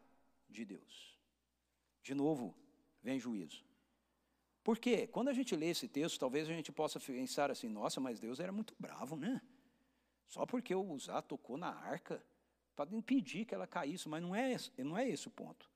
de 0.49 0.65
Deus. 0.65 1.17
De 2.01 2.13
novo, 2.13 2.55
vem 3.01 3.19
juízo. 3.19 3.63
Por 4.63 4.79
quê? 4.79 5.07
Quando 5.07 5.27
a 5.27 5.33
gente 5.33 5.55
lê 5.55 5.67
esse 5.67 5.87
texto, 5.87 6.19
talvez 6.19 6.47
a 6.47 6.53
gente 6.53 6.71
possa 6.71 6.99
pensar 6.99 7.51
assim: 7.51 7.67
nossa, 7.67 7.99
mas 7.99 8.19
Deus 8.19 8.39
era 8.39 8.51
muito 8.51 8.73
bravo, 8.79 9.15
né? 9.15 9.41
Só 10.27 10.45
porque 10.45 10.73
o 10.73 10.91
Uzá 10.91 11.21
tocou 11.21 11.57
na 11.57 11.69
arca, 11.69 12.23
para 12.75 12.95
impedir 12.95 13.45
que 13.45 13.53
ela 13.53 13.67
caísse, 13.67 14.07
mas 14.07 14.21
não 14.21 14.33
é, 14.33 14.55
não 14.77 14.97
é 14.97 15.07
esse 15.07 15.27
o 15.27 15.31
ponto. 15.31 15.69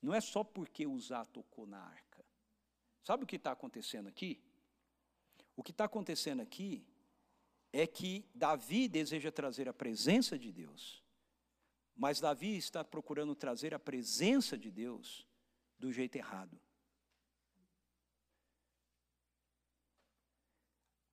Não 0.00 0.12
é 0.12 0.20
só 0.20 0.42
porque 0.42 0.84
o 0.86 0.92
Uzá 0.92 1.24
tocou 1.24 1.66
na 1.66 1.78
arca. 1.78 2.24
Sabe 3.02 3.24
o 3.24 3.26
que 3.26 3.36
está 3.36 3.52
acontecendo 3.52 4.08
aqui? 4.08 4.42
O 5.56 5.62
que 5.62 5.70
está 5.70 5.84
acontecendo 5.84 6.40
aqui 6.42 6.84
é 7.72 7.86
que 7.86 8.28
Davi 8.34 8.88
deseja 8.88 9.30
trazer 9.32 9.68
a 9.68 9.72
presença 9.72 10.38
de 10.38 10.52
Deus, 10.52 11.01
mas 11.96 12.20
Davi 12.20 12.56
está 12.56 12.82
procurando 12.82 13.34
trazer 13.34 13.74
a 13.74 13.78
presença 13.78 14.56
de 14.56 14.70
Deus 14.70 15.26
do 15.78 15.92
jeito 15.92 16.16
errado. 16.16 16.58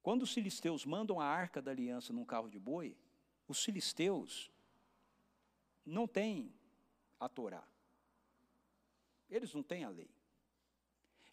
Quando 0.01 0.23
os 0.23 0.33
filisteus 0.33 0.85
mandam 0.85 1.19
a 1.19 1.25
arca 1.25 1.61
da 1.61 1.71
aliança 1.71 2.13
num 2.13 2.25
carro 2.25 2.49
de 2.49 2.57
boi, 2.57 2.97
os 3.47 3.63
filisteus 3.63 4.51
não 5.85 6.07
têm 6.07 6.53
a 7.19 7.27
Torá. 7.27 7.63
Eles 9.29 9.53
não 9.53 9.61
têm 9.61 9.83
a 9.83 9.89
lei. 9.89 10.09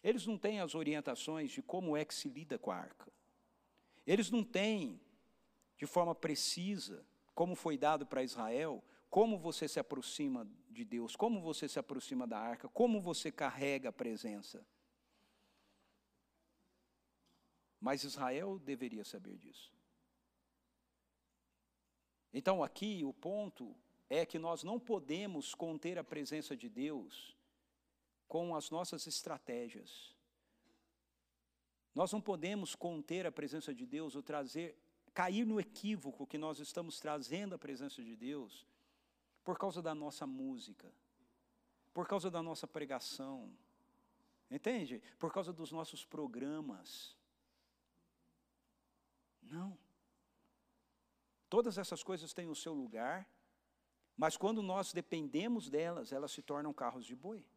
Eles 0.03 0.25
não 0.27 0.37
têm 0.37 0.59
as 0.59 0.75
orientações 0.75 1.51
de 1.51 1.61
como 1.61 1.97
é 1.97 2.05
que 2.05 2.13
se 2.13 2.29
lida 2.29 2.59
com 2.59 2.71
a 2.71 2.75
arca. 2.75 3.11
Eles 4.05 4.29
não 4.29 4.43
têm, 4.43 5.01
de 5.77 5.85
forma 5.85 6.13
precisa, 6.13 7.05
como 7.33 7.55
foi 7.55 7.77
dado 7.77 8.05
para 8.05 8.23
Israel, 8.23 8.83
como 9.09 9.37
você 9.37 9.67
se 9.67 9.79
aproxima 9.79 10.47
de 10.69 10.83
Deus, 10.83 11.15
como 11.15 11.41
você 11.41 11.67
se 11.67 11.79
aproxima 11.79 12.27
da 12.27 12.37
arca, 12.37 12.67
como 12.69 13.01
você 13.01 13.31
carrega 13.31 13.89
a 13.89 13.93
presença. 13.93 14.65
Mas 17.79 18.03
Israel 18.03 18.59
deveria 18.59 19.03
saber 19.05 19.37
disso. 19.37 19.71
Então, 22.33 22.63
aqui 22.63 23.03
o 23.05 23.13
ponto 23.13 23.75
é 24.09 24.25
que 24.25 24.37
nós 24.37 24.63
não 24.63 24.79
podemos 24.79 25.55
conter 25.55 25.97
a 25.97 26.03
presença 26.03 26.55
de 26.55 26.69
Deus 26.69 27.35
com 28.27 28.55
as 28.55 28.69
nossas 28.69 29.07
estratégias. 29.07 30.15
Nós 31.95 32.11
não 32.11 32.21
podemos 32.21 32.75
conter 32.75 33.25
a 33.25 33.31
presença 33.31 33.73
de 33.73 33.85
Deus 33.85 34.15
ou 34.15 34.21
trazer, 34.21 34.77
cair 35.13 35.45
no 35.45 35.59
equívoco 35.59 36.27
que 36.27 36.37
nós 36.37 36.59
estamos 36.59 36.99
trazendo 36.99 37.55
a 37.55 37.57
presença 37.57 38.03
de 38.03 38.15
Deus 38.15 38.67
por 39.47 39.57
causa 39.57 39.81
da 39.81 39.95
nossa 39.95 40.27
música, 40.27 40.93
por 41.93 42.05
causa 42.05 42.29
da 42.29 42.43
nossa 42.43 42.67
pregação, 42.67 43.49
entende? 44.51 45.01
Por 45.17 45.31
causa 45.31 45.53
dos 45.53 45.71
nossos 45.71 46.03
programas. 46.03 47.15
Não. 49.41 49.77
Todas 51.49 51.77
essas 51.77 52.03
coisas 52.03 52.33
têm 52.33 52.49
o 52.49 52.55
seu 52.55 52.73
lugar, 52.73 53.25
mas 54.17 54.35
quando 54.35 54.61
nós 54.61 54.91
dependemos 54.91 55.69
delas, 55.69 56.11
elas 56.11 56.33
se 56.33 56.41
tornam 56.41 56.73
carros 56.73 57.05
de 57.05 57.15
boi. 57.15 57.47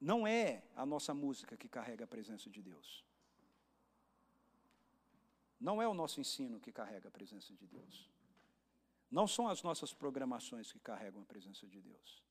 Não 0.00 0.28
é 0.28 0.62
a 0.76 0.86
nossa 0.86 1.12
música 1.12 1.56
que 1.56 1.68
carrega 1.68 2.04
a 2.04 2.06
presença 2.06 2.48
de 2.48 2.62
Deus. 2.62 3.04
Não 5.58 5.82
é 5.82 5.88
o 5.88 5.92
nosso 5.92 6.20
ensino 6.20 6.60
que 6.60 6.70
carrega 6.70 7.08
a 7.08 7.10
presença 7.10 7.52
de 7.52 7.66
Deus. 7.66 8.08
Não 9.10 9.26
são 9.26 9.48
as 9.48 9.62
nossas 9.62 9.92
programações 9.92 10.70
que 10.72 10.80
carregam 10.80 11.22
a 11.22 11.26
presença 11.26 11.66
de 11.66 11.80
Deus. 11.80 12.22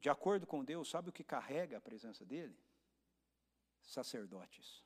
De 0.00 0.10
acordo 0.10 0.46
com 0.46 0.64
Deus, 0.64 0.90
sabe 0.90 1.08
o 1.08 1.12
que 1.12 1.24
carrega 1.24 1.78
a 1.78 1.80
presença 1.80 2.24
dele? 2.24 2.58
sacerdotes. 3.84 4.82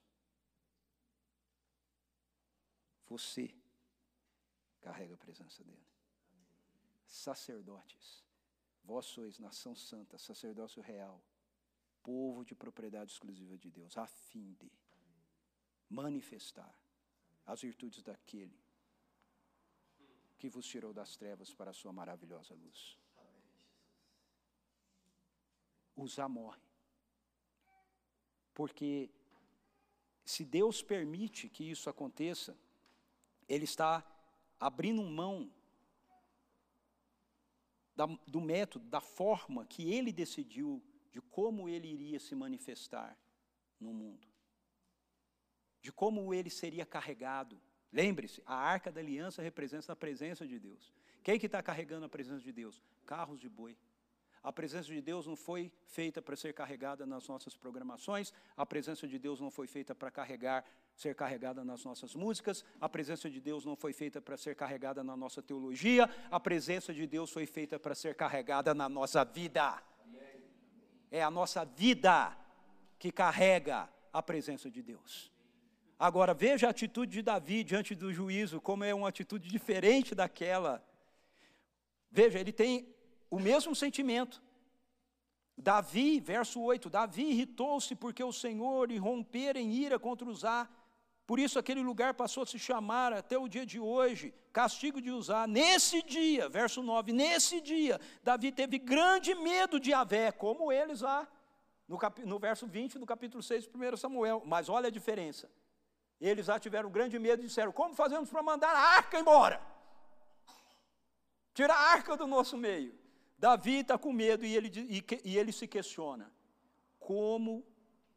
Você 3.07 3.55
carrega 4.81 5.15
a 5.15 5.19
presença 5.19 5.65
dele. 5.65 5.87
Sacerdotes. 7.07 8.25
Vós 8.85 9.07
sois 9.07 9.39
nação 9.39 9.75
santa, 9.75 10.19
sacerdócio 10.19 10.83
real, 10.83 11.23
povo 12.03 12.45
de 12.45 12.55
propriedade 12.55 13.13
exclusiva 13.13 13.57
de 13.57 13.71
Deus, 13.71 13.97
a 13.97 14.07
fim 14.07 14.53
de 14.55 14.71
manifestar 15.89 16.75
as 17.49 17.63
virtudes 17.63 18.03
daquele 18.03 18.57
que 20.39 20.49
vos 20.49 20.67
tirou 20.67 20.93
das 20.93 21.17
trevas 21.17 21.53
para 21.53 21.71
a 21.71 21.75
sua 21.75 21.93
maravilhosa 21.93 22.55
luz. 22.55 22.97
Usar 25.97 26.29
morre. 26.29 26.61
Porque 28.55 29.11
se 30.25 30.45
Deus 30.45 30.83
permite 30.83 31.49
que 31.49 31.65
isso 31.65 31.89
aconteça, 31.89 32.57
Ele 33.49 33.65
está 33.65 34.05
abrindo 34.61 35.03
mão 35.03 35.51
da, 37.97 38.07
do 38.27 38.41
método, 38.41 38.85
da 38.89 39.01
forma 39.01 39.65
que 39.65 39.91
Ele 39.91 40.13
decidiu 40.13 40.85
de 41.11 41.21
como 41.23 41.69
Ele 41.69 41.89
iria 41.89 42.21
se 42.21 42.35
manifestar 42.35 43.19
no 43.81 43.93
mundo, 43.93 44.29
de 45.89 45.93
como 45.93 46.35
Ele 46.35 46.51
seria 46.51 46.85
carregado. 46.85 47.59
Lembre-se, 47.91 48.43
a 48.45 48.55
arca 48.55 48.93
da 48.93 49.01
aliança 49.01 49.41
representa 49.41 49.91
a 49.91 49.97
presença 49.97 50.47
de 50.47 50.59
Deus. 50.59 50.93
Quem 51.23 51.39
que 51.39 51.47
está 51.47 51.63
carregando 51.63 52.05
a 52.05 52.09
presença 52.11 52.43
de 52.45 52.53
Deus? 52.53 52.83
Carros 53.07 53.41
de 53.41 53.49
boi. 53.49 53.75
A 54.43 54.53
presença 54.53 54.89
de 54.89 55.01
Deus 55.01 55.27
não 55.27 55.35
foi 55.35 55.73
feita 55.87 56.21
para 56.21 56.37
ser 56.37 56.53
carregada 56.53 57.07
nas 57.07 57.27
nossas 57.27 57.57
programações, 57.57 58.35
a 58.55 58.67
presença 58.67 59.09
de 59.09 59.19
Deus 59.19 59.41
não 59.41 59.51
foi 59.51 59.67
feita 59.67 59.95
para 59.95 60.11
carregar, 60.11 60.63
ser 60.95 61.15
carregada 61.15 61.65
nas 61.65 61.83
nossas 61.85 62.15
músicas, 62.15 62.63
a 62.79 62.89
presença 62.89 63.31
de 63.31 63.41
Deus 63.41 63.65
não 63.65 63.75
foi 63.75 63.95
feita 63.95 64.21
para 64.21 64.37
ser 64.37 64.55
carregada 64.55 65.03
na 65.03 65.17
nossa 65.17 65.43
teologia, 65.43 66.09
a 66.31 66.39
presença 66.39 66.93
de 66.93 67.07
Deus 67.07 67.33
foi 67.33 67.47
feita 67.47 67.79
para 67.79 67.95
ser 67.95 68.15
carregada 68.15 68.75
na 68.75 68.91
nossa 68.91 69.25
vida. 69.25 69.83
É 71.11 71.23
a 71.23 71.31
nossa 71.31 71.65
vida 71.65 72.37
que 72.99 73.11
carrega 73.11 73.89
a 74.13 74.23
presença 74.23 74.71
de 74.71 74.83
Deus. 74.83 75.38
Agora, 75.99 76.33
veja 76.33 76.69
a 76.69 76.71
atitude 76.71 77.13
de 77.13 77.23
Davi 77.23 77.65
diante 77.65 77.95
do 77.95 78.13
juízo, 78.13 78.61
como 78.61 78.85
é 78.85 78.95
uma 78.95 79.09
atitude 79.09 79.49
diferente 79.49 80.15
daquela. 80.15 80.85
Veja, 82.09 82.39
ele 82.39 82.53
tem 82.53 82.95
o 83.29 83.41
mesmo 83.41 83.75
sentimento. 83.75 84.41
Davi, 85.57 86.21
verso 86.21 86.61
8: 86.61 86.89
Davi 86.89 87.25
irritou-se 87.31 87.97
porque 87.97 88.23
o 88.23 88.33
Senhor 88.33 88.93
irrompera 88.93 89.59
em 89.59 89.73
ira 89.73 89.99
contra 89.99 90.29
Uzá. 90.29 90.69
Por 91.27 91.41
isso 91.41 91.59
aquele 91.59 91.83
lugar 91.83 92.15
passou 92.15 92.45
a 92.45 92.47
se 92.47 92.59
chamar 92.59 93.13
até 93.13 93.37
o 93.37 93.49
dia 93.49 93.67
de 93.67 93.81
hoje, 93.81 94.33
castigo 94.53 95.03
de 95.03 95.11
Uzá. 95.11 95.47
Nesse 95.49 96.01
dia, 96.01 96.49
verso 96.49 96.81
9, 96.81 97.13
nesse 97.13 97.61
dia, 97.61 98.01
Davi 98.23 98.53
teve 98.53 98.79
grande 98.79 99.35
medo 99.35 99.81
de 99.81 99.93
Avé, 99.93 100.31
como 100.31 100.73
eles 100.73 101.01
lá, 101.01 101.29
no, 101.89 101.99
cap, 101.99 102.25
no 102.25 102.39
verso 102.39 102.67
20 102.67 102.99
do 102.99 103.05
capítulo 103.05 103.43
6 103.43 103.65
de 103.65 103.71
1 103.77 103.97
Samuel. 103.97 104.43
Mas 104.47 104.69
olha 104.69 104.87
a 104.87 104.91
diferença. 104.93 105.51
Eles 106.21 106.47
já 106.47 106.59
tiveram 106.59 106.91
grande 106.91 107.19
medo 107.19 107.43
e 107.43 107.47
disseram: 107.47 107.73
Como 107.73 107.95
fazemos 107.95 108.29
para 108.31 108.43
mandar 108.43 108.75
a 108.75 108.97
arca 108.97 109.19
embora? 109.19 109.61
Tirar 111.55 111.75
a 111.75 111.91
arca 111.93 112.17
do 112.17 112.27
nosso 112.27 112.57
meio. 112.57 112.97
Davi 113.39 113.81
está 113.81 113.97
com 113.97 114.13
medo 114.13 114.45
e 114.45 114.57
ele, 114.57 114.71
e, 114.89 115.05
e 115.25 115.39
ele 115.39 115.53
se 115.53 115.67
questiona: 115.67 116.31
como 116.99 117.65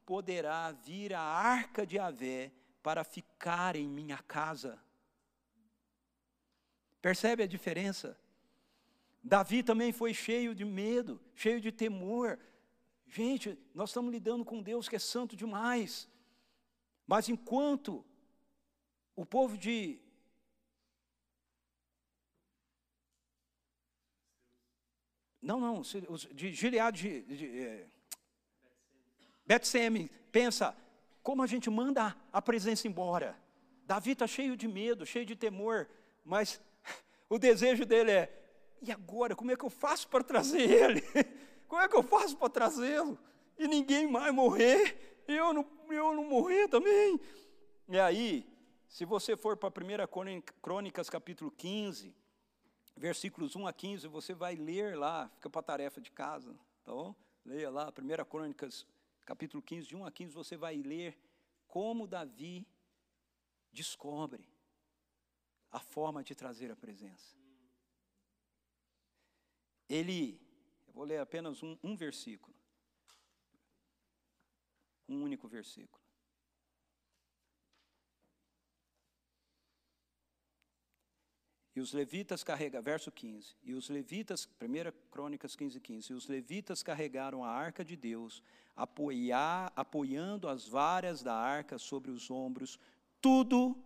poderá 0.06 0.72
vir 0.72 1.14
a 1.14 1.22
arca 1.22 1.86
de 1.86 1.98
Avé 1.98 2.52
para 2.84 3.04
ficar 3.04 3.76
em 3.76 3.88
minha 3.88 4.18
casa? 4.18 4.80
Percebe 7.02 7.44
a 7.44 7.48
diferença? 7.48 8.20
Davi 9.24 9.64
também 9.64 9.92
foi 9.92 10.14
cheio 10.14 10.54
de 10.54 10.66
medo, 10.66 11.22
cheio 11.36 11.62
de 11.62 11.72
temor. 11.72 12.40
Gente, 13.08 13.58
nós 13.74 13.90
estamos 13.90 14.12
lidando 14.12 14.44
com 14.44 14.62
Deus 14.62 14.90
que 14.90 14.96
é 14.96 15.00
santo 15.00 15.36
demais. 15.36 16.10
Mas 17.12 17.28
enquanto 17.28 18.06
o 19.18 19.26
povo 19.26 19.58
de 19.58 20.00
Não, 25.42 25.60
não, 25.60 25.82
de 25.82 26.54
Gileade, 26.54 27.22
de, 27.24 27.36
de 27.36 27.60
é, 27.60 27.88
Betseme, 29.46 30.10
pensa, 30.32 30.74
como 31.22 31.44
a 31.44 31.48
gente 31.48 31.70
manda 31.70 32.16
a 32.32 32.42
presença 32.42 32.88
embora? 32.88 33.38
Davi 33.84 34.12
está 34.12 34.26
cheio 34.26 34.56
de 34.56 34.70
medo, 34.70 35.06
cheio 35.06 35.26
de 35.26 35.36
temor, 35.36 35.90
mas 36.24 36.62
o 37.30 37.38
desejo 37.38 37.86
dele 37.86 38.12
é: 38.12 38.44
e 38.82 38.90
agora, 38.90 39.36
como 39.36 39.52
é 39.52 39.58
que 39.58 39.66
eu 39.66 39.70
faço 39.70 40.08
para 40.08 40.24
trazer 40.24 40.62
ele? 40.62 41.02
Como 41.68 41.82
é 41.82 41.88
que 41.88 41.96
eu 41.96 42.04
faço 42.04 42.36
para 42.36 42.50
trazê-lo? 42.50 43.18
E 43.58 43.66
ninguém 43.66 44.06
mais 44.06 44.34
morrer, 44.34 45.11
eu 45.34 45.54
não, 45.54 45.68
eu 45.90 46.14
não 46.14 46.24
morrer 46.24 46.68
também. 46.68 47.20
E 47.88 48.00
aí, 48.00 48.48
se 48.88 49.06
você 49.06 49.36
for 49.38 49.58
para 49.58 49.70
1 49.70 50.42
Crônicas 50.62 51.10
capítulo 51.10 51.52
15, 51.52 52.16
versículos 52.96 53.56
1 53.56 53.68
a 53.68 53.74
15, 53.74 54.08
você 54.08 54.34
vai 54.34 54.56
ler 54.56 54.98
lá, 54.98 55.30
fica 55.30 55.50
para 55.50 55.60
a 55.60 55.64
tarefa 55.64 56.02
de 56.02 56.12
casa, 56.12 56.54
tá 56.84 56.92
bom? 56.92 57.16
Leia 57.46 57.70
lá, 57.70 57.90
1 57.90 58.26
Crônicas, 58.26 58.86
capítulo 59.26 59.64
15, 59.64 59.88
de 59.88 59.96
1 59.96 60.06
a 60.06 60.12
15, 60.12 60.34
você 60.34 60.58
vai 60.58 60.76
ler 60.78 61.18
como 61.68 62.06
Davi 62.06 62.68
descobre 63.72 64.48
a 65.72 65.80
forma 65.80 66.24
de 66.24 66.36
trazer 66.36 66.70
a 66.70 66.76
presença. 66.76 67.36
Ele, 69.88 70.40
eu 70.88 70.94
vou 70.94 71.06
ler 71.06 71.20
apenas 71.20 71.64
um, 71.64 71.78
um 71.82 71.96
versículo, 71.96 72.56
um 75.12 75.24
único 75.24 75.48
versículo. 75.48 76.02
E 81.74 81.80
os 81.80 81.94
levitas 81.94 82.44
carregaram, 82.44 82.84
verso 82.84 83.12
15, 83.12 83.56
e 83.64 83.74
os 83.74 83.90
levitas, 83.90 84.48
1 84.62 85.10
Crônicas 85.10 85.56
15, 85.56 85.80
15, 85.80 86.12
e 86.12 86.16
os 86.16 86.28
levitas 86.28 86.84
carregaram 86.84 87.46
a 87.46 87.50
arca 87.50 87.84
de 87.84 87.96
Deus, 87.96 88.44
apoiar, 88.76 89.72
apoiando 89.74 90.50
as 90.50 90.68
varas 90.68 91.24
da 91.24 91.34
arca 91.34 91.78
sobre 91.78 92.12
os 92.12 92.30
ombros, 92.30 92.78
tudo 93.22 93.78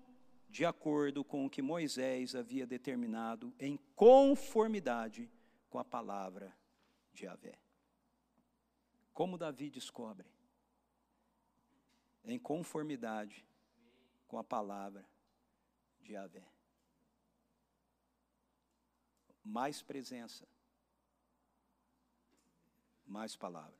de 0.49 0.65
acordo 0.65 1.23
com 1.23 1.45
o 1.45 1.49
que 1.49 1.61
Moisés 1.61 2.33
havia 2.33 2.65
determinado, 2.65 3.53
em 3.59 3.77
conformidade 3.95 5.29
com 5.69 5.77
a 5.77 5.85
palavra 5.85 6.55
de 7.13 7.25
Yahvé. 7.25 7.59
Como 9.13 9.37
Davi 9.37 9.69
descobre? 9.69 10.34
Em 12.25 12.37
conformidade 12.37 13.45
com 14.27 14.37
a 14.37 14.43
palavra 14.43 15.05
de 16.01 16.13
Yahvé 16.13 16.55
mais 19.45 19.81
presença, 19.83 20.47
mais 23.05 23.35
palavra. 23.35 23.77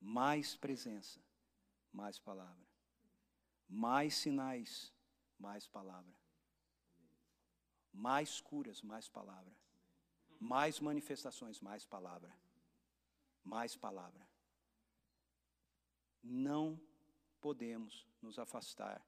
Mais 0.00 0.56
presença, 0.56 1.20
mais 1.92 2.18
palavra. 2.18 2.66
Mais 3.68 4.14
sinais, 4.14 4.92
mais 5.38 5.68
palavra. 5.68 6.14
Mais 7.92 8.40
curas, 8.40 8.80
mais 8.80 9.08
palavra. 9.08 9.54
Mais 10.40 10.80
manifestações, 10.80 11.60
mais 11.60 11.84
palavra. 11.84 12.34
Mais 13.44 13.76
palavra. 13.76 14.26
Não 16.22 16.80
podemos 17.40 18.06
nos 18.20 18.38
afastar 18.38 19.04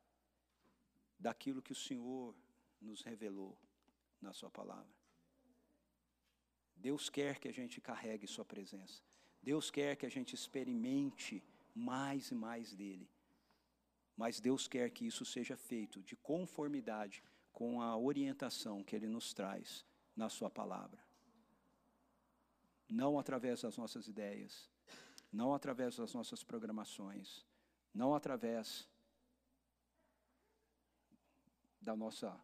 daquilo 1.18 1.62
que 1.62 1.72
o 1.72 1.76
Senhor 1.76 2.34
nos 2.80 3.02
revelou 3.02 3.56
na 4.20 4.32
Sua 4.32 4.50
palavra. 4.50 4.92
Deus 6.74 7.08
quer 7.08 7.38
que 7.38 7.48
a 7.48 7.52
gente 7.52 7.80
carregue 7.80 8.26
Sua 8.26 8.44
presença. 8.44 9.02
Deus 9.42 9.70
quer 9.70 9.96
que 9.96 10.06
a 10.06 10.10
gente 10.10 10.34
experimente 10.34 11.42
mais 11.74 12.30
e 12.30 12.34
mais 12.34 12.74
dele. 12.74 13.08
Mas 14.16 14.40
Deus 14.40 14.66
quer 14.66 14.90
que 14.90 15.06
isso 15.06 15.24
seja 15.24 15.56
feito 15.56 16.02
de 16.02 16.16
conformidade 16.16 17.22
com 17.52 17.80
a 17.80 17.96
orientação 17.96 18.82
que 18.82 18.96
Ele 18.96 19.06
nos 19.06 19.32
traz 19.32 19.84
na 20.16 20.28
Sua 20.28 20.50
palavra. 20.50 21.02
Não 22.88 23.18
através 23.18 23.62
das 23.62 23.76
nossas 23.76 24.08
ideias, 24.08 24.70
não 25.32 25.54
através 25.54 25.96
das 25.96 26.12
nossas 26.12 26.44
programações, 26.44 27.44
não 27.94 28.14
através 28.14 28.88
da 31.80 31.96
nossa 31.96 32.38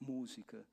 música, 0.00 0.66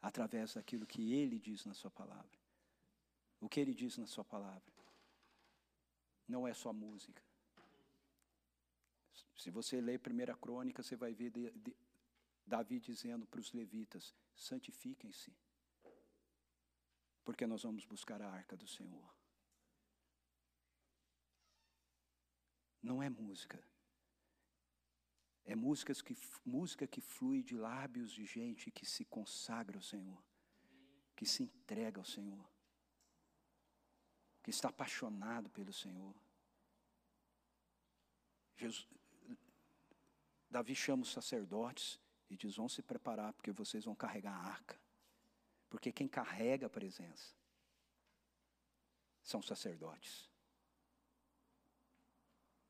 através 0.00 0.54
daquilo 0.54 0.86
que 0.86 1.12
Ele 1.14 1.38
diz 1.38 1.64
na 1.64 1.74
Sua 1.74 1.90
palavra. 1.90 2.38
O 3.40 3.48
que 3.48 3.58
Ele 3.58 3.74
diz 3.74 3.96
na 3.96 4.06
Sua 4.06 4.24
palavra 4.24 4.76
não 6.28 6.46
é 6.46 6.52
só 6.52 6.72
música. 6.72 7.22
Se 9.36 9.50
você 9.50 9.80
ler 9.80 9.98
Primeira 10.00 10.36
Crônica, 10.36 10.82
você 10.82 10.96
vai 10.96 11.14
ver 11.14 11.32
Davi 12.46 12.78
dizendo 12.78 13.26
para 13.26 13.40
os 13.40 13.52
levitas: 13.52 14.14
santifiquem-se, 14.34 15.34
porque 17.26 17.44
nós 17.44 17.64
vamos 17.64 17.84
buscar 17.84 18.22
a 18.22 18.30
arca 18.30 18.56
do 18.56 18.68
Senhor. 18.68 19.12
Não 22.80 23.02
é 23.02 23.10
música. 23.10 23.60
É 25.44 25.56
músicas 25.56 26.00
que, 26.00 26.16
música 26.44 26.86
que 26.86 27.00
flui 27.00 27.42
de 27.42 27.56
lábios 27.56 28.12
de 28.12 28.24
gente 28.24 28.70
que 28.70 28.86
se 28.86 29.04
consagra 29.04 29.76
ao 29.76 29.82
Senhor, 29.82 30.22
que 31.16 31.26
se 31.26 31.42
entrega 31.42 32.00
ao 32.00 32.04
Senhor, 32.04 32.48
que 34.44 34.50
está 34.50 34.68
apaixonado 34.68 35.50
pelo 35.50 35.72
Senhor. 35.72 36.14
Jesus, 38.56 38.86
Davi 40.48 40.76
chama 40.76 41.02
os 41.02 41.10
sacerdotes 41.10 41.98
e 42.30 42.36
diz: 42.36 42.54
vão 42.54 42.68
se 42.68 42.82
preparar, 42.82 43.32
porque 43.32 43.50
vocês 43.50 43.84
vão 43.84 43.96
carregar 43.96 44.32
a 44.32 44.46
arca. 44.46 44.85
Porque 45.68 45.92
quem 45.92 46.08
carrega 46.08 46.66
a 46.66 46.70
presença 46.70 47.34
são 49.22 49.42
sacerdotes, 49.42 50.30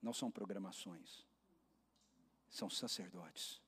não 0.01 0.13
são 0.13 0.31
programações. 0.31 1.27
São 2.49 2.71
sacerdotes, 2.71 3.61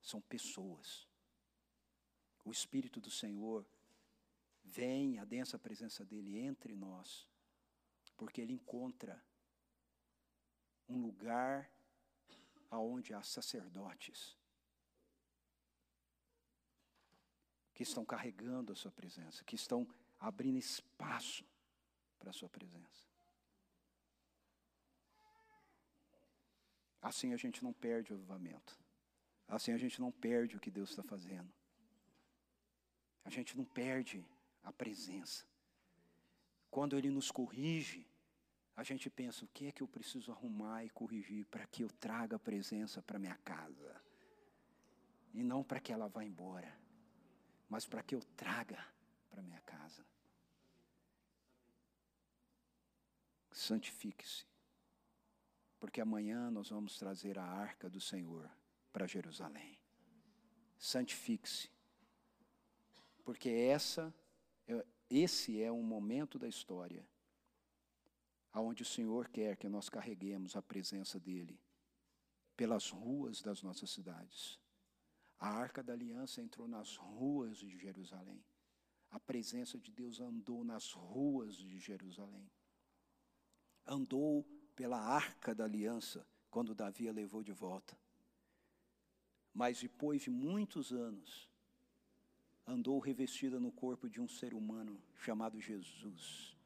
são 0.00 0.20
pessoas. 0.22 1.06
O 2.44 2.50
Espírito 2.50 3.00
do 3.00 3.10
Senhor 3.10 3.66
vem, 4.64 5.18
a 5.18 5.26
presença 5.58 6.04
dEle 6.04 6.38
entre 6.38 6.74
nós, 6.74 7.28
porque 8.16 8.40
Ele 8.40 8.54
encontra 8.54 9.22
um 10.88 11.00
lugar 11.00 11.70
aonde 12.70 13.12
há 13.12 13.22
sacerdotes 13.22 14.38
que 17.74 17.82
estão 17.82 18.04
carregando 18.04 18.72
a 18.72 18.76
sua 18.76 18.92
presença, 18.92 19.44
que 19.44 19.56
estão 19.56 19.86
abrindo 20.18 20.56
espaço 20.56 21.44
para 22.18 22.30
a 22.30 22.32
sua 22.32 22.48
presença. 22.48 23.04
Assim 27.02 27.34
a 27.34 27.36
gente 27.36 27.62
não 27.62 27.72
perde 27.72 28.12
o 28.12 28.16
avivamento. 28.16 28.78
Assim 29.46 29.72
a 29.72 29.76
gente 29.76 30.00
não 30.00 30.10
perde 30.10 30.56
o 30.56 30.60
que 30.60 30.70
Deus 30.70 30.90
está 30.90 31.02
fazendo. 31.02 31.52
A 33.24 33.30
gente 33.30 33.56
não 33.56 33.64
perde 33.64 34.24
a 34.62 34.72
presença. 34.72 35.44
Quando 36.70 36.96
Ele 36.96 37.10
nos 37.10 37.30
corrige, 37.30 38.06
a 38.76 38.82
gente 38.82 39.10
pensa: 39.10 39.44
o 39.44 39.48
que 39.48 39.66
é 39.66 39.72
que 39.72 39.82
eu 39.82 39.88
preciso 39.88 40.32
arrumar 40.32 40.84
e 40.84 40.90
corrigir 40.90 41.44
para 41.46 41.66
que 41.66 41.82
eu 41.82 41.90
traga 41.90 42.36
a 42.36 42.38
presença 42.38 43.02
para 43.02 43.18
minha 43.18 43.36
casa? 43.38 44.02
E 45.34 45.42
não 45.42 45.62
para 45.62 45.80
que 45.80 45.92
ela 45.92 46.08
vá 46.08 46.24
embora, 46.24 46.72
mas 47.74 47.84
para 47.84 48.04
que 48.04 48.14
eu 48.14 48.22
traga 48.36 48.86
para 49.28 49.42
minha 49.42 49.60
casa. 49.62 50.06
Santifique-se 53.50 54.46
porque 55.80 56.00
amanhã 56.00 56.52
nós 56.52 56.68
vamos 56.68 56.96
trazer 56.96 57.36
a 57.36 57.42
arca 57.42 57.90
do 57.90 58.00
Senhor 58.00 58.48
para 58.92 59.08
Jerusalém. 59.08 59.76
Santifique-se, 60.78 61.68
porque 63.24 63.48
essa, 63.48 64.14
é, 64.68 64.86
esse 65.10 65.60
é 65.60 65.72
um 65.72 65.82
momento 65.82 66.38
da 66.38 66.46
história 66.46 67.04
aonde 68.52 68.84
o 68.84 68.86
Senhor 68.86 69.28
quer 69.30 69.56
que 69.56 69.68
nós 69.68 69.88
carreguemos 69.88 70.54
a 70.54 70.62
presença 70.62 71.18
dele 71.18 71.60
pelas 72.56 72.88
ruas 72.90 73.42
das 73.42 73.64
nossas 73.64 73.90
cidades. 73.90 74.60
A 75.38 75.48
arca 75.48 75.82
da 75.82 75.92
aliança 75.92 76.40
entrou 76.40 76.66
nas 76.66 76.96
ruas 76.96 77.58
de 77.58 77.76
Jerusalém. 77.76 78.44
A 79.10 79.20
presença 79.20 79.78
de 79.78 79.92
Deus 79.92 80.20
andou 80.20 80.64
nas 80.64 80.92
ruas 80.92 81.56
de 81.56 81.78
Jerusalém. 81.78 82.50
Andou 83.86 84.44
pela 84.74 84.98
arca 84.98 85.54
da 85.54 85.64
aliança, 85.64 86.26
quando 86.50 86.74
Davi 86.74 87.08
a 87.08 87.12
levou 87.12 87.42
de 87.42 87.52
volta. 87.52 87.96
Mas 89.52 89.80
depois 89.80 90.22
de 90.22 90.30
muitos 90.30 90.92
anos, 90.92 91.48
andou 92.66 92.98
revestida 92.98 93.60
no 93.60 93.70
corpo 93.70 94.08
de 94.08 94.20
um 94.20 94.28
ser 94.28 94.54
humano 94.54 95.00
chamado 95.16 95.60
Jesus. 95.60 96.56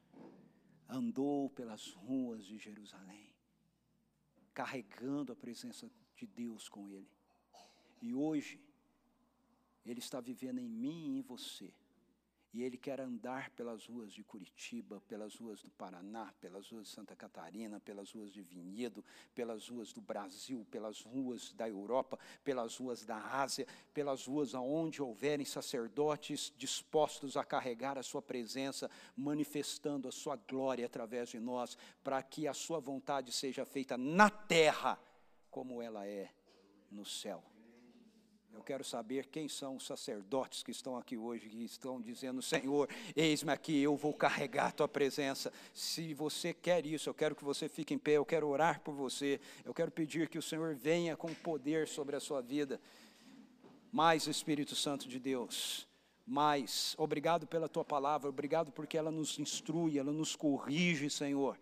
Andou 0.87 1.49
pelas 1.51 1.91
ruas 1.91 2.45
de 2.45 2.57
Jerusalém, 2.57 3.31
carregando 4.53 5.31
a 5.31 5.35
presença 5.35 5.89
de 6.15 6.25
Deus 6.25 6.67
com 6.67 6.89
ele. 6.89 7.18
E 8.01 8.13
hoje, 8.13 8.59
ele 9.85 9.99
está 9.99 10.19
vivendo 10.19 10.59
em 10.59 10.69
mim 10.69 11.15
e 11.15 11.19
em 11.19 11.21
você. 11.21 11.73
E 12.51 12.63
Ele 12.63 12.77
quer 12.77 12.99
andar 12.99 13.51
pelas 13.51 13.85
ruas 13.85 14.11
de 14.11 14.23
Curitiba, 14.23 14.99
pelas 15.07 15.35
ruas 15.35 15.61
do 15.61 15.69
Paraná, 15.69 16.33
pelas 16.41 16.67
ruas 16.71 16.87
de 16.87 16.93
Santa 16.93 17.15
Catarina, 17.15 17.79
pelas 17.79 18.11
ruas 18.11 18.31
de 18.31 18.41
Vinhedo, 18.41 19.05
pelas 19.35 19.69
ruas 19.69 19.93
do 19.93 20.01
Brasil, 20.01 20.65
pelas 20.71 21.01
ruas 21.01 21.53
da 21.53 21.69
Europa, 21.69 22.17
pelas 22.43 22.75
ruas 22.77 23.05
da 23.05 23.17
Ásia, 23.17 23.67
pelas 23.93 24.25
ruas 24.25 24.55
aonde 24.55 25.01
houverem 25.01 25.45
sacerdotes 25.45 26.51
dispostos 26.57 27.37
a 27.37 27.43
carregar 27.43 27.99
a 27.99 28.03
Sua 28.03 28.21
presença, 28.21 28.89
manifestando 29.15 30.07
a 30.07 30.11
Sua 30.11 30.35
glória 30.35 30.87
através 30.87 31.29
de 31.29 31.39
nós, 31.39 31.77
para 32.03 32.21
que 32.23 32.47
a 32.47 32.53
Sua 32.53 32.79
vontade 32.79 33.31
seja 33.31 33.63
feita 33.63 33.95
na 33.95 34.29
terra, 34.29 34.99
como 35.51 35.83
ela 35.83 36.07
é 36.07 36.33
no 36.89 37.05
céu. 37.05 37.43
Eu 38.53 38.63
quero 38.63 38.83
saber 38.83 39.27
quem 39.27 39.47
são 39.47 39.75
os 39.75 39.85
sacerdotes 39.85 40.63
que 40.63 40.71
estão 40.71 40.97
aqui 40.97 41.15
hoje, 41.17 41.47
que 41.47 41.63
estão 41.63 42.01
dizendo: 42.01 42.41
Senhor, 42.41 42.89
eis-me 43.15 43.51
aqui, 43.51 43.79
eu 43.79 43.95
vou 43.95 44.13
carregar 44.13 44.67
a 44.67 44.71
tua 44.71 44.87
presença. 44.87 45.51
Se 45.73 46.13
você 46.13 46.53
quer 46.53 46.85
isso, 46.85 47.09
eu 47.09 47.13
quero 47.13 47.35
que 47.35 47.43
você 47.43 47.69
fique 47.69 47.93
em 47.93 47.97
pé, 47.97 48.13
eu 48.13 48.25
quero 48.25 48.47
orar 48.47 48.81
por 48.81 48.93
você, 48.93 49.39
eu 49.63 49.73
quero 49.73 49.91
pedir 49.91 50.29
que 50.29 50.37
o 50.37 50.41
Senhor 50.41 50.75
venha 50.75 51.15
com 51.15 51.33
poder 51.33 51.87
sobre 51.87 52.15
a 52.15 52.19
sua 52.19 52.41
vida. 52.41 52.79
Mais 53.91 54.27
Espírito 54.27 54.75
Santo 54.75 55.07
de 55.07 55.19
Deus, 55.19 55.87
mais, 56.25 56.93
obrigado 56.97 57.47
pela 57.47 57.67
tua 57.67 57.83
palavra, 57.83 58.29
obrigado 58.29 58.71
porque 58.71 58.97
ela 58.97 59.09
nos 59.09 59.39
instrui, 59.39 59.97
ela 59.97 60.11
nos 60.11 60.35
corrige, 60.35 61.09
Senhor. 61.09 61.57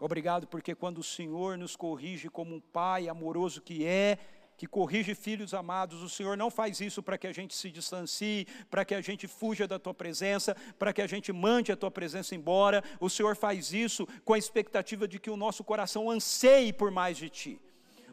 Obrigado 0.00 0.46
porque 0.46 0.74
quando 0.74 0.98
o 0.98 1.04
Senhor 1.04 1.58
nos 1.58 1.76
corrige 1.76 2.28
como 2.28 2.54
um 2.54 2.60
pai 2.60 3.08
amoroso 3.08 3.60
que 3.60 3.84
é, 3.84 4.18
que 4.58 4.66
corrige 4.66 5.14
filhos 5.14 5.54
amados. 5.54 6.02
O 6.02 6.08
Senhor 6.08 6.36
não 6.36 6.50
faz 6.50 6.80
isso 6.80 7.00
para 7.00 7.16
que 7.16 7.28
a 7.28 7.32
gente 7.32 7.54
se 7.54 7.70
distancie, 7.70 8.44
para 8.68 8.84
que 8.84 8.92
a 8.92 9.00
gente 9.00 9.28
fuja 9.28 9.68
da 9.68 9.78
tua 9.78 9.94
presença, 9.94 10.56
para 10.76 10.92
que 10.92 11.00
a 11.00 11.06
gente 11.06 11.32
mande 11.32 11.70
a 11.70 11.76
tua 11.76 11.92
presença 11.92 12.34
embora. 12.34 12.82
O 12.98 13.08
Senhor 13.08 13.36
faz 13.36 13.72
isso 13.72 14.06
com 14.24 14.34
a 14.34 14.38
expectativa 14.38 15.06
de 15.06 15.20
que 15.20 15.30
o 15.30 15.36
nosso 15.36 15.62
coração 15.62 16.10
anseie 16.10 16.72
por 16.72 16.90
mais 16.90 17.16
de 17.16 17.30
ti. 17.30 17.60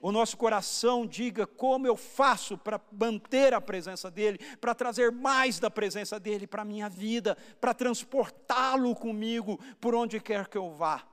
O 0.04 0.12
nosso 0.12 0.38
coração 0.38 1.08
diga 1.08 1.48
como 1.48 1.88
eu 1.88 1.98
faço 1.98 2.60
para 2.60 2.80
manter 2.91 3.56
a 3.56 3.60
presença 3.60 4.12
dEle, 4.12 4.38
para 4.62 4.76
trazer 4.76 5.12
mais 5.12 5.60
da 5.60 5.72
presença 5.72 6.20
dEle 6.20 6.46
para 6.46 6.62
a 6.62 6.66
minha 6.66 6.88
vida, 6.88 7.36
para 7.60 7.74
transportá-lo 7.74 8.96
comigo 8.96 9.60
por 9.82 9.96
onde 9.96 10.20
quer 10.20 10.48
que 10.48 10.60
eu 10.60 10.70
vá. 10.70 11.04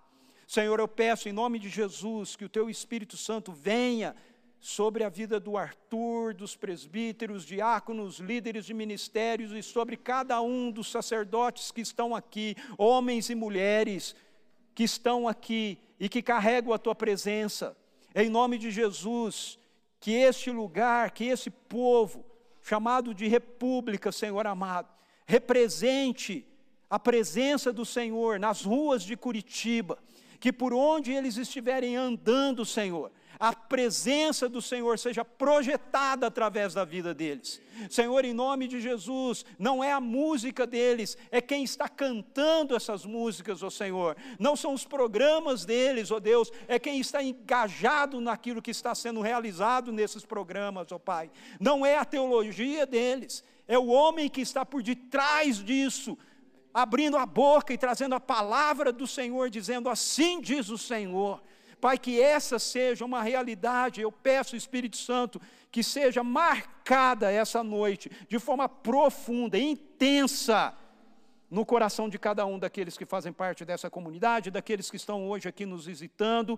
Senhor, 0.47 0.78
eu 0.78 0.87
peço 0.87 1.26
em 1.30 1.33
nome 1.33 1.59
de 1.59 1.70
Jesus 1.70 2.37
que 2.37 2.45
o 2.45 2.49
Teu 2.51 2.68
Espírito 2.68 3.16
Santo 3.16 3.51
venha 3.51 4.14
sobre 4.63 5.03
a 5.03 5.09
vida 5.09 5.41
do 5.41 5.57
Arthur, 5.57 6.33
dos 6.33 6.55
presbíteros, 6.55 7.45
diáconos, 7.45 8.21
líderes 8.21 8.65
de 8.65 8.73
ministérios 8.73 9.51
e 9.51 9.61
sobre 9.61 9.97
cada 9.97 10.41
um 10.41 10.71
dos 10.71 10.89
sacerdotes 10.89 11.73
que 11.73 11.81
estão 11.81 12.15
aqui, 12.15 12.55
homens 12.79 13.29
e 13.29 13.35
mulheres 13.35 14.15
que 14.73 14.85
estão 14.85 15.27
aqui 15.27 15.81
e 15.99 16.09
que 16.09 16.23
carregam 16.23 16.73
a 16.73 16.79
tua 16.79 16.95
presença. 16.95 17.77
Em 18.15 18.31
nome 18.31 18.57
de 18.57 18.71
Jesus, 18.71 19.59
que 19.99 20.13
este 20.13 20.53
lugar, 20.53 21.11
que 21.11 21.25
esse 21.25 21.51
povo, 21.51 22.25
chamado 22.63 23.13
de 23.13 23.27
república, 23.27 24.13
Senhor 24.13 24.47
amado, 24.47 24.89
represente 25.27 26.47
a 26.89 27.01
presença 27.01 27.73
do 27.73 27.85
Senhor 27.85 28.39
nas 28.39 28.63
ruas 28.63 29.03
de 29.03 29.17
Curitiba, 29.17 29.99
que 30.39 30.53
por 30.53 30.73
onde 30.73 31.11
eles 31.11 31.37
estiverem 31.37 31.97
andando, 31.97 32.65
Senhor, 32.65 33.11
a 33.43 33.53
presença 33.53 34.49
do 34.49 34.62
Senhor 34.62 34.97
seja 35.01 35.24
projetada 35.24 36.28
através 36.28 36.74
da 36.74 36.84
vida 36.84 37.12
deles. 37.12 37.61
Senhor, 37.90 38.24
em 38.24 38.32
nome 38.32 38.68
de 38.68 38.80
Jesus, 38.80 39.45
não 39.59 39.82
é 39.82 39.90
a 39.90 40.01
música 40.01 40.64
deles, 40.64 41.18
é 41.28 41.40
quem 41.40 41.64
está 41.64 41.88
cantando 41.88 42.76
essas 42.76 43.05
músicas, 43.05 43.61
ó 43.64 43.68
Senhor. 43.68 44.16
Não 44.38 44.55
são 44.55 44.72
os 44.72 44.84
programas 44.84 45.64
deles, 45.64 46.12
ó 46.12 46.20
Deus, 46.20 46.53
é 46.68 46.78
quem 46.78 47.01
está 47.01 47.20
engajado 47.20 48.20
naquilo 48.20 48.62
que 48.62 48.70
está 48.70 48.95
sendo 48.95 49.20
realizado 49.20 49.90
nesses 49.90 50.24
programas, 50.24 50.93
ó 50.93 50.99
Pai. 51.01 51.28
Não 51.59 51.84
é 51.84 51.99
a 51.99 52.05
teologia 52.05 52.86
deles, 52.86 53.43
é 53.66 53.76
o 53.76 53.88
homem 53.88 54.28
que 54.28 54.40
está 54.40 54.64
por 54.64 54.84
detrás 54.84 55.57
disso 55.57 56.16
abrindo 56.72 57.16
a 57.16 57.26
boca 57.26 57.74
e 57.74 57.76
trazendo 57.76 58.14
a 58.14 58.20
palavra 58.20 58.93
do 58.93 59.05
Senhor, 59.05 59.51
dizendo: 59.51 59.88
Assim 59.88 60.40
diz 60.40 60.68
o 60.68 60.78
Senhor. 60.78 61.43
Pai, 61.83 61.99
que 61.99 62.20
essa 62.20 62.61
seja 62.61 63.05
uma 63.05 63.24
realidade. 63.24 64.01
Eu 64.01 64.12
peço, 64.12 64.55
Espírito 64.55 64.97
Santo, 64.97 65.43
que 65.68 65.83
seja 65.83 66.22
marcada 66.22 67.28
essa 67.28 67.64
noite 67.64 68.09
de 68.28 68.39
forma 68.39 68.68
profunda, 68.68 69.59
intensa, 69.59 70.72
no 71.51 71.66
coração 71.66 72.09
de 72.09 72.20
cada 72.20 72.47
um 72.47 72.57
daqueles 72.57 72.97
que 72.97 73.05
fazem 73.05 73.33
parte 73.33 73.64
dessa 73.64 73.91
comunidade, 73.91 74.49
daqueles 74.49 74.93
que 74.93 74.97
estão 74.97 75.28
hoje 75.28 75.49
aqui 75.49 75.66
nos 75.66 75.87
visitando, 75.87 76.57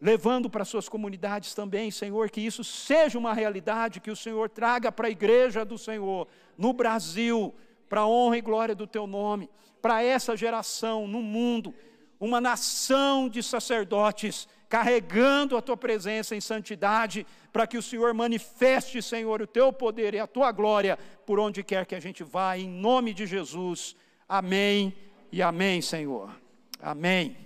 levando 0.00 0.50
para 0.50 0.64
suas 0.64 0.88
comunidades 0.88 1.54
também, 1.54 1.92
Senhor, 1.92 2.28
que 2.28 2.40
isso 2.40 2.64
seja 2.64 3.16
uma 3.16 3.32
realidade, 3.32 4.00
que 4.00 4.10
o 4.10 4.16
Senhor 4.16 4.50
traga 4.50 4.90
para 4.90 5.06
a 5.06 5.10
igreja 5.10 5.64
do 5.64 5.78
Senhor, 5.78 6.26
no 6.58 6.72
Brasil, 6.72 7.54
para 7.88 8.00
a 8.00 8.08
honra 8.08 8.38
e 8.38 8.42
glória 8.42 8.74
do 8.74 8.88
teu 8.88 9.06
nome, 9.06 9.48
para 9.80 10.02
essa 10.02 10.36
geração 10.36 11.06
no 11.06 11.22
mundo, 11.22 11.72
uma 12.18 12.40
nação 12.40 13.28
de 13.28 13.44
sacerdotes 13.44 14.48
carregando 14.76 15.56
a 15.56 15.62
tua 15.62 15.74
presença 15.76 16.36
em 16.36 16.40
santidade, 16.40 17.26
para 17.50 17.66
que 17.66 17.78
o 17.78 17.82
Senhor 17.82 18.12
manifeste, 18.12 19.00
Senhor, 19.00 19.40
o 19.40 19.46
teu 19.46 19.72
poder 19.72 20.12
e 20.12 20.18
a 20.18 20.26
tua 20.26 20.52
glória 20.52 20.98
por 21.24 21.40
onde 21.40 21.64
quer 21.64 21.86
que 21.86 21.94
a 21.94 22.00
gente 22.00 22.22
vá, 22.22 22.58
em 22.58 22.68
nome 22.68 23.14
de 23.14 23.26
Jesus. 23.26 23.96
Amém 24.28 24.94
e 25.32 25.40
amém, 25.40 25.80
Senhor. 25.80 26.30
Amém. 26.78 27.45